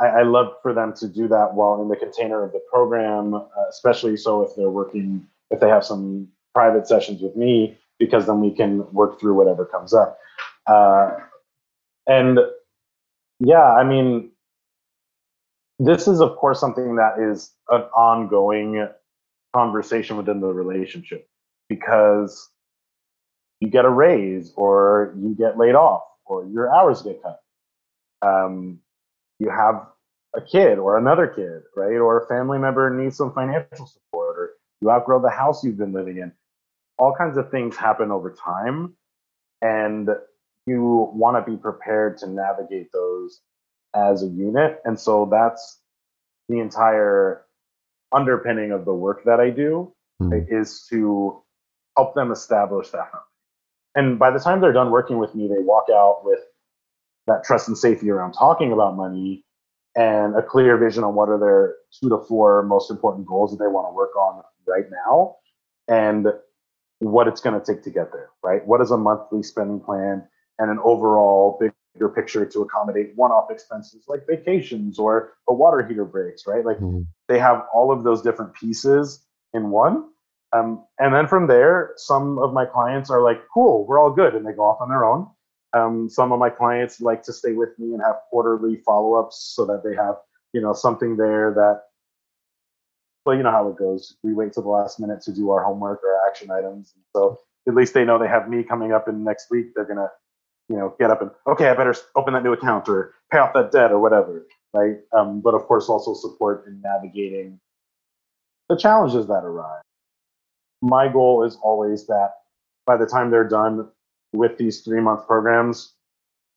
I, 0.00 0.06
I 0.06 0.22
love 0.22 0.54
for 0.62 0.72
them 0.74 0.94
to 0.96 1.08
do 1.08 1.28
that 1.28 1.54
while 1.54 1.82
in 1.82 1.88
the 1.88 1.96
container 1.96 2.42
of 2.44 2.52
the 2.52 2.60
program, 2.72 3.34
uh, 3.34 3.44
especially 3.70 4.16
so 4.16 4.42
if 4.42 4.56
they're 4.56 4.70
working, 4.70 5.26
if 5.50 5.60
they 5.60 5.68
have 5.68 5.84
some 5.84 6.28
private 6.54 6.86
sessions 6.88 7.22
with 7.22 7.36
me, 7.36 7.78
because 7.98 8.26
then 8.26 8.40
we 8.40 8.52
can 8.54 8.90
work 8.92 9.20
through 9.20 9.34
whatever 9.34 9.64
comes 9.64 9.94
up. 9.94 10.18
Uh, 10.66 11.10
and 12.06 12.38
yeah, 13.40 13.64
I 13.64 13.84
mean, 13.84 14.30
this 15.78 16.08
is 16.08 16.20
of 16.20 16.36
course 16.36 16.60
something 16.60 16.96
that 16.96 17.18
is 17.20 17.52
an 17.70 17.82
ongoing 17.96 18.88
conversation 19.54 20.16
within 20.16 20.40
the 20.40 20.48
relationship 20.48 21.28
because 21.68 22.50
you 23.60 23.68
get 23.68 23.84
a 23.84 23.90
raise 23.90 24.52
or 24.56 25.14
you 25.18 25.34
get 25.36 25.58
laid 25.58 25.74
off 25.74 26.02
or 26.26 26.46
your 26.46 26.74
hours 26.74 27.02
get 27.02 27.22
cut. 27.22 27.40
Um, 28.22 28.80
you 29.38 29.50
have 29.50 29.86
a 30.34 30.40
kid 30.40 30.78
or 30.78 30.98
another 30.98 31.26
kid, 31.26 31.62
right? 31.76 31.96
Or 31.96 32.22
a 32.22 32.26
family 32.26 32.58
member 32.58 32.90
needs 32.90 33.16
some 33.16 33.32
financial 33.32 33.86
support 33.86 34.38
or 34.38 34.50
you 34.80 34.90
outgrow 34.90 35.20
the 35.20 35.30
house 35.30 35.64
you've 35.64 35.78
been 35.78 35.92
living 35.92 36.18
in. 36.18 36.32
All 36.98 37.14
kinds 37.14 37.38
of 37.38 37.50
things 37.50 37.76
happen 37.76 38.10
over 38.10 38.32
time. 38.32 38.94
And 39.62 40.08
you 40.66 41.10
want 41.14 41.44
to 41.44 41.50
be 41.50 41.56
prepared 41.56 42.18
to 42.18 42.28
navigate 42.28 42.92
those 42.92 43.40
as 43.94 44.22
a 44.22 44.26
unit. 44.26 44.80
And 44.84 44.98
so 44.98 45.28
that's 45.30 45.80
the 46.48 46.60
entire 46.60 47.44
underpinning 48.12 48.72
of 48.72 48.84
the 48.84 48.94
work 48.94 49.24
that 49.24 49.40
I 49.40 49.50
do 49.50 49.92
mm. 50.20 50.30
right, 50.30 50.46
is 50.48 50.86
to 50.90 51.42
help 51.96 52.14
them 52.14 52.30
establish 52.30 52.90
that. 52.90 53.10
And 53.94 54.18
by 54.18 54.30
the 54.30 54.38
time 54.38 54.60
they're 54.60 54.72
done 54.72 54.90
working 54.90 55.18
with 55.18 55.34
me, 55.34 55.48
they 55.48 55.62
walk 55.62 55.86
out 55.90 56.20
with 56.24 56.40
that 57.28 57.44
trust 57.44 57.68
and 57.68 57.78
safety 57.78 58.10
around 58.10 58.32
talking 58.32 58.72
about 58.72 58.96
money 58.96 59.44
and 59.96 60.36
a 60.36 60.42
clear 60.42 60.76
vision 60.76 61.04
on 61.04 61.14
what 61.14 61.28
are 61.28 61.38
their 61.38 61.76
two 61.98 62.08
to 62.08 62.18
four 62.28 62.62
most 62.62 62.90
important 62.90 63.26
goals 63.26 63.50
that 63.50 63.62
they 63.62 63.68
want 63.68 63.88
to 63.88 63.94
work 63.94 64.14
on 64.16 64.42
right 64.66 64.84
now 65.06 65.36
and 65.88 66.26
what 67.00 67.28
it's 67.28 67.40
going 67.40 67.58
to 67.58 67.64
take 67.64 67.82
to 67.84 67.90
get 67.90 68.12
there, 68.12 68.30
right? 68.42 68.66
What 68.66 68.80
is 68.80 68.90
a 68.90 68.96
monthly 68.96 69.42
spending 69.42 69.80
plan 69.80 70.26
and 70.58 70.70
an 70.70 70.78
overall 70.82 71.58
bigger 71.60 72.08
picture 72.08 72.44
to 72.44 72.62
accommodate 72.62 73.12
one-off 73.16 73.50
expenses 73.50 74.04
like 74.08 74.26
vacations 74.26 74.98
or 74.98 75.32
a 75.48 75.54
water 75.54 75.86
heater 75.86 76.04
breaks, 76.04 76.46
right? 76.46 76.64
Like 76.64 76.78
mm-hmm. 76.78 77.02
they 77.28 77.38
have 77.38 77.64
all 77.72 77.92
of 77.92 78.04
those 78.04 78.22
different 78.22 78.54
pieces 78.54 79.24
in 79.52 79.70
one. 79.70 80.04
Um, 80.52 80.84
and 80.98 81.14
then 81.14 81.26
from 81.26 81.46
there, 81.46 81.92
some 81.96 82.38
of 82.38 82.52
my 82.52 82.64
clients 82.64 83.10
are 83.10 83.22
like, 83.22 83.40
cool, 83.52 83.86
we're 83.86 84.00
all 84.00 84.10
good. 84.10 84.34
And 84.34 84.46
they 84.46 84.52
go 84.52 84.62
off 84.62 84.80
on 84.80 84.88
their 84.88 85.04
own. 85.04 85.28
Um, 85.72 86.08
some 86.08 86.32
of 86.32 86.38
my 86.38 86.50
clients 86.50 87.00
like 87.00 87.22
to 87.24 87.32
stay 87.32 87.52
with 87.52 87.78
me 87.78 87.92
and 87.92 88.02
have 88.02 88.16
quarterly 88.30 88.76
follow-ups 88.76 89.52
so 89.54 89.66
that 89.66 89.82
they 89.84 89.94
have, 89.94 90.16
you 90.52 90.60
know, 90.60 90.72
something 90.72 91.16
there 91.16 91.52
that, 91.54 91.82
well, 93.26 93.36
you 93.36 93.42
know 93.42 93.50
how 93.50 93.68
it 93.68 93.76
goes. 93.76 94.16
We 94.22 94.32
wait 94.32 94.54
till 94.54 94.62
the 94.62 94.70
last 94.70 94.98
minute 94.98 95.20
to 95.22 95.32
do 95.32 95.50
our 95.50 95.62
homework 95.62 96.00
or 96.02 96.18
action 96.28 96.50
items. 96.50 96.94
And 96.94 97.04
so 97.14 97.38
at 97.66 97.74
least 97.74 97.92
they 97.92 98.04
know 98.04 98.18
they 98.18 98.28
have 98.28 98.48
me 98.48 98.62
coming 98.62 98.92
up 98.92 99.08
in 99.08 99.22
next 99.22 99.50
week. 99.50 99.74
They're 99.74 99.84
going 99.84 99.98
to 99.98 100.10
you 100.68 100.76
know, 100.76 100.94
get 100.98 101.10
up 101.10 101.22
and 101.22 101.30
okay, 101.46 101.68
I 101.68 101.74
better 101.74 101.94
open 102.14 102.34
that 102.34 102.42
new 102.42 102.52
account 102.52 102.88
or 102.88 103.14
pay 103.32 103.38
off 103.38 103.54
that 103.54 103.72
debt 103.72 103.90
or 103.90 103.98
whatever, 103.98 104.46
right? 104.74 104.96
Um, 105.16 105.40
but 105.40 105.54
of 105.54 105.62
course, 105.66 105.88
also 105.88 106.14
support 106.14 106.66
in 106.66 106.80
navigating 106.82 107.58
the 108.68 108.76
challenges 108.76 109.26
that 109.28 109.44
arise. 109.44 109.82
My 110.82 111.08
goal 111.08 111.44
is 111.44 111.56
always 111.62 112.06
that 112.06 112.32
by 112.86 112.96
the 112.96 113.06
time 113.06 113.30
they're 113.30 113.48
done 113.48 113.88
with 114.32 114.58
these 114.58 114.80
three 114.82 115.00
month 115.00 115.26
programs, 115.26 115.94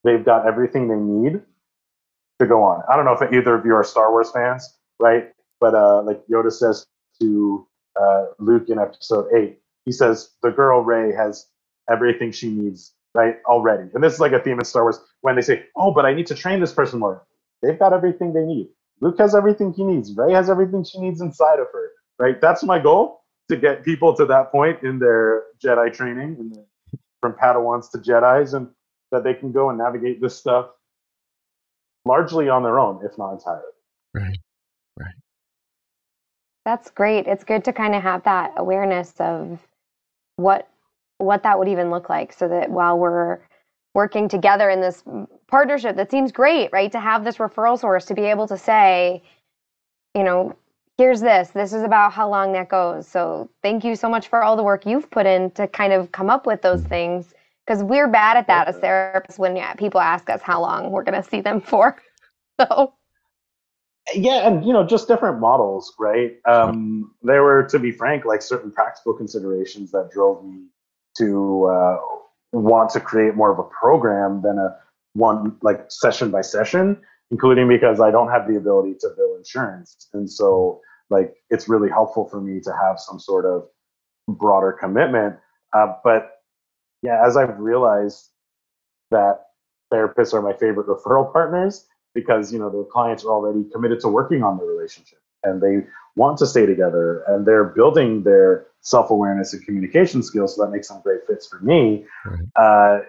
they've 0.03 0.24
got 0.24 0.45
everything 0.45 0.88
they 0.88 0.95
need 0.95 1.41
to 2.39 2.47
go 2.47 2.63
on. 2.63 2.84
I 2.91 2.95
don't 2.95 3.05
know 3.05 3.13
if 3.13 3.34
either 3.34 3.55
of 3.55 3.65
you 3.65 3.76
are 3.76 3.84
Star 3.84 4.11
Wars 4.11 4.32
fans, 4.32 4.78
right? 4.99 5.32
But 5.59 5.76
uh, 5.76 6.01
like 6.03 6.26
Yoda 6.28 6.51
says 6.51 6.86
to 7.22 7.67
uh, 7.99 8.26
Luke 8.39 8.69
in 8.69 8.80
episode 8.80 9.28
eight, 9.36 9.59
he 9.86 9.91
says 9.91 10.32
the 10.41 10.51
girl 10.51 10.84
Rey 10.84 11.13
has 11.13 11.47
everything 11.89 12.32
she 12.32 12.49
needs 12.49 12.93
right? 13.13 13.38
Already. 13.45 13.89
And 13.93 14.03
this 14.03 14.13
is 14.13 14.19
like 14.19 14.32
a 14.32 14.39
theme 14.39 14.59
in 14.59 14.65
Star 14.65 14.84
Wars 14.84 14.99
when 15.22 15.36
they 15.36 15.41
say, 15.41 15.65
oh, 15.76 15.91
but 15.91 16.05
I 16.05 16.13
need 16.13 16.28
to 16.28 16.36
train 16.36 16.59
this 16.59 16.74
person 16.74 16.99
more. 16.99 17.26
They've 17.61 17.78
got 17.78 17.93
everything 17.93 18.34
they 18.34 18.43
need. 18.43 18.69
Luke 19.01 19.17
has 19.19 19.36
everything 19.36 19.74
he 19.74 19.84
needs. 19.84 20.15
Rey 20.15 20.34
has 20.34 20.49
everything 20.49 20.84
she 20.84 20.99
needs 20.99 21.22
inside 21.22 21.59
of 21.59 21.67
her, 21.74 21.91
right? 22.19 22.39
That's 22.39 22.63
my 22.63 22.80
goal 22.80 23.22
to 23.49 23.57
get 23.57 23.84
people 23.84 24.15
to 24.15 24.26
that 24.28 24.51
point 24.51 24.84
in 24.84 24.99
their 24.99 25.43
Jedi 25.63 25.91
training, 25.93 26.38
the, 26.38 26.65
from 27.22 27.34
Padawans 27.34 27.91
to 27.91 27.97
Jedi's, 27.97 28.53
and 28.53 28.67
that 29.11 29.24
they 29.24 29.34
can 29.34 29.51
go 29.51 29.69
and 29.69 29.78
navigate 29.78 30.22
this 30.22 30.36
stuff 30.36 30.69
largely 32.05 32.49
on 32.49 32.63
their 32.63 32.80
own, 32.80 33.03
if 33.05 33.17
not 33.17 33.34
entirely. 33.34 33.61
Right, 34.13 34.39
right. 34.99 35.15
That's 36.65 36.89
great. 36.91 37.28
It's 37.28 37.43
good 37.43 37.63
to 37.65 37.74
kind 37.74 37.95
of 37.95 38.03
have 38.03 38.24
that 38.24 38.53
awareness 38.57 39.13
of 39.19 39.59
what 40.38 40.67
what 41.17 41.43
that 41.43 41.59
would 41.59 41.67
even 41.67 41.91
look 41.91 42.09
like 42.09 42.34
so 42.34 42.47
that 42.47 42.72
while 42.72 42.97
we're 42.97 43.39
working 43.93 44.28
together 44.28 44.69
in 44.69 44.82
this 44.82 45.03
partnership 45.47 45.95
that 45.95 46.09
seems 46.09 46.32
great, 46.32 46.69
right? 46.72 46.91
To 46.91 46.99
have 46.99 47.24
this 47.24 47.38
referral 47.38 47.80
source 47.80 48.05
to 48.05 48.15
be 48.15 48.24
able 48.24 48.47
to 48.47 48.57
say, 48.57 49.22
you 50.15 50.24
know, 50.24 50.55
here's 51.01 51.19
this. 51.19 51.49
This 51.49 51.73
is 51.73 51.81
about 51.81 52.13
how 52.13 52.29
long 52.29 52.53
that 52.53 52.69
goes. 52.69 53.07
So 53.07 53.49
thank 53.63 53.83
you 53.83 53.95
so 53.95 54.07
much 54.07 54.27
for 54.27 54.43
all 54.43 54.55
the 54.55 54.61
work 54.61 54.85
you've 54.85 55.09
put 55.09 55.25
in 55.25 55.49
to 55.51 55.67
kind 55.67 55.93
of 55.93 56.11
come 56.11 56.29
up 56.29 56.45
with 56.45 56.61
those 56.61 56.83
things. 56.83 57.33
Because 57.65 57.83
we're 57.83 58.07
bad 58.07 58.37
at 58.37 58.45
that 58.47 58.67
as 58.67 58.77
therapists 58.77 59.39
when 59.39 59.55
yeah, 59.55 59.73
people 59.73 59.99
ask 59.99 60.29
us 60.29 60.41
how 60.43 60.61
long 60.61 60.91
we're 60.91 61.03
going 61.03 61.21
to 61.21 61.27
see 61.27 61.41
them 61.41 61.59
for. 61.71 61.97
So. 62.59 62.93
Yeah, 64.13 64.47
and 64.47 64.63
you 64.63 64.73
know, 64.73 64.85
just 64.85 65.07
different 65.07 65.39
models, 65.39 65.93
right? 65.97 66.37
Um, 66.45 67.15
there 67.23 67.41
were, 67.41 67.63
to 67.71 67.79
be 67.79 67.91
frank, 67.91 68.25
like 68.25 68.43
certain 68.43 68.71
practical 68.71 69.13
considerations 69.13 69.91
that 69.91 70.11
drove 70.11 70.45
me 70.45 70.65
to 71.17 71.65
uh, 71.65 71.97
want 72.51 72.91
to 72.91 72.99
create 72.99 73.35
more 73.35 73.51
of 73.51 73.57
a 73.57 73.63
program 73.63 74.41
than 74.43 74.59
a 74.59 74.75
one 75.13 75.57
like 75.63 75.85
session 75.89 76.29
by 76.29 76.41
session, 76.41 76.97
including 77.31 77.67
because 77.67 77.99
I 77.99 78.11
don't 78.11 78.29
have 78.29 78.47
the 78.47 78.57
ability 78.57 78.95
to 79.01 79.09
bill 79.15 79.35
insurance. 79.35 80.07
And 80.13 80.29
so 80.29 80.81
like 81.12 81.36
it's 81.49 81.70
really 81.70 81.89
helpful 81.89 82.28
for 82.28 82.41
me 82.41 82.59
to 82.62 82.72
have 82.72 82.99
some 82.99 83.20
sort 83.20 83.45
of 83.45 83.68
broader 84.28 84.72
commitment. 84.72 85.36
Uh, 85.74 85.93
but 86.03 86.41
yeah, 87.03 87.24
as 87.26 87.38
I've 87.38 87.59
realized 87.59 88.30
that 89.12 89.45
therapists 89.91 90.34
are 90.34 90.41
my 90.41 90.53
favorite 90.53 90.88
referral 90.88 91.32
partners 91.32 91.86
because 92.16 92.51
you 92.51 92.59
know 92.59 92.70
the 92.70 92.84
clients 92.91 93.24
are 93.24 93.32
already 93.32 93.64
committed 93.72 93.99
to 93.99 94.07
working 94.07 94.41
on 94.43 94.57
the 94.57 94.64
relationship 94.64 95.20
and 95.43 95.62
they 95.62 95.86
want 96.16 96.38
to 96.38 96.47
stay 96.47 96.66
together 96.66 97.24
and 97.28 97.45
they're 97.45 97.66
building 97.66 98.24
their 98.24 98.68
self-awareness 98.82 99.53
and 99.53 99.66
communication 99.66 100.24
skills 100.24 100.55
so 100.55 100.66
that 100.66 100.72
makes 100.72 100.88
them 100.88 101.01
great 101.03 101.26
fits 101.28 101.47
for 101.47 101.59
me 101.59 102.05
right. 102.26 102.39
uh, 102.55 102.99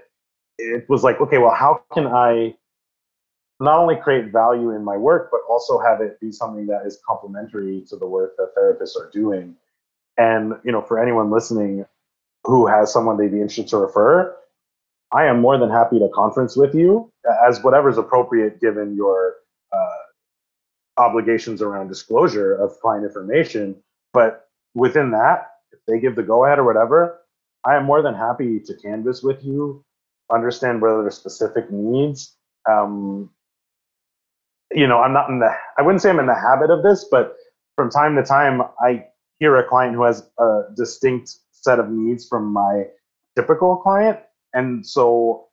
it 0.58 0.88
was 0.88 1.02
like 1.02 1.20
okay 1.20 1.38
well 1.38 1.54
how 1.54 1.82
can 1.92 2.06
i 2.06 2.54
not 3.60 3.78
only 3.78 3.96
create 3.96 4.32
value 4.32 4.70
in 4.70 4.84
my 4.84 4.96
work 4.96 5.28
but 5.30 5.40
also 5.48 5.78
have 5.78 6.00
it 6.00 6.18
be 6.20 6.32
something 6.32 6.66
that 6.66 6.82
is 6.86 7.00
complementary 7.06 7.84
to 7.88 7.96
the 7.96 8.06
work 8.06 8.36
that 8.36 8.52
therapists 8.56 8.96
are 9.00 9.10
doing 9.10 9.54
and 10.18 10.54
you 10.64 10.72
know 10.72 10.82
for 10.82 10.98
anyone 11.00 11.30
listening 11.30 11.84
who 12.44 12.66
has 12.66 12.92
someone 12.92 13.16
they'd 13.16 13.32
be 13.32 13.40
interested 13.40 13.68
to 13.68 13.76
refer 13.76 14.34
i 15.12 15.24
am 15.24 15.40
more 15.40 15.58
than 15.58 15.70
happy 15.70 15.98
to 15.98 16.08
conference 16.14 16.56
with 16.56 16.74
you 16.74 17.10
as 17.46 17.62
whatever 17.62 17.88
is 17.88 17.98
appropriate 17.98 18.60
given 18.60 18.96
your 18.96 19.36
uh, 19.72 21.00
obligations 21.02 21.62
around 21.62 21.88
disclosure 21.88 22.54
of 22.54 22.78
client 22.80 23.04
information 23.04 23.76
but 24.12 24.48
within 24.74 25.10
that 25.12 25.52
if 25.72 25.80
they 25.86 25.98
give 25.98 26.16
the 26.16 26.22
go 26.22 26.44
ahead 26.44 26.58
or 26.58 26.64
whatever, 26.64 27.20
I 27.64 27.76
am 27.76 27.84
more 27.84 28.02
than 28.02 28.14
happy 28.14 28.60
to 28.60 28.74
canvas 28.76 29.22
with 29.22 29.44
you, 29.44 29.84
understand 30.32 30.80
whether 30.82 31.02
there's 31.02 31.16
specific 31.16 31.70
needs. 31.70 32.36
Um, 32.70 33.30
you 34.74 34.86
know, 34.86 34.98
I'm 35.00 35.12
not 35.12 35.28
in 35.28 35.38
the, 35.38 35.50
I 35.78 35.82
wouldn't 35.82 36.02
say 36.02 36.10
I'm 36.10 36.18
in 36.18 36.26
the 36.26 36.34
habit 36.34 36.70
of 36.70 36.82
this, 36.82 37.06
but 37.10 37.36
from 37.76 37.90
time 37.90 38.16
to 38.16 38.22
time, 38.22 38.62
I 38.80 39.04
hear 39.38 39.56
a 39.56 39.66
client 39.66 39.94
who 39.94 40.04
has 40.04 40.28
a 40.38 40.62
distinct 40.76 41.36
set 41.50 41.78
of 41.78 41.90
needs 41.90 42.26
from 42.28 42.52
my 42.52 42.84
typical 43.36 43.76
client. 43.76 44.18
And 44.52 44.86
so 44.86 45.46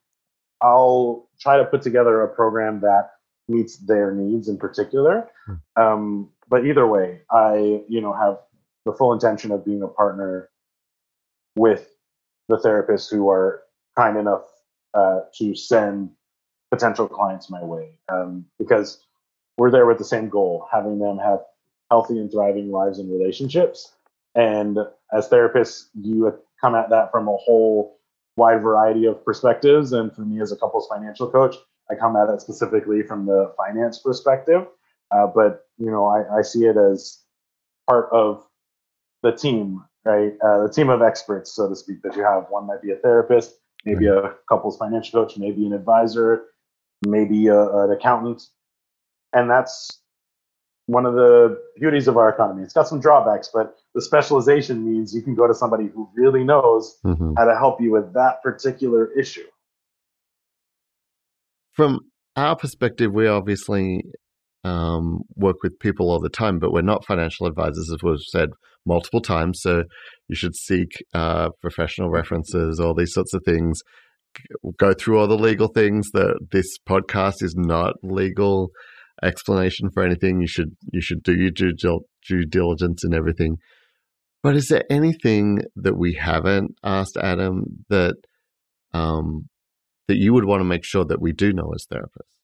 I'll 0.61 1.29
try 1.39 1.57
to 1.57 1.65
put 1.65 1.81
together 1.81 2.21
a 2.21 2.27
program 2.27 2.81
that 2.81 3.11
meets 3.47 3.77
their 3.77 4.11
needs 4.11 4.47
in 4.47 4.57
particular. 4.57 5.29
Hmm. 5.45 5.81
Um, 5.81 6.29
but 6.49 6.65
either 6.65 6.87
way, 6.87 7.21
I, 7.31 7.81
you 7.87 8.01
know, 8.01 8.13
have 8.13 8.37
the 8.85 8.93
full 8.93 9.13
intention 9.13 9.51
of 9.51 9.65
being 9.65 9.83
a 9.83 9.87
partner 9.87 10.49
with 11.55 11.89
the 12.47 12.57
therapists 12.57 13.09
who 13.09 13.29
are 13.29 13.63
kind 13.97 14.17
enough 14.17 14.43
uh, 14.93 15.21
to 15.37 15.55
send 15.55 16.09
potential 16.71 17.07
clients 17.07 17.49
my 17.49 17.63
way 17.63 17.91
um, 18.11 18.45
because 18.57 19.05
we're 19.59 19.71
there 19.71 19.85
with 19.85 19.97
the 19.97 20.03
same 20.05 20.29
goal 20.29 20.67
having 20.71 20.99
them 20.99 21.17
have 21.17 21.39
healthy 21.91 22.17
and 22.17 22.31
thriving 22.31 22.71
lives 22.71 22.99
and 22.99 23.11
relationships 23.11 23.93
and 24.35 24.77
as 25.11 25.27
therapists 25.29 25.89
you 25.99 26.33
come 26.61 26.75
at 26.75 26.89
that 26.89 27.11
from 27.11 27.27
a 27.27 27.35
whole 27.37 27.99
wide 28.39 28.61
variety 28.61 29.05
of 29.05 29.23
perspectives. 29.23 29.91
And 29.93 30.13
for 30.13 30.21
me 30.21 30.41
as 30.41 30.51
a 30.51 30.55
couples 30.55 30.87
financial 30.87 31.29
coach, 31.29 31.55
I 31.91 31.95
come 31.95 32.15
at 32.15 32.29
it 32.29 32.41
specifically 32.41 33.03
from 33.03 33.25
the 33.25 33.53
finance 33.57 33.99
perspective. 33.99 34.65
Uh, 35.11 35.27
but 35.27 35.65
you 35.77 35.91
know, 35.91 36.05
I, 36.05 36.39
I, 36.39 36.41
see 36.43 36.65
it 36.65 36.77
as 36.77 37.23
part 37.89 38.09
of 38.11 38.45
the 39.23 39.31
team, 39.31 39.83
right? 40.05 40.33
Uh, 40.43 40.67
the 40.67 40.71
team 40.71 40.89
of 40.89 41.01
experts, 41.01 41.51
so 41.51 41.67
to 41.67 41.75
speak, 41.75 42.03
that 42.03 42.15
you 42.15 42.23
have. 42.23 42.45
One 42.49 42.67
might 42.67 42.83
be 42.83 42.91
a 42.91 42.95
therapist, 42.95 43.55
maybe 43.85 44.05
a 44.05 44.35
couples 44.47 44.77
financial 44.77 45.25
coach, 45.25 45.35
maybe 45.35 45.65
an 45.65 45.73
advisor, 45.73 46.45
maybe 47.07 47.47
a, 47.47 47.59
an 47.59 47.91
accountant, 47.91 48.43
and 49.33 49.49
that's 49.49 49.99
one 50.89 51.05
of 51.05 51.13
the 51.13 51.61
beauties 51.79 52.07
of 52.07 52.17
our 52.17 52.29
economy. 52.29 52.63
It's 52.63 52.73
got 52.73 52.87
some 52.87 52.99
drawbacks, 52.99 53.49
but 53.53 53.75
the 53.93 54.01
specialization 54.01 54.83
means 54.83 55.13
you 55.13 55.21
can 55.21 55.35
go 55.35 55.47
to 55.47 55.53
somebody 55.53 55.87
who 55.87 56.09
really 56.15 56.43
knows 56.43 56.97
mm-hmm. 57.05 57.33
how 57.37 57.45
to 57.45 57.55
help 57.55 57.79
you 57.79 57.91
with 57.91 58.13
that 58.13 58.41
particular 58.41 59.11
issue. 59.13 59.45
From 61.73 61.99
our 62.35 62.55
perspective, 62.55 63.11
we 63.13 63.27
obviously 63.27 64.03
um, 64.63 65.21
work 65.35 65.57
with 65.61 65.79
people 65.79 66.09
all 66.09 66.19
the 66.19 66.29
time, 66.29 66.57
but 66.57 66.71
we're 66.71 66.81
not 66.81 67.05
financial 67.05 67.45
advisors, 67.45 67.91
as 67.93 68.01
we've 68.03 68.17
said 68.19 68.49
multiple 68.85 69.21
times. 69.21 69.59
So 69.61 69.83
you 70.27 70.35
should 70.35 70.55
seek 70.55 70.89
uh, 71.13 71.49
professional 71.61 72.09
references, 72.09 72.79
all 72.79 72.95
these 72.95 73.13
sorts 73.13 73.33
of 73.33 73.43
things. 73.45 73.79
Go 74.77 74.93
through 74.93 75.19
all 75.19 75.27
the 75.27 75.37
legal 75.37 75.67
things. 75.67 76.09
That 76.13 76.39
this 76.51 76.77
podcast 76.87 77.41
is 77.41 77.55
not 77.55 77.95
legal 78.03 78.69
explanation 79.23 79.89
for 79.93 80.03
anything. 80.03 80.41
You 80.41 80.47
should 80.47 80.75
you 80.91 81.01
should 81.01 81.23
do 81.23 81.33
your 81.33 81.51
due, 81.51 81.99
due 82.27 82.45
diligence 82.45 83.03
and 83.03 83.13
everything. 83.13 83.57
But 84.41 84.55
is 84.55 84.67
there 84.67 84.83
anything 84.89 85.59
that 85.75 85.97
we 85.97 86.13
haven't 86.13 86.71
asked 86.83 87.17
Adam 87.17 87.63
that 87.89 88.15
um, 88.93 89.49
that 90.07 90.17
you 90.17 90.33
would 90.33 90.45
want 90.45 90.61
to 90.61 90.65
make 90.65 90.85
sure 90.85 91.05
that 91.05 91.21
we 91.21 91.33
do 91.33 91.51
know 91.53 91.71
as 91.75 91.85
therapists? 91.91 92.35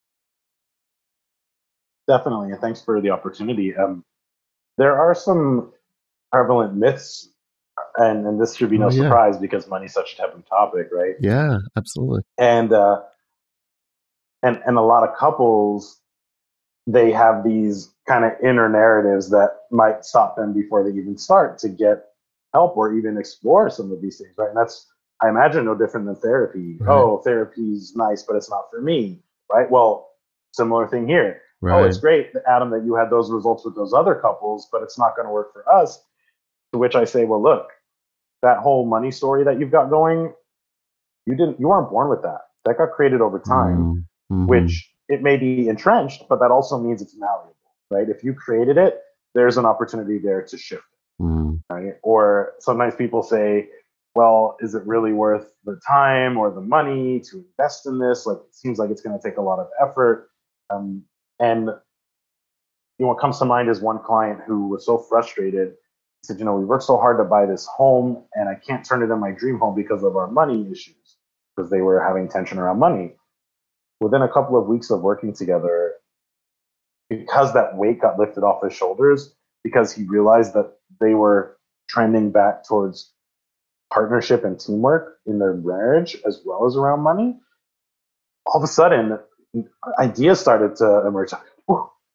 Definitely, 2.08 2.52
and 2.52 2.62
thanks 2.62 2.82
for 2.82 3.02
the 3.02 3.10
opportunity. 3.10 3.74
Um, 3.76 4.04
there 4.78 4.96
are 5.00 5.16
some 5.16 5.72
prevalent 6.32 6.76
myths, 6.76 7.30
and, 7.98 8.28
and 8.28 8.40
this 8.40 8.56
should 8.56 8.70
be 8.70 8.78
no 8.78 8.88
oh, 8.88 8.92
yeah. 8.92 9.04
surprise 9.04 9.38
because 9.38 9.68
money's 9.68 9.94
such 9.94 10.14
a 10.14 10.18
taboo 10.18 10.44
topic, 10.48 10.90
right? 10.92 11.16
Yeah, 11.20 11.58
absolutely. 11.78 12.22
And 12.38 12.72
uh, 12.74 12.98
and 14.44 14.62
and 14.66 14.78
a 14.78 14.82
lot 14.82 15.08
of 15.08 15.16
couples 15.18 16.00
they 16.88 17.12
have 17.12 17.44
these 17.44 17.94
kind 18.08 18.26
of 18.26 18.32
inner 18.44 18.70
narratives 18.70 19.30
that 19.32 19.50
might 19.72 20.06
stop 20.06 20.36
them 20.36 20.54
before 20.54 20.84
they 20.84 20.96
even 20.96 21.18
start 21.18 21.58
to 21.60 21.70
get 21.70 22.06
help 22.54 22.78
or 22.78 22.94
even 22.94 23.18
explore 23.18 23.70
some 23.70 23.92
of 23.92 24.02
these 24.02 24.18
things, 24.20 24.36
right? 24.38 24.50
And 24.50 24.58
that's, 24.58 24.88
I 25.22 25.30
imagine, 25.30 25.66
no 25.66 25.76
different 25.76 26.06
than 26.06 26.16
therapy. 26.16 26.78
Right. 26.80 26.94
Oh, 26.94 27.22
therapy's 27.24 27.94
nice, 27.96 28.24
but 28.24 28.36
it's 28.36 28.50
not 28.50 28.66
for 28.70 28.82
me, 28.82 29.20
right? 29.52 29.70
Well, 29.70 30.12
similar 30.54 30.88
thing 30.88 31.08
here. 31.08 31.42
Right. 31.62 31.82
Oh, 31.82 31.86
it's 31.86 31.98
great, 31.98 32.32
Adam, 32.48 32.70
that 32.72 32.84
you 32.86 32.94
had 32.96 33.10
those 33.10 33.32
results 33.32 33.66
with 33.66 33.76
those 33.76 33.94
other 33.94 34.16
couples, 34.16 34.68
but 34.72 34.84
it's 34.84 35.00
not 35.00 35.16
going 35.16 35.26
to 35.26 35.32
work 35.32 35.52
for 35.52 35.68
us. 35.72 36.04
To 36.74 36.80
which 36.80 36.96
I 36.96 37.06
say, 37.06 37.26
well, 37.26 37.42
look, 37.42 37.70
that 38.42 38.60
whole 38.60 38.86
money 38.86 39.10
story 39.10 39.44
that 39.46 39.60
you've 39.60 39.72
got 39.72 39.90
going, 39.90 40.34
you 41.26 41.36
didn't, 41.36 41.60
you 41.60 41.68
weren't 41.68 41.90
born 41.90 42.10
with 42.10 42.22
that. 42.22 42.42
That 42.66 42.78
got 42.78 42.92
created 42.92 43.22
over 43.22 43.40
time, 43.40 44.06
mm-hmm. 44.32 44.48
which 44.48 44.92
it 45.10 45.22
may 45.22 45.38
be 45.38 45.68
entrenched, 45.68 46.24
but 46.30 46.40
that 46.40 46.52
also 46.52 46.80
means 46.80 47.02
it's 47.02 47.16
malleable, 47.18 47.56
right? 47.92 48.10
If 48.10 48.24
you 48.24 48.34
created 48.34 48.78
it, 48.78 49.02
there's 49.34 49.58
an 49.58 49.66
opportunity 49.66 50.18
there 50.18 50.42
to 50.42 50.58
shift 50.58 50.84
it, 50.94 51.24
mm. 51.24 51.62
right? 51.70 51.94
Or 52.04 52.54
sometimes 52.60 52.96
people 52.96 53.22
say, 53.22 53.70
well, 54.16 54.56
is 54.62 54.76
it 54.76 54.86
really 54.86 55.12
worth 55.12 55.52
the 55.66 55.80
time 55.86 56.38
or 56.38 56.50
the 56.50 56.62
money 56.62 57.20
to 57.20 57.46
invest 57.46 57.86
in 57.86 58.00
this? 58.00 58.26
Like, 58.26 58.38
it 58.38 58.56
seems 58.56 58.80
like 58.80 58.90
it's 58.90 59.02
going 59.02 59.18
to 59.18 59.24
take 59.24 59.38
a 59.38 59.42
lot 59.42 59.60
of 59.60 59.68
effort. 59.82 60.30
Um, 60.70 61.04
and 61.40 61.66
you 61.66 63.06
know, 63.06 63.08
what 63.08 63.20
comes 63.20 63.40
to 63.40 63.46
mind 63.46 63.70
is 63.70 63.82
one 63.82 64.00
client 64.00 64.40
who 64.48 64.70
was 64.70 64.86
so 64.86 64.98
frustrated. 64.98 65.70
He 66.22 66.28
said, 66.28 66.40
you 66.40 66.46
know, 66.46 66.56
we 66.56 66.64
worked 66.64 66.86
so 66.86 66.98
hard 66.98 67.18
to 67.18 67.26
buy 67.26 67.46
this 67.46 67.68
home, 67.68 68.24
and 68.34 68.48
I 68.48 68.56
can't 68.56 68.86
turn 68.86 69.04
it 69.04 69.14
in 69.14 69.20
my 69.20 69.32
dream 69.32 69.60
home 69.60 69.76
because 69.76 70.02
of 70.04 70.16
our 70.16 70.28
money 70.28 70.66
issues, 70.72 71.18
because 71.56 71.70
they 71.70 71.82
were 71.82 72.02
having 72.02 72.30
tension 72.30 72.58
around 72.58 72.80
money 72.80 73.16
within 74.00 74.22
a 74.22 74.28
couple 74.28 74.60
of 74.60 74.68
weeks 74.68 74.90
of 74.90 75.02
working 75.02 75.34
together, 75.34 75.94
because 77.10 77.54
that 77.54 77.78
weight 77.78 78.02
got 78.02 78.20
lifted 78.20 78.44
off 78.44 78.64
his 78.64 78.74
shoulders, 78.74 79.36
because 79.64 79.94
he 79.94 80.04
realized 80.04 80.54
that 80.54 80.74
they 81.00 81.14
were 81.14 81.58
trending 81.90 82.32
back 82.32 82.68
towards 82.68 83.12
partnership 83.94 84.44
and 84.44 84.60
teamwork 84.60 85.18
in 85.26 85.40
their 85.40 85.54
marriage 85.54 86.18
as 86.26 86.42
well 86.46 86.66
as 86.66 86.76
around 86.76 87.02
money, 87.02 87.38
all 88.46 88.58
of 88.58 88.64
a 88.64 88.68
sudden 88.68 89.18
ideas 90.00 90.40
started 90.40 90.76
to 90.76 91.08
emerge. 91.08 91.32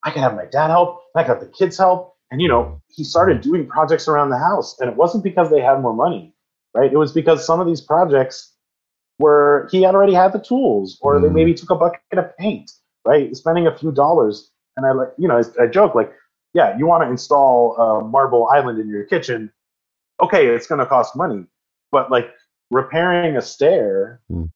I 0.02 0.10
can 0.10 0.22
have 0.22 0.34
my 0.34 0.46
dad 0.46 0.68
help, 0.68 1.02
I 1.14 1.22
can 1.22 1.34
have 1.34 1.40
the 1.40 1.46
kids 1.50 1.78
help. 1.78 2.14
And 2.30 2.40
you 2.40 2.48
know, 2.48 2.80
he 2.88 3.04
started 3.04 3.40
doing 3.40 3.66
projects 3.66 4.08
around 4.08 4.30
the 4.30 4.38
house. 4.38 4.78
And 4.78 4.88
it 4.90 4.96
wasn't 4.96 5.24
because 5.24 5.50
they 5.50 5.60
had 5.60 5.80
more 5.80 5.94
money, 5.94 6.34
right? 6.74 6.92
It 6.92 6.96
was 6.96 7.12
because 7.12 7.44
some 7.44 7.60
of 7.60 7.66
these 7.66 7.80
projects 7.80 8.49
where 9.20 9.68
he 9.70 9.82
had 9.82 9.94
already 9.94 10.14
had 10.14 10.32
the 10.32 10.40
tools, 10.40 10.98
or 11.02 11.16
mm. 11.16 11.22
they 11.22 11.28
maybe 11.28 11.52
took 11.52 11.68
a 11.68 11.74
bucket 11.74 12.00
of 12.12 12.34
paint, 12.38 12.72
right? 13.04 13.36
Spending 13.36 13.66
a 13.66 13.76
few 13.76 13.92
dollars. 13.92 14.50
And 14.78 14.86
I 14.86 14.92
like, 14.92 15.08
you 15.18 15.28
know, 15.28 15.36
I, 15.36 15.64
I 15.64 15.66
joke 15.66 15.94
like, 15.94 16.10
yeah, 16.54 16.76
you 16.78 16.86
want 16.86 17.04
to 17.04 17.10
install 17.10 17.76
a 17.76 18.02
marble 18.02 18.48
island 18.48 18.80
in 18.80 18.88
your 18.88 19.04
kitchen. 19.04 19.52
Okay, 20.22 20.46
it's 20.46 20.66
going 20.66 20.78
to 20.78 20.86
cost 20.86 21.14
money, 21.14 21.44
but 21.92 22.10
like 22.10 22.30
repairing 22.70 23.36
a 23.36 23.42
stair 23.42 24.22
mm. 24.32 24.48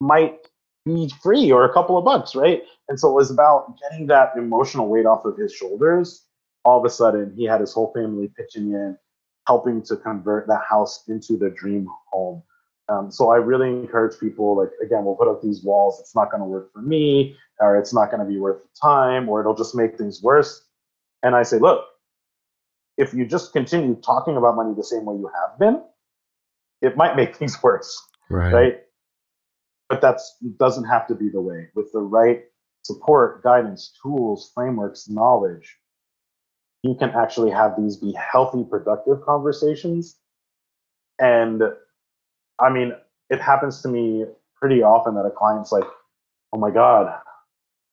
might 0.00 0.38
be 0.86 1.10
free 1.20 1.50
or 1.50 1.64
a 1.64 1.72
couple 1.72 1.98
of 1.98 2.04
bucks, 2.04 2.36
right? 2.36 2.62
And 2.88 3.00
so 3.00 3.10
it 3.10 3.14
was 3.14 3.30
about 3.32 3.74
getting 3.82 4.06
that 4.06 4.36
emotional 4.36 4.88
weight 4.88 5.06
off 5.06 5.24
of 5.24 5.36
his 5.36 5.52
shoulders. 5.52 6.26
All 6.64 6.78
of 6.78 6.84
a 6.84 6.90
sudden, 6.90 7.34
he 7.36 7.44
had 7.44 7.60
his 7.60 7.72
whole 7.72 7.92
family 7.92 8.30
pitching 8.36 8.70
in, 8.70 8.96
helping 9.48 9.82
to 9.82 9.96
convert 9.96 10.46
the 10.46 10.58
house 10.58 11.02
into 11.08 11.36
the 11.36 11.50
dream 11.50 11.88
home. 12.12 12.44
Um, 12.92 13.10
so 13.10 13.30
I 13.30 13.36
really 13.36 13.68
encourage 13.68 14.18
people, 14.18 14.56
like, 14.56 14.70
again, 14.84 15.04
we'll 15.04 15.14
put 15.14 15.28
up 15.28 15.40
these 15.42 15.62
walls. 15.62 15.98
It's 16.00 16.14
not 16.14 16.30
going 16.30 16.42
to 16.42 16.46
work 16.46 16.72
for 16.72 16.82
me, 16.82 17.36
or 17.60 17.76
it's 17.76 17.94
not 17.94 18.10
going 18.10 18.20
to 18.20 18.26
be 18.26 18.38
worth 18.38 18.62
the 18.62 18.68
time, 18.80 19.28
or 19.28 19.40
it'll 19.40 19.54
just 19.54 19.74
make 19.74 19.96
things 19.96 20.22
worse. 20.22 20.64
And 21.22 21.34
I 21.34 21.42
say, 21.42 21.58
look, 21.58 21.84
if 22.98 23.14
you 23.14 23.24
just 23.24 23.52
continue 23.52 23.94
talking 23.94 24.36
about 24.36 24.56
money 24.56 24.74
the 24.76 24.84
same 24.84 25.04
way 25.04 25.16
you 25.16 25.30
have 25.34 25.58
been, 25.58 25.82
it 26.82 26.96
might 26.96 27.16
make 27.16 27.36
things 27.38 27.62
worse. 27.62 28.00
Right. 28.28 28.52
right? 28.52 28.78
But 29.88 30.00
that 30.02 30.20
doesn't 30.58 30.84
have 30.84 31.06
to 31.08 31.14
be 31.14 31.28
the 31.28 31.40
way. 31.40 31.68
With 31.74 31.92
the 31.92 32.00
right 32.00 32.42
support, 32.82 33.42
guidance, 33.42 33.94
tools, 34.02 34.50
frameworks, 34.54 35.08
knowledge, 35.08 35.78
you 36.82 36.94
can 36.94 37.10
actually 37.10 37.50
have 37.50 37.80
these 37.80 37.96
be 37.96 38.12
healthy, 38.12 38.64
productive 38.68 39.22
conversations. 39.24 40.16
And 41.18 41.62
I 42.62 42.70
mean, 42.70 42.92
it 43.30 43.40
happens 43.40 43.82
to 43.82 43.88
me 43.88 44.24
pretty 44.56 44.82
often 44.82 45.14
that 45.14 45.26
a 45.26 45.30
client's 45.30 45.72
like, 45.72 45.84
oh 46.52 46.58
my 46.58 46.70
God, 46.70 47.12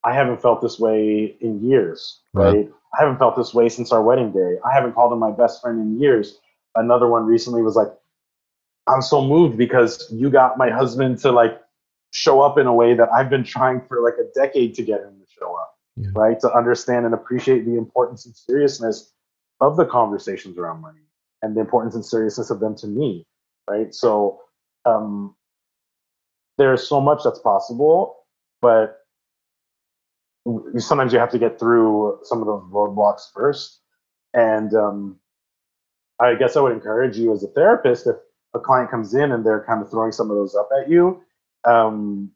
I 0.04 0.14
haven't 0.14 0.42
felt 0.42 0.62
this 0.62 0.80
way 0.80 1.36
in 1.42 1.64
years, 1.64 2.22
right? 2.34 2.56
right? 2.56 2.70
I 2.94 3.04
haven't 3.04 3.18
felt 3.18 3.36
this 3.36 3.54
way 3.54 3.70
since 3.70 3.92
our 3.92 4.02
wedding 4.02 4.32
day. 4.32 4.58
I 4.66 4.74
haven't 4.74 4.94
called 4.94 5.14
him 5.14 5.20
my 5.20 5.32
best 5.32 5.62
friend 5.62 5.80
in 5.80 6.00
years. 6.00 6.40
Another 6.76 7.08
one 7.08 7.26
recently 7.26 7.62
was 7.62 7.76
like, 7.76 7.90
I'm 8.88 9.02
so 9.02 9.24
moved 9.24 9.58
because 9.58 10.08
you 10.12 10.30
got 10.30 10.58
my 10.58 10.70
husband 10.70 11.20
to 11.20 11.32
like 11.32 11.60
show 12.12 12.42
up 12.42 12.58
in 12.58 12.66
a 12.66 12.74
way 12.74 12.96
that 12.96 13.10
I've 13.10 13.30
been 13.30 13.44
trying 13.44 13.82
for 13.88 14.02
like 14.02 14.16
a 14.16 14.32
decade 14.40 14.74
to 14.76 14.84
get 14.84 15.02
him 15.02 15.20
to 15.20 15.26
show 15.40 15.56
up, 15.56 15.76
yeah. 15.96 16.10
right? 16.16 16.40
To 16.40 16.52
understand 16.52 17.06
and 17.06 17.14
appreciate 17.14 17.66
the 17.66 17.78
importance 17.78 18.26
and 18.26 18.36
seriousness 18.36 19.12
of 19.62 19.78
the 19.78 19.86
conversations 19.86 20.58
around 20.58 20.82
money 20.82 21.02
and 21.42 21.56
the 21.56 21.62
importance 21.62 21.96
and 21.96 22.06
seriousness 22.06 22.50
of 22.50 22.60
them 22.60 22.76
to 22.78 22.88
me, 22.88 23.26
right? 23.70 23.94
So 23.94 24.42
um, 24.86 25.36
there's 26.58 26.88
so 26.88 27.00
much 27.00 27.22
that's 27.24 27.40
possible, 27.40 28.18
but 28.62 29.00
sometimes 30.78 31.14
you 31.14 31.20
have 31.20 31.32
to 31.32 31.40
get 31.40 31.60
through 31.60 32.20
some 32.24 32.42
of 32.42 32.48
those 32.48 32.64
roadblocks 32.72 33.32
first. 33.34 33.80
And 34.34 34.74
um, 34.74 35.20
I 36.20 36.36
guess 36.36 36.56
I 36.56 36.62
would 36.62 36.72
encourage 36.72 37.18
you 37.18 37.34
as 37.34 37.44
a 37.44 37.48
therapist 37.48 38.08
if 38.08 38.16
a 38.54 38.60
client 38.60 38.92
comes 38.92 39.14
in 39.14 39.32
and 39.32 39.46
they're 39.46 39.64
kind 39.66 39.82
of 39.82 39.90
throwing 39.90 40.12
some 40.12 40.30
of 40.30 40.38
those 40.38 40.56
up 40.56 40.70
at 40.82 40.90
you, 40.90 41.22
um, 41.68 42.32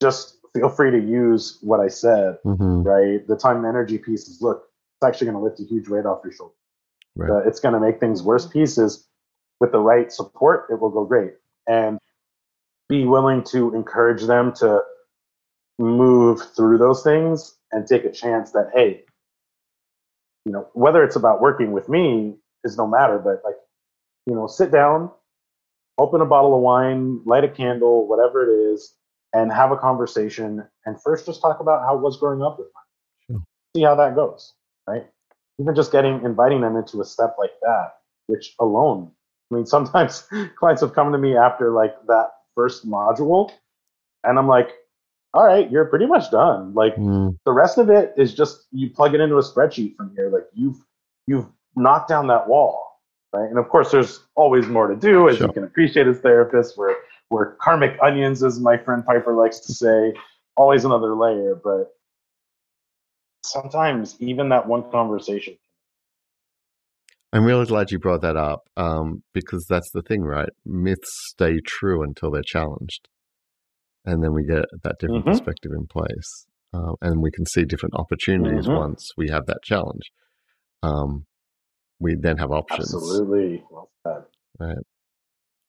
just 0.00 0.38
feel 0.54 0.68
free 0.68 0.90
to 0.90 0.98
use 0.98 1.58
what 1.62 1.80
I 1.80 1.88
said, 1.88 2.38
mm-hmm. 2.44 2.82
right? 2.82 3.26
The 3.26 3.36
time 3.36 3.56
and 3.56 3.66
energy 3.66 3.98
piece 3.98 4.28
is 4.28 4.40
look, 4.40 4.68
it's 4.96 5.06
actually 5.06 5.30
going 5.30 5.38
to 5.38 5.44
lift 5.44 5.60
a 5.60 5.64
huge 5.64 5.88
weight 5.88 6.06
off 6.06 6.20
your 6.22 6.32
shoulder. 6.32 6.54
Right. 7.16 7.46
It's 7.46 7.58
going 7.58 7.74
to 7.74 7.80
make 7.80 7.98
things 7.98 8.22
worse 8.22 8.46
pieces 8.46 9.07
with 9.60 9.72
the 9.72 9.80
right 9.80 10.12
support, 10.12 10.66
it 10.70 10.80
will 10.80 10.90
go 10.90 11.04
great. 11.04 11.34
And 11.66 11.98
be 12.88 13.04
willing 13.04 13.44
to 13.44 13.74
encourage 13.74 14.24
them 14.24 14.52
to 14.54 14.82
move 15.78 16.42
through 16.56 16.78
those 16.78 17.02
things 17.02 17.56
and 17.70 17.86
take 17.86 18.04
a 18.04 18.12
chance 18.12 18.52
that, 18.52 18.70
hey, 18.74 19.04
you 20.44 20.52
know, 20.52 20.68
whether 20.72 21.04
it's 21.04 21.16
about 21.16 21.40
working 21.40 21.72
with 21.72 21.88
me 21.88 22.34
is 22.64 22.78
no 22.78 22.86
matter, 22.86 23.18
but 23.18 23.42
like, 23.44 23.56
you 24.26 24.34
know, 24.34 24.46
sit 24.46 24.72
down, 24.72 25.10
open 25.98 26.20
a 26.20 26.26
bottle 26.26 26.54
of 26.54 26.62
wine, 26.62 27.20
light 27.26 27.44
a 27.44 27.48
candle, 27.48 28.08
whatever 28.08 28.42
it 28.42 28.72
is, 28.72 28.94
and 29.34 29.52
have 29.52 29.70
a 29.70 29.76
conversation. 29.76 30.66
And 30.86 31.00
first, 31.02 31.26
just 31.26 31.42
talk 31.42 31.60
about 31.60 31.82
how 31.82 31.96
it 31.96 32.00
was 32.00 32.16
growing 32.16 32.42
up 32.42 32.58
with. 32.58 32.68
Sure. 33.26 33.42
See 33.76 33.82
how 33.82 33.94
that 33.96 34.14
goes, 34.14 34.54
right? 34.86 35.06
Even 35.60 35.74
just 35.74 35.92
getting 35.92 36.24
inviting 36.24 36.62
them 36.62 36.76
into 36.76 37.00
a 37.00 37.04
step 37.04 37.36
like 37.38 37.52
that, 37.62 37.94
which 38.26 38.54
alone, 38.58 39.10
I 39.50 39.54
mean, 39.54 39.66
sometimes 39.66 40.28
clients 40.56 40.80
have 40.82 40.94
come 40.94 41.12
to 41.12 41.18
me 41.18 41.36
after 41.36 41.70
like 41.70 41.94
that 42.06 42.30
first 42.54 42.88
module, 42.88 43.50
and 44.24 44.38
I'm 44.38 44.48
like, 44.48 44.70
all 45.34 45.44
right, 45.44 45.70
you're 45.70 45.84
pretty 45.86 46.06
much 46.06 46.30
done. 46.30 46.74
Like 46.74 46.96
mm. 46.96 47.36
the 47.44 47.52
rest 47.52 47.78
of 47.78 47.90
it 47.90 48.14
is 48.16 48.34
just 48.34 48.66
you 48.72 48.90
plug 48.90 49.14
it 49.14 49.20
into 49.20 49.36
a 49.36 49.42
spreadsheet 49.42 49.96
from 49.96 50.14
here. 50.14 50.30
Like 50.30 50.46
you've 50.54 50.84
you've 51.26 51.46
knocked 51.76 52.08
down 52.08 52.26
that 52.28 52.48
wall, 52.48 53.00
right? 53.32 53.48
And 53.48 53.58
of 53.58 53.68
course, 53.68 53.90
there's 53.90 54.20
always 54.34 54.66
more 54.66 54.88
to 54.88 54.96
do, 54.96 55.28
as 55.28 55.38
sure. 55.38 55.46
you 55.46 55.52
can 55.52 55.64
appreciate 55.64 56.06
as 56.06 56.20
therapists. 56.20 56.76
We're 56.76 56.96
we're 57.30 57.56
karmic 57.56 57.98
onions, 58.02 58.42
as 58.42 58.58
my 58.58 58.76
friend 58.76 59.04
Piper 59.04 59.34
likes 59.34 59.60
to 59.60 59.72
say. 59.72 60.14
Always 60.56 60.84
another 60.84 61.14
layer, 61.14 61.54
but 61.54 61.92
sometimes 63.44 64.16
even 64.18 64.48
that 64.48 64.66
one 64.66 64.90
conversation. 64.90 65.56
I'm 67.32 67.44
really 67.44 67.66
glad 67.66 67.90
you 67.90 67.98
brought 67.98 68.22
that 68.22 68.36
up 68.36 68.68
um, 68.76 69.22
because 69.34 69.66
that's 69.68 69.90
the 69.92 70.02
thing, 70.02 70.22
right? 70.22 70.48
Myths 70.64 71.10
stay 71.30 71.60
true 71.64 72.02
until 72.02 72.30
they're 72.30 72.42
challenged 72.42 73.08
and 74.08 74.22
then 74.22 74.32
we 74.32 74.44
get 74.44 74.64
that 74.84 74.96
different 74.98 75.24
mm-hmm. 75.24 75.30
perspective 75.30 75.72
in 75.76 75.86
place, 75.86 76.46
uh, 76.72 76.92
and 77.02 77.20
we 77.20 77.30
can 77.30 77.44
see 77.44 77.64
different 77.64 77.94
opportunities 77.94 78.66
mm-hmm. 78.66 78.76
once 78.76 79.10
we 79.18 79.28
have 79.28 79.44
that 79.46 79.62
challenge. 79.62 80.10
Um, 80.82 81.26
we 82.00 82.16
then 82.18 82.38
have 82.38 82.50
options. 82.50 82.94
Absolutely, 82.94 83.62
well 83.70 83.90
said. 84.06 84.22
Right, 84.58 84.78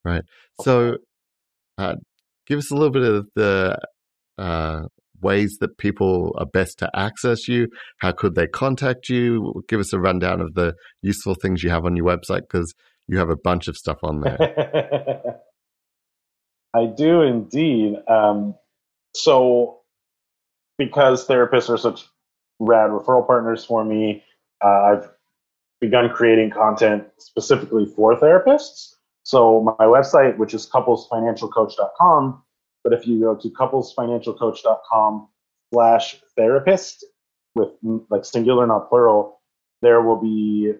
right. 0.05 0.23
So, 0.61 0.97
uh, 1.77 1.95
give 2.47 2.59
us 2.59 2.71
a 2.71 2.75
little 2.75 2.91
bit 2.91 3.03
of 3.03 3.27
the 3.35 3.77
uh, 4.37 4.83
ways 5.21 5.57
that 5.59 5.77
people 5.77 6.35
are 6.37 6.45
best 6.45 6.79
to 6.79 6.89
access 6.95 7.47
you. 7.47 7.67
How 7.99 8.11
could 8.11 8.35
they 8.35 8.47
contact 8.47 9.09
you? 9.09 9.63
Give 9.67 9.79
us 9.79 9.93
a 9.93 9.99
rundown 9.99 10.41
of 10.41 10.53
the 10.53 10.73
useful 11.01 11.35
things 11.35 11.63
you 11.63 11.69
have 11.69 11.85
on 11.85 11.95
your 11.95 12.05
website 12.05 12.41
because 12.41 12.73
you 13.07 13.17
have 13.17 13.29
a 13.29 13.35
bunch 13.35 13.67
of 13.67 13.75
stuff 13.75 13.97
on 14.03 14.21
there. 14.21 14.37
I 16.73 16.85
do 16.85 17.21
indeed. 17.21 17.95
Um, 18.07 18.55
so, 19.15 19.79
because 20.77 21.27
therapists 21.27 21.69
are 21.69 21.77
such 21.77 22.05
rad 22.59 22.91
referral 22.91 23.25
partners 23.25 23.65
for 23.65 23.83
me, 23.83 24.23
uh, 24.63 24.67
I've 24.67 25.09
begun 25.81 26.09
creating 26.09 26.51
content 26.51 27.05
specifically 27.17 27.85
for 27.95 28.15
therapists. 28.19 28.93
So, 29.23 29.75
my 29.79 29.85
website, 29.85 30.37
which 30.37 30.53
is 30.53 30.67
couplesfinancialcoach.com, 30.67 32.43
but 32.83 32.93
if 32.93 33.07
you 33.07 33.19
go 33.19 33.35
to 33.35 33.49
couplesfinancialcoach.com 33.49 35.27
slash 35.73 36.17
therapist 36.35 37.05
with 37.55 37.69
like 38.09 38.25
singular, 38.25 38.65
not 38.67 38.89
plural, 38.89 39.39
there 39.81 40.01
will 40.01 40.21
be 40.21 40.73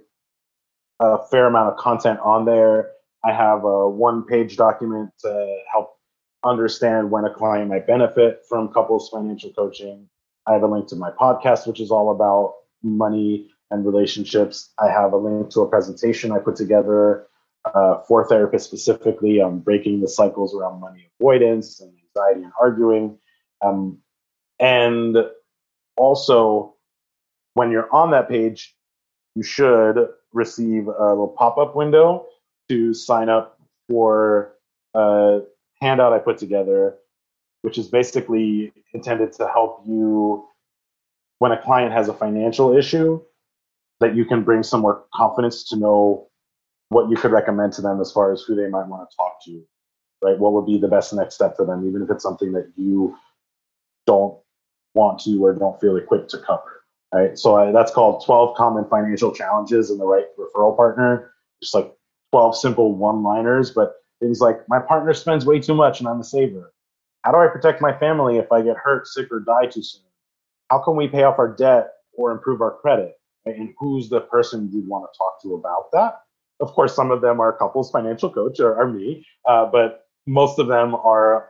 a 1.00 1.18
fair 1.28 1.48
amount 1.48 1.74
of 1.74 1.78
content 1.78 2.20
on 2.20 2.46
there 2.46 2.92
I 3.24 3.34
have 3.34 3.66
a 3.66 3.90
one 3.90 4.24
page 4.24 4.56
document 4.56 5.12
to 5.22 5.58
help 5.72 5.98
understand 6.46 7.12
when 7.12 7.26
a 7.26 7.34
client 7.34 7.70
might 7.70 7.86
benefit 7.86 8.44
from 8.48 8.70
couples 8.70 9.10
financial 9.10 9.52
coaching. 9.52 10.08
I 10.48 10.54
have 10.54 10.64
a 10.64 10.68
link 10.68 10.88
to 10.88 10.96
my 10.96 11.12
podcast, 11.12 11.68
which 11.68 11.82
is 11.82 11.92
all 11.92 12.12
about 12.12 12.56
money 12.82 13.50
and 13.72 13.86
relationships. 13.86 14.72
I 14.80 14.90
have 14.90 15.12
a 15.12 15.18
link 15.18 15.50
to 15.52 15.62
a 15.62 15.70
presentation 15.70 16.32
I 16.32 16.40
put 16.40 16.56
together 16.56 17.28
uh, 17.66 18.00
for 18.08 18.28
therapists 18.28 18.62
specifically 18.62 19.42
on 19.42 19.60
breaking 19.60 20.02
the 20.02 20.08
cycles 20.08 20.56
around 20.56 20.80
money 20.80 21.10
avoidance 21.20 21.80
and 21.82 21.92
anxiety 22.16 22.44
and 22.44 22.54
arguing. 22.60 23.18
Um, 23.62 24.00
and 24.60 25.18
also, 25.98 26.76
when 27.54 27.72
you're 27.72 27.94
on 27.94 28.12
that 28.12 28.30
page, 28.30 28.76
you 29.36 29.44
should 29.44 30.08
receive 30.34 30.88
a 30.88 31.10
little 31.10 31.36
pop 31.38 31.58
up 31.58 31.76
window 31.76 32.26
to 32.70 32.94
sign 32.94 33.30
up 33.30 33.60
for 33.90 34.54
a 34.94 35.42
handout 35.82 36.14
I 36.14 36.20
put 36.20 36.38
together, 36.38 36.96
which 37.62 37.78
is 37.78 37.88
basically 37.88 38.72
intended 38.94 39.34
to 39.34 39.48
help 39.48 39.84
you 39.88 40.48
when 41.40 41.52
a 41.52 41.62
client 41.62 41.94
has 41.94 42.10
a 42.10 42.14
financial 42.14 42.76
issue, 42.76 43.22
that 44.00 44.16
you 44.16 44.26
can 44.26 44.44
bring 44.44 44.64
some 44.64 44.82
more 44.82 45.04
confidence 45.14 45.64
to 45.70 45.78
know 45.78 46.29
what 46.90 47.10
you 47.10 47.16
could 47.16 47.32
recommend 47.32 47.74
to 47.74 47.82
them 47.82 48.02
as 48.02 48.12
far 48.12 48.32
as 48.34 48.42
who 48.42 48.56
they 48.56 48.68
might 48.68 48.88
want 48.88 49.10
to 49.10 49.16
talk 49.16 49.44
to, 49.46 49.64
right? 50.24 50.38
What 50.38 50.54
would 50.54 50.66
be 50.66 50.78
the 50.78 50.88
best 50.88 51.14
next 51.14 51.36
step 51.36 51.56
for 51.56 51.66
them, 51.66 51.88
even 51.88 52.02
if 52.02 52.10
it's 52.10 52.24
something 52.24 52.52
that 52.54 52.72
you 52.76 53.16
don't 54.06 54.38
want 54.96 55.20
to 55.22 55.44
or 55.44 55.54
don't 55.54 55.80
feel 55.80 55.96
equipped 55.96 56.32
to 56.32 56.40
cover, 56.40 56.84
right? 57.14 57.38
So 57.38 57.56
I, 57.56 57.72
that's 57.72 57.92
called 57.92 58.26
12 58.26 58.58
Common 58.58 58.86
Financial 58.90 59.34
Challenges 59.34 59.92
and 59.92 60.00
the 60.00 60.06
Right 60.06 60.26
Referral 60.38 60.76
Partner. 60.76 61.32
Just 61.62 61.76
like 61.76 61.94
12 62.32 62.58
simple 62.58 62.96
one 62.96 63.22
liners, 63.22 63.72
but 63.72 63.96
things 64.20 64.40
like 64.40 64.58
my 64.68 64.80
partner 64.80 65.14
spends 65.14 65.46
way 65.46 65.60
too 65.60 65.76
much 65.76 66.00
and 66.00 66.08
I'm 66.08 66.22
a 66.22 66.24
saver. 66.24 66.74
How 67.24 67.32
do 67.32 67.38
I 67.38 67.48
protect 67.48 67.82
my 67.82 67.98
family 67.98 68.38
if 68.38 68.52
I 68.52 68.62
get 68.62 68.78
hurt, 68.78 69.08
sick, 69.08 69.28
or 69.32 69.42
die 69.42 69.66
too 69.66 69.84
soon? 69.84 70.02
How 70.70 70.80
can 70.80 70.96
we 70.96 71.08
pay 71.08 71.24
off 71.24 71.38
our 71.38 71.54
debt 71.54 71.90
or 72.14 72.32
improve 72.32 72.62
our 72.62 72.78
credit? 72.78 73.16
And 73.46 73.74
who's 73.78 74.10
the 74.10 74.22
person 74.22 74.70
you'd 74.72 74.88
want 74.88 75.12
to 75.12 75.18
talk 75.18 75.42
to 75.44 75.56
about 75.56 75.92
that? 75.92 76.22
Of 76.60 76.74
course, 76.74 76.96
some 76.96 77.12
of 77.12 77.22
them 77.22 77.40
are 77.40 77.54
couples 77.54 77.90
financial 77.92 78.30
coach 78.30 78.60
or 78.60 78.80
are 78.80 78.88
me, 78.88 79.26
uh, 79.48 79.66
but 79.66 80.06
most 80.28 80.60
of 80.60 80.68
them 80.68 80.96
are 80.96 81.50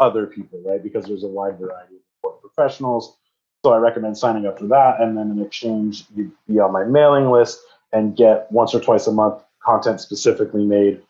other 0.00 0.26
people, 0.26 0.60
right? 0.64 0.82
Because 0.82 1.06
there's 1.06 1.24
a 1.24 1.28
wide 1.28 1.58
variety 1.58 1.94
of 2.24 2.40
professionals. 2.40 3.16
So 3.64 3.72
I 3.72 3.78
recommend 3.78 4.18
signing 4.18 4.46
up 4.46 4.58
for 4.58 4.66
that. 4.66 5.00
And 5.00 5.16
then 5.16 5.30
in 5.30 5.42
exchange, 5.42 6.04
you'd 6.14 6.32
be 6.46 6.58
on 6.60 6.72
my 6.72 6.84
mailing 6.84 7.30
list 7.30 7.60
and 7.92 8.16
get 8.16 8.50
once 8.50 8.74
or 8.74 8.80
twice 8.80 9.06
a 9.06 9.12
month 9.12 9.42
content 9.64 10.00
specifically 10.00 10.64
made 10.64 11.02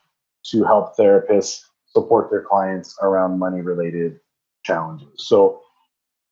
to 0.45 0.65
help 0.65 0.97
therapists 0.97 1.63
support 1.89 2.31
their 2.31 2.43
clients 2.43 2.97
around 3.03 3.39
money 3.39 3.61
related 3.61 4.21
challenges. 4.65 5.09
So 5.17 5.61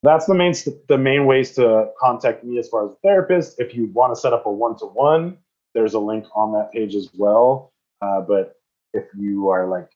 that's 0.03 0.27
the 0.27 0.35
main 0.35 0.55
the 0.89 0.99
main 0.99 1.27
ways 1.27 1.53
to 1.53 1.89
contact 1.99 2.45
me 2.45 2.59
as 2.59 2.69
far 2.69 2.87
as 2.87 2.93
a 2.93 2.97
therapist. 3.03 3.59
If 3.59 3.75
you 3.75 3.87
want 3.87 4.15
to 4.15 4.21
set 4.21 4.33
up 4.33 4.47
a 4.47 4.53
one 4.53 4.77
to 4.79 4.87
one, 4.87 5.39
there's 5.75 5.95
a 5.95 5.99
link 5.99 6.25
on 6.35 6.53
that 6.53 6.73
page 6.73 6.95
as 6.95 7.11
well. 7.15 7.73
Uh, 8.01 8.21
but 8.21 8.55
if 8.93 9.05
you 9.19 9.49
are 9.49 9.69
like 9.69 9.89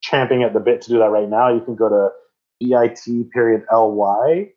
champing 0.00 0.42
at 0.42 0.54
the 0.54 0.60
bit 0.60 0.80
to 0.82 0.90
do 0.90 0.98
that 0.98 1.10
right 1.10 1.28
now, 1.28 1.52
you 1.52 1.60
can 1.60 1.74
go 1.74 1.88
to 1.88 2.10
bit 2.60 3.32
period 3.32 3.64
ly 3.72 4.50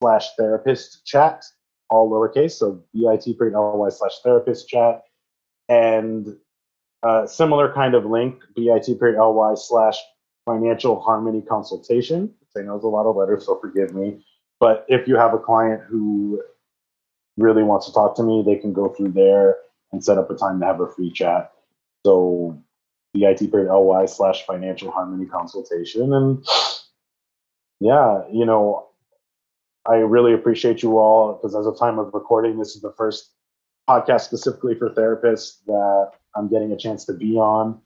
slash 0.00 0.26
therapist 0.36 1.04
chat, 1.06 1.44
all 1.90 2.10
lowercase. 2.10 2.52
So 2.52 2.82
bit 2.94 3.38
period 3.38 3.56
ly 3.56 3.88
slash 3.90 4.18
therapist 4.24 4.68
chat 4.68 5.02
and 5.68 6.36
a 7.02 7.26
similar 7.26 7.72
kind 7.72 7.94
of 7.94 8.04
link, 8.04 8.42
bit.ly 8.54 9.54
slash 9.54 9.98
financial 10.44 11.00
harmony 11.00 11.42
consultation. 11.42 12.32
I 12.56 12.60
know 12.60 12.76
it's 12.76 12.84
a 12.84 12.88
lot 12.88 13.06
of 13.06 13.16
letters, 13.16 13.46
so 13.46 13.58
forgive 13.58 13.94
me. 13.94 14.24
But 14.60 14.84
if 14.88 15.08
you 15.08 15.16
have 15.16 15.34
a 15.34 15.38
client 15.38 15.82
who 15.88 16.42
really 17.36 17.62
wants 17.62 17.86
to 17.86 17.92
talk 17.92 18.14
to 18.16 18.22
me, 18.22 18.42
they 18.44 18.56
can 18.56 18.72
go 18.72 18.88
through 18.90 19.12
there 19.12 19.56
and 19.92 20.04
set 20.04 20.18
up 20.18 20.30
a 20.30 20.34
time 20.34 20.60
to 20.60 20.66
have 20.66 20.80
a 20.80 20.88
free 20.88 21.10
chat. 21.10 21.52
So 22.04 22.58
bit.ly 23.14 24.06
slash 24.06 24.46
financial 24.46 24.90
harmony 24.90 25.26
consultation. 25.26 26.12
And 26.12 26.44
yeah, 27.80 28.22
you 28.32 28.44
know, 28.46 28.88
I 29.86 29.96
really 29.96 30.32
appreciate 30.32 30.82
you 30.82 30.98
all 30.98 31.34
because 31.34 31.54
as 31.54 31.66
of 31.66 31.78
time 31.78 31.98
of 31.98 32.14
recording, 32.14 32.58
this 32.58 32.74
is 32.74 32.82
the 32.82 32.92
first 32.96 33.30
podcast 33.88 34.22
specifically 34.22 34.74
for 34.74 34.90
therapists 34.90 35.64
that 35.66 36.12
I'm 36.36 36.48
getting 36.48 36.72
a 36.72 36.76
chance 36.76 37.04
to 37.06 37.12
be 37.12 37.36
on. 37.36 37.80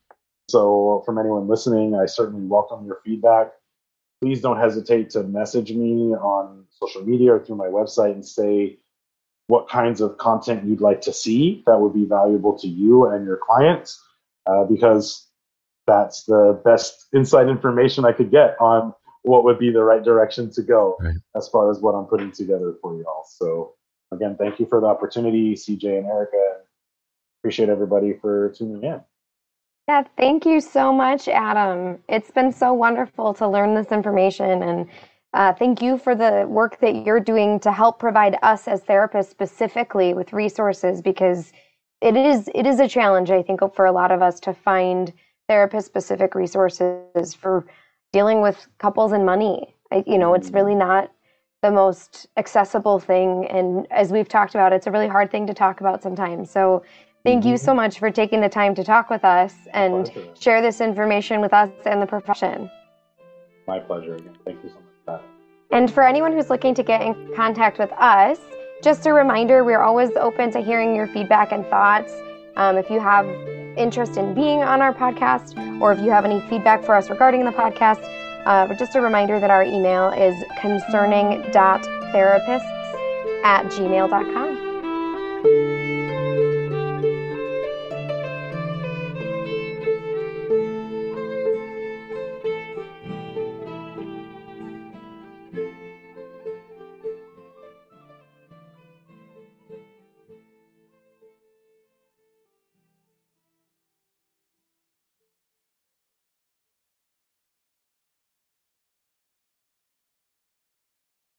So, 0.48 1.02
from 1.04 1.18
anyone 1.18 1.48
listening, 1.48 1.96
I 1.96 2.06
certainly 2.06 2.46
welcome 2.46 2.86
your 2.86 3.00
feedback. 3.04 3.52
Please 4.20 4.40
don't 4.40 4.58
hesitate 4.58 5.10
to 5.10 5.22
message 5.24 5.72
me 5.72 6.14
on 6.14 6.64
social 6.70 7.02
media 7.02 7.32
or 7.32 7.44
through 7.44 7.56
my 7.56 7.66
website 7.66 8.12
and 8.12 8.24
say 8.24 8.78
what 9.48 9.68
kinds 9.68 10.00
of 10.00 10.18
content 10.18 10.64
you'd 10.64 10.80
like 10.80 11.00
to 11.02 11.12
see 11.12 11.62
that 11.66 11.80
would 11.80 11.94
be 11.94 12.04
valuable 12.04 12.58
to 12.58 12.66
you 12.66 13.06
and 13.06 13.24
your 13.24 13.38
clients, 13.46 14.02
uh, 14.46 14.64
because 14.64 15.26
that's 15.86 16.24
the 16.24 16.60
best 16.64 17.06
inside 17.12 17.48
information 17.48 18.04
I 18.04 18.12
could 18.12 18.30
get 18.30 18.56
on 18.60 18.92
what 19.22 19.44
would 19.44 19.58
be 19.58 19.70
the 19.70 19.82
right 19.82 20.02
direction 20.02 20.50
to 20.52 20.62
go 20.62 20.96
right. 21.00 21.14
as 21.36 21.48
far 21.48 21.70
as 21.70 21.80
what 21.80 21.92
I'm 21.92 22.04
putting 22.04 22.32
together 22.32 22.74
for 22.80 22.96
you 22.96 23.04
all. 23.06 23.24
So, 23.28 23.74
again, 24.12 24.36
thank 24.38 24.60
you 24.60 24.66
for 24.66 24.80
the 24.80 24.86
opportunity, 24.86 25.54
CJ 25.54 25.98
and 25.98 26.06
Erica. 26.06 26.58
Appreciate 27.40 27.68
everybody 27.68 28.14
for 28.20 28.52
tuning 28.56 28.82
in. 28.82 29.00
Yeah, 29.88 30.02
thank 30.16 30.46
you 30.46 30.60
so 30.60 30.92
much, 30.92 31.28
Adam. 31.28 31.98
It's 32.08 32.30
been 32.30 32.52
so 32.52 32.72
wonderful 32.72 33.34
to 33.34 33.48
learn 33.48 33.74
this 33.74 33.92
information 33.92 34.62
and 34.62 34.88
uh, 35.34 35.52
thank 35.52 35.82
you 35.82 35.98
for 35.98 36.14
the 36.14 36.46
work 36.48 36.80
that 36.80 37.04
you're 37.04 37.20
doing 37.20 37.60
to 37.60 37.72
help 37.72 37.98
provide 37.98 38.36
us 38.42 38.66
as 38.68 38.82
therapists 38.82 39.30
specifically 39.30 40.14
with 40.14 40.32
resources 40.32 41.02
because 41.02 41.52
it 42.00 42.16
is 42.16 42.48
it 42.54 42.66
is 42.66 42.80
a 42.80 42.88
challenge 42.88 43.30
I 43.30 43.42
think 43.42 43.60
for 43.74 43.86
a 43.86 43.92
lot 43.92 44.10
of 44.10 44.22
us 44.22 44.40
to 44.40 44.54
find 44.54 45.12
therapist 45.48 45.86
specific 45.86 46.34
resources 46.34 47.34
for 47.34 47.66
dealing 48.12 48.40
with 48.40 48.66
couples 48.78 49.12
and 49.12 49.24
money. 49.24 49.74
I, 49.92 50.02
you 50.06 50.18
know, 50.18 50.34
it's 50.34 50.50
really 50.50 50.74
not 50.74 51.10
the 51.62 51.70
most 51.70 52.26
accessible 52.36 52.98
thing. 52.98 53.46
And 53.46 53.86
as 53.90 54.12
we've 54.12 54.28
talked 54.28 54.54
about, 54.54 54.72
it's 54.72 54.86
a 54.86 54.90
really 54.90 55.08
hard 55.08 55.30
thing 55.30 55.46
to 55.46 55.54
talk 55.54 55.80
about 55.80 56.02
sometimes. 56.02 56.50
So 56.50 56.82
thank 57.24 57.40
mm-hmm. 57.40 57.50
you 57.50 57.56
so 57.56 57.74
much 57.74 57.98
for 57.98 58.10
taking 58.10 58.40
the 58.40 58.48
time 58.48 58.74
to 58.74 58.84
talk 58.84 59.10
with 59.10 59.24
us 59.24 59.54
and 59.72 60.12
share 60.38 60.60
this 60.60 60.80
information 60.80 61.40
with 61.40 61.52
us 61.52 61.70
and 61.84 62.00
the 62.00 62.06
profession. 62.06 62.70
My 63.66 63.78
pleasure. 63.78 64.18
Thank 64.44 64.62
you 64.62 64.70
so 64.70 64.76
much. 64.76 64.85
And 65.76 65.92
for 65.92 66.02
anyone 66.02 66.32
who's 66.32 66.48
looking 66.48 66.74
to 66.74 66.82
get 66.82 67.02
in 67.02 67.14
contact 67.36 67.78
with 67.78 67.92
us, 67.92 68.38
just 68.82 69.04
a 69.04 69.12
reminder 69.12 69.62
we're 69.62 69.82
always 69.82 70.08
open 70.16 70.50
to 70.52 70.62
hearing 70.62 70.96
your 70.96 71.06
feedback 71.06 71.52
and 71.52 71.66
thoughts. 71.66 72.14
Um, 72.56 72.78
if 72.78 72.88
you 72.88 72.98
have 72.98 73.26
interest 73.76 74.16
in 74.16 74.32
being 74.32 74.62
on 74.62 74.80
our 74.80 74.94
podcast 74.94 75.54
or 75.82 75.92
if 75.92 76.00
you 76.00 76.10
have 76.10 76.24
any 76.24 76.40
feedback 76.48 76.82
for 76.82 76.94
us 76.94 77.10
regarding 77.10 77.44
the 77.44 77.50
podcast, 77.50 78.02
uh, 78.46 78.72
just 78.72 78.96
a 78.96 79.02
reminder 79.02 79.38
that 79.38 79.50
our 79.50 79.64
email 79.64 80.08
is 80.12 80.34
concerning.therapists 80.62 83.44
at 83.44 83.66
gmail.com. 83.66 84.75